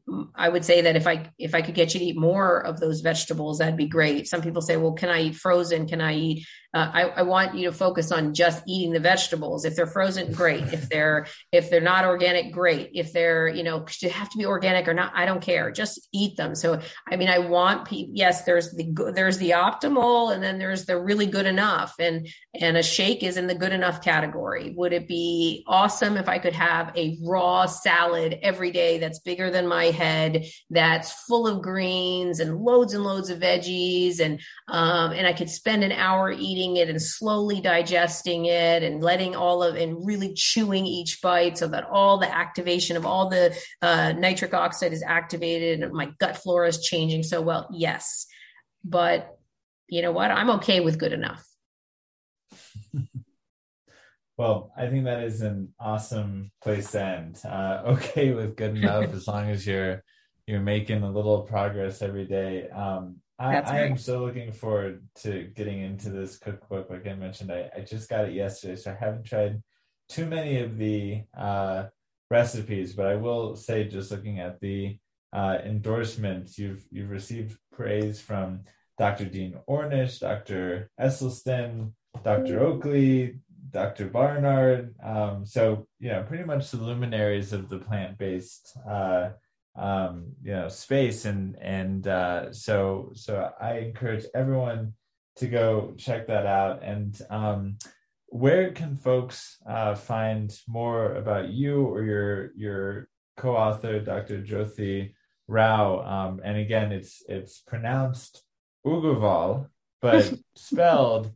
Mm, 0.08 0.28
I 0.34 0.48
would 0.48 0.64
say 0.64 0.82
that 0.82 0.96
if 0.96 1.06
I 1.06 1.30
if 1.38 1.54
I 1.54 1.62
could 1.62 1.74
get 1.74 1.94
you 1.94 2.00
to 2.00 2.06
eat 2.06 2.18
more 2.18 2.64
of 2.64 2.80
those 2.80 3.00
vegetables, 3.00 3.58
that'd 3.58 3.76
be 3.76 3.88
great. 3.88 4.28
Some 4.28 4.42
people 4.42 4.62
say, 4.62 4.76
"Well, 4.76 4.92
can 4.92 5.08
I 5.08 5.22
eat 5.22 5.36
frozen? 5.36 5.88
Can 5.88 6.00
I 6.00 6.14
eat?" 6.14 6.46
Uh, 6.74 6.90
I, 6.92 7.02
I, 7.02 7.22
want 7.22 7.54
you 7.54 7.64
to 7.70 7.72
focus 7.72 8.12
on 8.12 8.34
just 8.34 8.62
eating 8.66 8.92
the 8.92 9.00
vegetables. 9.00 9.64
If 9.64 9.76
they're 9.76 9.86
frozen, 9.86 10.32
great. 10.32 10.62
If 10.72 10.88
they're 10.88 11.26
if 11.52 11.70
they're 11.70 11.80
not 11.80 12.04
organic, 12.04 12.52
great. 12.52 12.90
If 12.92 13.12
they're 13.12 13.48
you 13.48 13.62
know 13.62 13.86
they 14.02 14.08
have 14.08 14.28
to 14.30 14.38
be 14.38 14.46
organic 14.46 14.88
or 14.88 14.92
not, 14.92 15.12
I 15.14 15.26
don't 15.26 15.40
care. 15.40 15.70
Just 15.70 16.08
eat 16.12 16.36
them. 16.36 16.54
So 16.54 16.80
I 17.10 17.16
mean, 17.16 17.28
I 17.28 17.38
want 17.38 17.86
people. 17.86 18.12
Yes, 18.14 18.42
there's 18.42 18.72
the 18.72 19.12
there's 19.14 19.38
the 19.38 19.50
optimal, 19.50 20.34
and 20.34 20.42
then 20.42 20.58
there's 20.58 20.84
the 20.86 21.00
really 21.00 21.26
good 21.26 21.46
enough, 21.46 21.94
and 21.98 22.28
and 22.60 22.76
a 22.76 22.82
shake 22.82 23.22
is 23.22 23.36
in 23.36 23.46
the 23.46 23.54
good 23.54 23.72
enough 23.72 24.02
category. 24.02 24.74
Would 24.76 24.92
it 24.92 25.08
be 25.08 25.64
awesome 25.66 26.16
if 26.16 26.28
I 26.28 26.38
could 26.38 26.54
have 26.54 26.92
a 26.96 27.16
raw 27.22 27.66
salad 27.66 28.38
every 28.42 28.70
day 28.70 28.98
that's 28.98 29.20
bigger 29.20 29.50
than 29.50 29.66
my 29.66 29.86
head, 29.86 30.44
that's 30.70 31.12
full 31.24 31.46
of 31.46 31.62
greens 31.62 32.40
and 32.40 32.58
loads 32.58 32.92
and 32.92 33.04
loads 33.04 33.30
of 33.30 33.38
veggies, 33.38 34.20
and 34.20 34.40
um, 34.68 35.12
and 35.12 35.26
I 35.26 35.32
could 35.32 35.48
spend 35.48 35.84
an 35.84 35.92
hour 35.92 36.32
eating 36.32 36.55
eating 36.56 36.76
it 36.76 36.88
and 36.88 37.00
slowly 37.00 37.60
digesting 37.60 38.46
it 38.46 38.82
and 38.82 39.02
letting 39.02 39.36
all 39.36 39.62
of 39.62 39.76
and 39.76 40.06
really 40.06 40.32
chewing 40.34 40.86
each 40.86 41.20
bite 41.20 41.58
so 41.58 41.68
that 41.68 41.84
all 41.84 42.18
the 42.18 42.34
activation 42.34 42.96
of 42.96 43.04
all 43.04 43.28
the 43.28 43.56
uh, 43.82 44.12
nitric 44.12 44.54
oxide 44.54 44.92
is 44.92 45.02
activated 45.02 45.82
and 45.82 45.92
my 45.92 46.10
gut 46.18 46.36
flora 46.36 46.68
is 46.68 46.80
changing 46.80 47.22
so 47.22 47.40
well. 47.40 47.68
Yes. 47.72 48.26
But 48.84 49.36
you 49.88 50.02
know 50.02 50.12
what? 50.12 50.30
I'm 50.30 50.50
okay 50.50 50.80
with 50.80 50.98
good 50.98 51.12
enough. 51.12 51.46
Well 54.38 54.70
i 54.76 54.86
think 54.86 55.06
that 55.06 55.22
is 55.22 55.40
an 55.40 55.72
awesome 55.80 56.52
place 56.62 56.90
to 56.90 57.02
end. 57.02 57.40
Uh, 57.42 57.80
okay 57.86 58.34
with 58.34 58.54
good 58.54 58.76
enough 58.76 59.10
as 59.14 59.26
long 59.26 59.48
as 59.48 59.66
you're 59.66 60.04
you're 60.46 60.60
making 60.60 61.02
a 61.02 61.10
little 61.10 61.40
progress 61.40 62.02
every 62.02 62.26
day. 62.26 62.68
Um, 62.68 63.16
I, 63.38 63.56
I 63.56 63.78
am 63.80 63.98
so 63.98 64.24
looking 64.24 64.52
forward 64.52 65.06
to 65.22 65.44
getting 65.54 65.80
into 65.80 66.10
this 66.10 66.38
cookbook. 66.38 66.88
Like 66.88 67.06
I 67.06 67.14
mentioned, 67.14 67.52
I, 67.52 67.70
I 67.76 67.80
just 67.80 68.08
got 68.08 68.26
it 68.26 68.34
yesterday, 68.34 68.76
so 68.76 68.92
I 68.92 68.94
haven't 68.94 69.24
tried 69.24 69.62
too 70.08 70.26
many 70.26 70.60
of 70.60 70.78
the 70.78 71.24
uh, 71.36 71.84
recipes, 72.30 72.94
but 72.94 73.06
I 73.06 73.16
will 73.16 73.56
say, 73.56 73.84
just 73.88 74.10
looking 74.10 74.40
at 74.40 74.60
the 74.60 74.98
uh, 75.32 75.58
endorsements, 75.64 76.58
you've 76.58 76.86
you've 76.90 77.10
received 77.10 77.58
praise 77.72 78.20
from 78.20 78.62
Dr. 78.96 79.26
Dean 79.26 79.58
Ornish, 79.68 80.20
Dr. 80.20 80.90
Esselstyn, 80.98 81.92
Dr. 82.24 82.60
Oakley, 82.60 83.40
Dr. 83.70 84.06
Barnard. 84.08 84.94
Um, 85.04 85.44
so 85.44 85.86
you 85.98 86.08
know, 86.08 86.22
pretty 86.22 86.44
much 86.44 86.70
the 86.70 86.78
luminaries 86.78 87.52
of 87.52 87.68
the 87.68 87.78
plant-based 87.78 88.78
uh, 88.88 89.30
um, 89.76 90.32
you 90.42 90.52
know 90.52 90.68
space. 90.68 91.24
And 91.24 91.56
and 91.60 92.06
uh, 92.06 92.52
so 92.52 93.12
so 93.14 93.50
I 93.60 93.78
encourage 93.78 94.24
everyone 94.34 94.94
to 95.36 95.46
go 95.46 95.94
check 95.96 96.26
that 96.28 96.46
out. 96.46 96.82
And 96.82 97.18
um, 97.30 97.78
where 98.26 98.72
can 98.72 98.96
folks 98.96 99.58
uh, 99.68 99.94
find 99.94 100.56
more 100.66 101.14
about 101.14 101.48
you 101.48 101.86
or 101.86 102.02
your 102.02 102.52
your 102.56 103.08
co-author 103.36 104.00
Dr. 104.00 104.42
Jyothi 104.42 105.12
Rao? 105.48 106.00
Um, 106.00 106.40
and 106.44 106.56
again 106.56 106.92
it's 106.92 107.22
it's 107.28 107.60
pronounced 107.60 108.42
Uggarwal 108.86 109.68
but 110.00 110.32
spelled 110.54 111.32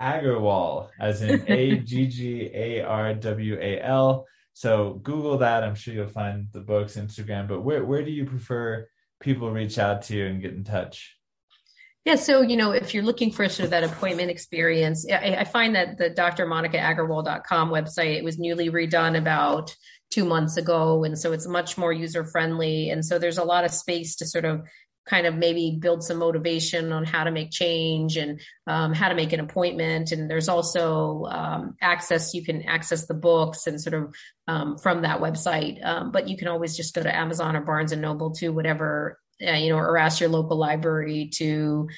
Aggarwal 0.00 0.88
as 0.98 1.22
in 1.22 1.44
A 1.48 1.78
G 1.78 2.06
G 2.06 2.50
A 2.52 2.82
R 2.82 3.14
W 3.14 3.58
A 3.60 3.80
L 3.82 4.26
so 4.52 4.94
Google 5.02 5.38
that. 5.38 5.64
I'm 5.64 5.74
sure 5.74 5.94
you'll 5.94 6.08
find 6.08 6.48
the 6.52 6.60
books, 6.60 6.96
Instagram. 6.96 7.48
But 7.48 7.62
where 7.62 7.84
where 7.84 8.04
do 8.04 8.10
you 8.10 8.24
prefer 8.24 8.86
people 9.20 9.50
reach 9.50 9.78
out 9.78 10.02
to 10.02 10.16
you 10.16 10.26
and 10.26 10.42
get 10.42 10.54
in 10.54 10.64
touch? 10.64 11.16
Yeah, 12.06 12.14
so 12.14 12.40
you 12.40 12.56
know, 12.56 12.72
if 12.72 12.94
you're 12.94 13.02
looking 13.02 13.30
for 13.30 13.48
sort 13.48 13.64
of 13.64 13.70
that 13.70 13.84
appointment 13.84 14.30
experience, 14.30 15.06
I, 15.10 15.36
I 15.40 15.44
find 15.44 15.74
that 15.74 15.98
the 15.98 16.10
drmonicaaggarwal.com 16.10 17.70
website 17.70 18.16
it 18.16 18.24
was 18.24 18.38
newly 18.38 18.70
redone 18.70 19.18
about 19.18 19.74
two 20.10 20.24
months 20.24 20.56
ago, 20.56 21.04
and 21.04 21.18
so 21.18 21.32
it's 21.32 21.46
much 21.46 21.76
more 21.76 21.92
user 21.92 22.24
friendly, 22.24 22.90
and 22.90 23.04
so 23.04 23.18
there's 23.18 23.38
a 23.38 23.44
lot 23.44 23.64
of 23.64 23.70
space 23.70 24.16
to 24.16 24.26
sort 24.26 24.46
of 24.46 24.62
kind 25.10 25.26
of 25.26 25.34
maybe 25.34 25.76
build 25.80 26.04
some 26.04 26.18
motivation 26.18 26.92
on 26.92 27.04
how 27.04 27.24
to 27.24 27.32
make 27.32 27.50
change 27.50 28.16
and 28.16 28.40
um, 28.68 28.94
how 28.94 29.08
to 29.08 29.14
make 29.16 29.32
an 29.32 29.40
appointment. 29.40 30.12
And 30.12 30.30
there's 30.30 30.48
also 30.48 31.24
um, 31.24 31.74
access, 31.82 32.32
you 32.32 32.44
can 32.44 32.62
access 32.62 33.06
the 33.06 33.14
books 33.14 33.66
and 33.66 33.80
sort 33.80 33.94
of 33.94 34.14
um, 34.46 34.78
from 34.78 35.02
that 35.02 35.20
website. 35.20 35.84
Um, 35.84 36.12
but 36.12 36.28
you 36.28 36.36
can 36.36 36.46
always 36.46 36.76
just 36.76 36.94
go 36.94 37.02
to 37.02 37.14
Amazon 37.14 37.56
or 37.56 37.62
Barnes 37.62 37.90
and 37.90 38.00
Noble 38.00 38.30
to 38.36 38.50
whatever, 38.50 39.18
uh, 39.44 39.52
you 39.52 39.70
know, 39.70 39.78
or 39.78 39.98
ask 39.98 40.20
your 40.20 40.30
local 40.30 40.56
library 40.56 41.30
to 41.34 41.88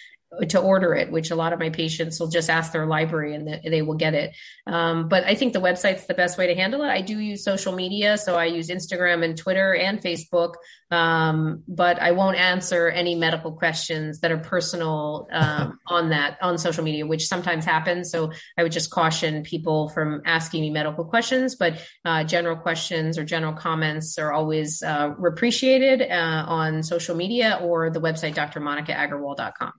to 0.48 0.58
order 0.58 0.94
it, 0.94 1.12
which 1.12 1.30
a 1.30 1.36
lot 1.36 1.52
of 1.52 1.58
my 1.58 1.68
patients 1.68 2.18
will 2.18 2.28
just 2.28 2.48
ask 2.48 2.72
their 2.72 2.86
library 2.86 3.34
and 3.34 3.60
they 3.64 3.82
will 3.82 3.96
get 3.96 4.14
it. 4.14 4.34
Um, 4.66 5.08
but 5.08 5.24
I 5.24 5.34
think 5.34 5.52
the 5.52 5.60
website's 5.60 6.06
the 6.06 6.14
best 6.14 6.38
way 6.38 6.46
to 6.46 6.54
handle 6.54 6.82
it. 6.82 6.88
I 6.88 7.02
do 7.02 7.18
use 7.18 7.44
social 7.44 7.74
media, 7.74 8.16
so 8.16 8.36
I 8.36 8.46
use 8.46 8.68
Instagram 8.68 9.24
and 9.24 9.36
Twitter 9.36 9.74
and 9.74 10.00
Facebook, 10.00 10.54
um, 10.90 11.62
but 11.68 12.00
I 12.00 12.12
won't 12.12 12.38
answer 12.38 12.88
any 12.88 13.14
medical 13.14 13.52
questions 13.52 14.20
that 14.20 14.32
are 14.32 14.38
personal 14.38 15.28
um, 15.32 15.78
on 15.86 16.08
that 16.10 16.38
on 16.40 16.56
social 16.56 16.82
media, 16.82 17.06
which 17.06 17.26
sometimes 17.26 17.64
happens. 17.64 18.10
So 18.10 18.32
I 18.56 18.62
would 18.62 18.72
just 18.72 18.90
caution 18.90 19.42
people 19.42 19.90
from 19.90 20.22
asking 20.24 20.62
me 20.62 20.70
medical 20.70 21.04
questions, 21.04 21.56
but 21.56 21.78
uh, 22.06 22.24
general 22.24 22.56
questions 22.56 23.18
or 23.18 23.24
general 23.24 23.52
comments 23.52 24.18
are 24.18 24.32
always 24.32 24.82
uh, 24.82 25.14
appreciated 25.26 26.02
uh, 26.02 26.44
on 26.46 26.82
social 26.82 27.14
media 27.14 27.58
or 27.62 27.90
the 27.90 28.00
website 28.00 28.34
drmonicaaggarwal.com. 28.34 29.72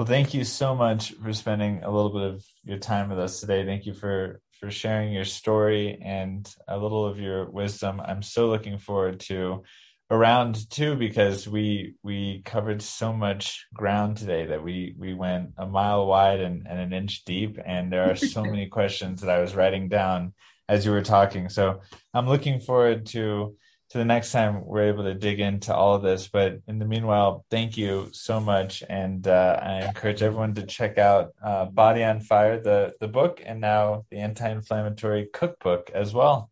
Well, 0.00 0.06
thank 0.06 0.32
you 0.32 0.44
so 0.44 0.74
much 0.74 1.12
for 1.22 1.30
spending 1.34 1.82
a 1.82 1.90
little 1.90 2.08
bit 2.08 2.22
of 2.22 2.42
your 2.64 2.78
time 2.78 3.10
with 3.10 3.18
us 3.18 3.38
today. 3.38 3.66
Thank 3.66 3.84
you 3.84 3.92
for 3.92 4.40
for 4.58 4.70
sharing 4.70 5.12
your 5.12 5.26
story 5.26 5.98
and 6.02 6.50
a 6.66 6.78
little 6.78 7.04
of 7.04 7.20
your 7.20 7.50
wisdom. 7.50 8.00
I'm 8.02 8.22
so 8.22 8.48
looking 8.48 8.78
forward 8.78 9.20
to 9.28 9.62
around 10.10 10.70
two 10.70 10.96
because 10.96 11.46
we 11.46 11.96
we 12.02 12.40
covered 12.46 12.80
so 12.80 13.12
much 13.12 13.66
ground 13.74 14.16
today 14.16 14.46
that 14.46 14.64
we 14.64 14.94
we 14.96 15.12
went 15.12 15.50
a 15.58 15.66
mile 15.66 16.06
wide 16.06 16.40
and, 16.40 16.66
and 16.66 16.80
an 16.80 16.94
inch 16.94 17.26
deep 17.26 17.58
and 17.62 17.92
there 17.92 18.10
are 18.10 18.16
so 18.16 18.42
many 18.42 18.66
questions 18.78 19.20
that 19.20 19.28
I 19.28 19.42
was 19.42 19.54
writing 19.54 19.90
down 19.90 20.32
as 20.66 20.86
you 20.86 20.92
were 20.92 21.02
talking. 21.02 21.50
So 21.50 21.82
I'm 22.14 22.26
looking 22.26 22.58
forward 22.58 23.04
to 23.08 23.54
to 23.90 23.98
the 23.98 24.04
next 24.04 24.32
time 24.32 24.64
we're 24.64 24.88
able 24.88 25.04
to 25.04 25.14
dig 25.14 25.40
into 25.40 25.74
all 25.74 25.94
of 25.96 26.02
this. 26.02 26.28
But 26.28 26.60
in 26.66 26.78
the 26.78 26.84
meanwhile, 26.84 27.44
thank 27.50 27.76
you 27.76 28.08
so 28.12 28.40
much, 28.40 28.82
and 28.88 29.26
uh, 29.26 29.58
I 29.62 29.86
encourage 29.86 30.22
everyone 30.22 30.54
to 30.54 30.66
check 30.66 30.98
out 30.98 31.32
uh, 31.42 31.66
Body 31.66 32.04
on 32.04 32.20
Fire, 32.20 32.60
the 32.60 32.94
the 33.00 33.08
book, 33.08 33.42
and 33.44 33.60
now 33.60 34.04
the 34.10 34.18
anti-inflammatory 34.18 35.28
cookbook 35.32 35.90
as 35.94 36.14
well. 36.14 36.49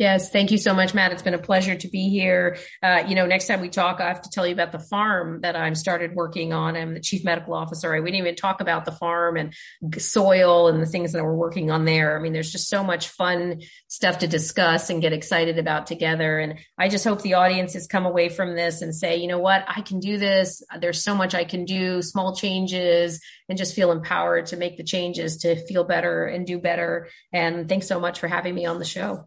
Yes, 0.00 0.30
thank 0.30 0.50
you 0.50 0.56
so 0.56 0.72
much, 0.72 0.94
Matt. 0.94 1.12
It's 1.12 1.20
been 1.20 1.34
a 1.34 1.38
pleasure 1.38 1.74
to 1.74 1.88
be 1.88 2.08
here. 2.08 2.56
Uh, 2.82 3.04
you 3.06 3.14
know, 3.14 3.26
next 3.26 3.46
time 3.46 3.60
we 3.60 3.68
talk, 3.68 4.00
I 4.00 4.08
have 4.08 4.22
to 4.22 4.30
tell 4.30 4.46
you 4.46 4.54
about 4.54 4.72
the 4.72 4.78
farm 4.78 5.42
that 5.42 5.56
I'm 5.56 5.74
started 5.74 6.14
working 6.14 6.54
on. 6.54 6.74
I'm 6.74 6.94
the 6.94 7.00
chief 7.00 7.22
medical 7.22 7.52
officer. 7.52 7.90
We 7.90 8.10
didn't 8.10 8.24
even 8.24 8.34
talk 8.34 8.62
about 8.62 8.86
the 8.86 8.92
farm 8.92 9.36
and 9.36 9.52
soil 9.98 10.68
and 10.68 10.80
the 10.80 10.86
things 10.86 11.12
that 11.12 11.22
we're 11.22 11.34
working 11.36 11.70
on 11.70 11.84
there. 11.84 12.18
I 12.18 12.22
mean, 12.22 12.32
there's 12.32 12.50
just 12.50 12.70
so 12.70 12.82
much 12.82 13.08
fun 13.08 13.60
stuff 13.88 14.20
to 14.20 14.26
discuss 14.26 14.88
and 14.88 15.02
get 15.02 15.12
excited 15.12 15.58
about 15.58 15.86
together. 15.86 16.38
And 16.38 16.60
I 16.78 16.88
just 16.88 17.04
hope 17.04 17.20
the 17.20 17.34
audience 17.34 17.74
has 17.74 17.86
come 17.86 18.06
away 18.06 18.30
from 18.30 18.56
this 18.56 18.80
and 18.80 18.94
say, 18.94 19.18
you 19.18 19.28
know 19.28 19.38
what, 19.38 19.66
I 19.68 19.82
can 19.82 20.00
do 20.00 20.16
this. 20.16 20.62
There's 20.80 21.04
so 21.04 21.14
much 21.14 21.34
I 21.34 21.44
can 21.44 21.66
do, 21.66 22.00
small 22.00 22.34
changes, 22.34 23.20
and 23.50 23.58
just 23.58 23.74
feel 23.74 23.92
empowered 23.92 24.46
to 24.46 24.56
make 24.56 24.78
the 24.78 24.82
changes 24.82 25.36
to 25.42 25.62
feel 25.66 25.84
better 25.84 26.24
and 26.24 26.46
do 26.46 26.58
better. 26.58 27.10
And 27.34 27.68
thanks 27.68 27.86
so 27.86 28.00
much 28.00 28.18
for 28.18 28.28
having 28.28 28.54
me 28.54 28.64
on 28.64 28.78
the 28.78 28.86
show. 28.86 29.26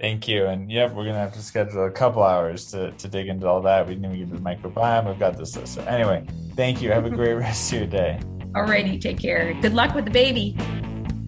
Thank 0.00 0.26
you. 0.26 0.46
And 0.46 0.70
yep, 0.70 0.92
we're 0.92 1.04
gonna 1.04 1.18
have 1.18 1.34
to 1.34 1.42
schedule 1.42 1.84
a 1.84 1.90
couple 1.90 2.22
hours 2.22 2.70
to, 2.72 2.90
to 2.92 3.08
dig 3.08 3.28
into 3.28 3.46
all 3.46 3.62
that. 3.62 3.86
We 3.86 3.94
didn't 3.94 4.16
even 4.16 4.30
get 4.30 4.42
the 4.60 4.68
microbiome. 4.68 5.06
We've 5.06 5.18
got 5.18 5.36
this 5.36 5.56
list. 5.56 5.74
So 5.74 5.82
anyway, 5.84 6.26
thank 6.56 6.82
you. 6.82 6.90
Have 6.90 7.06
a 7.06 7.10
great 7.10 7.34
rest 7.34 7.72
of 7.72 7.78
your 7.78 7.86
day. 7.86 8.20
Alrighty, 8.52 9.00
take 9.00 9.20
care. 9.20 9.54
Good 9.62 9.74
luck 9.74 9.94
with 9.94 10.04
the 10.04 10.10
baby. 10.10 10.56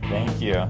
Thank 0.09 0.41
you. 0.41 0.67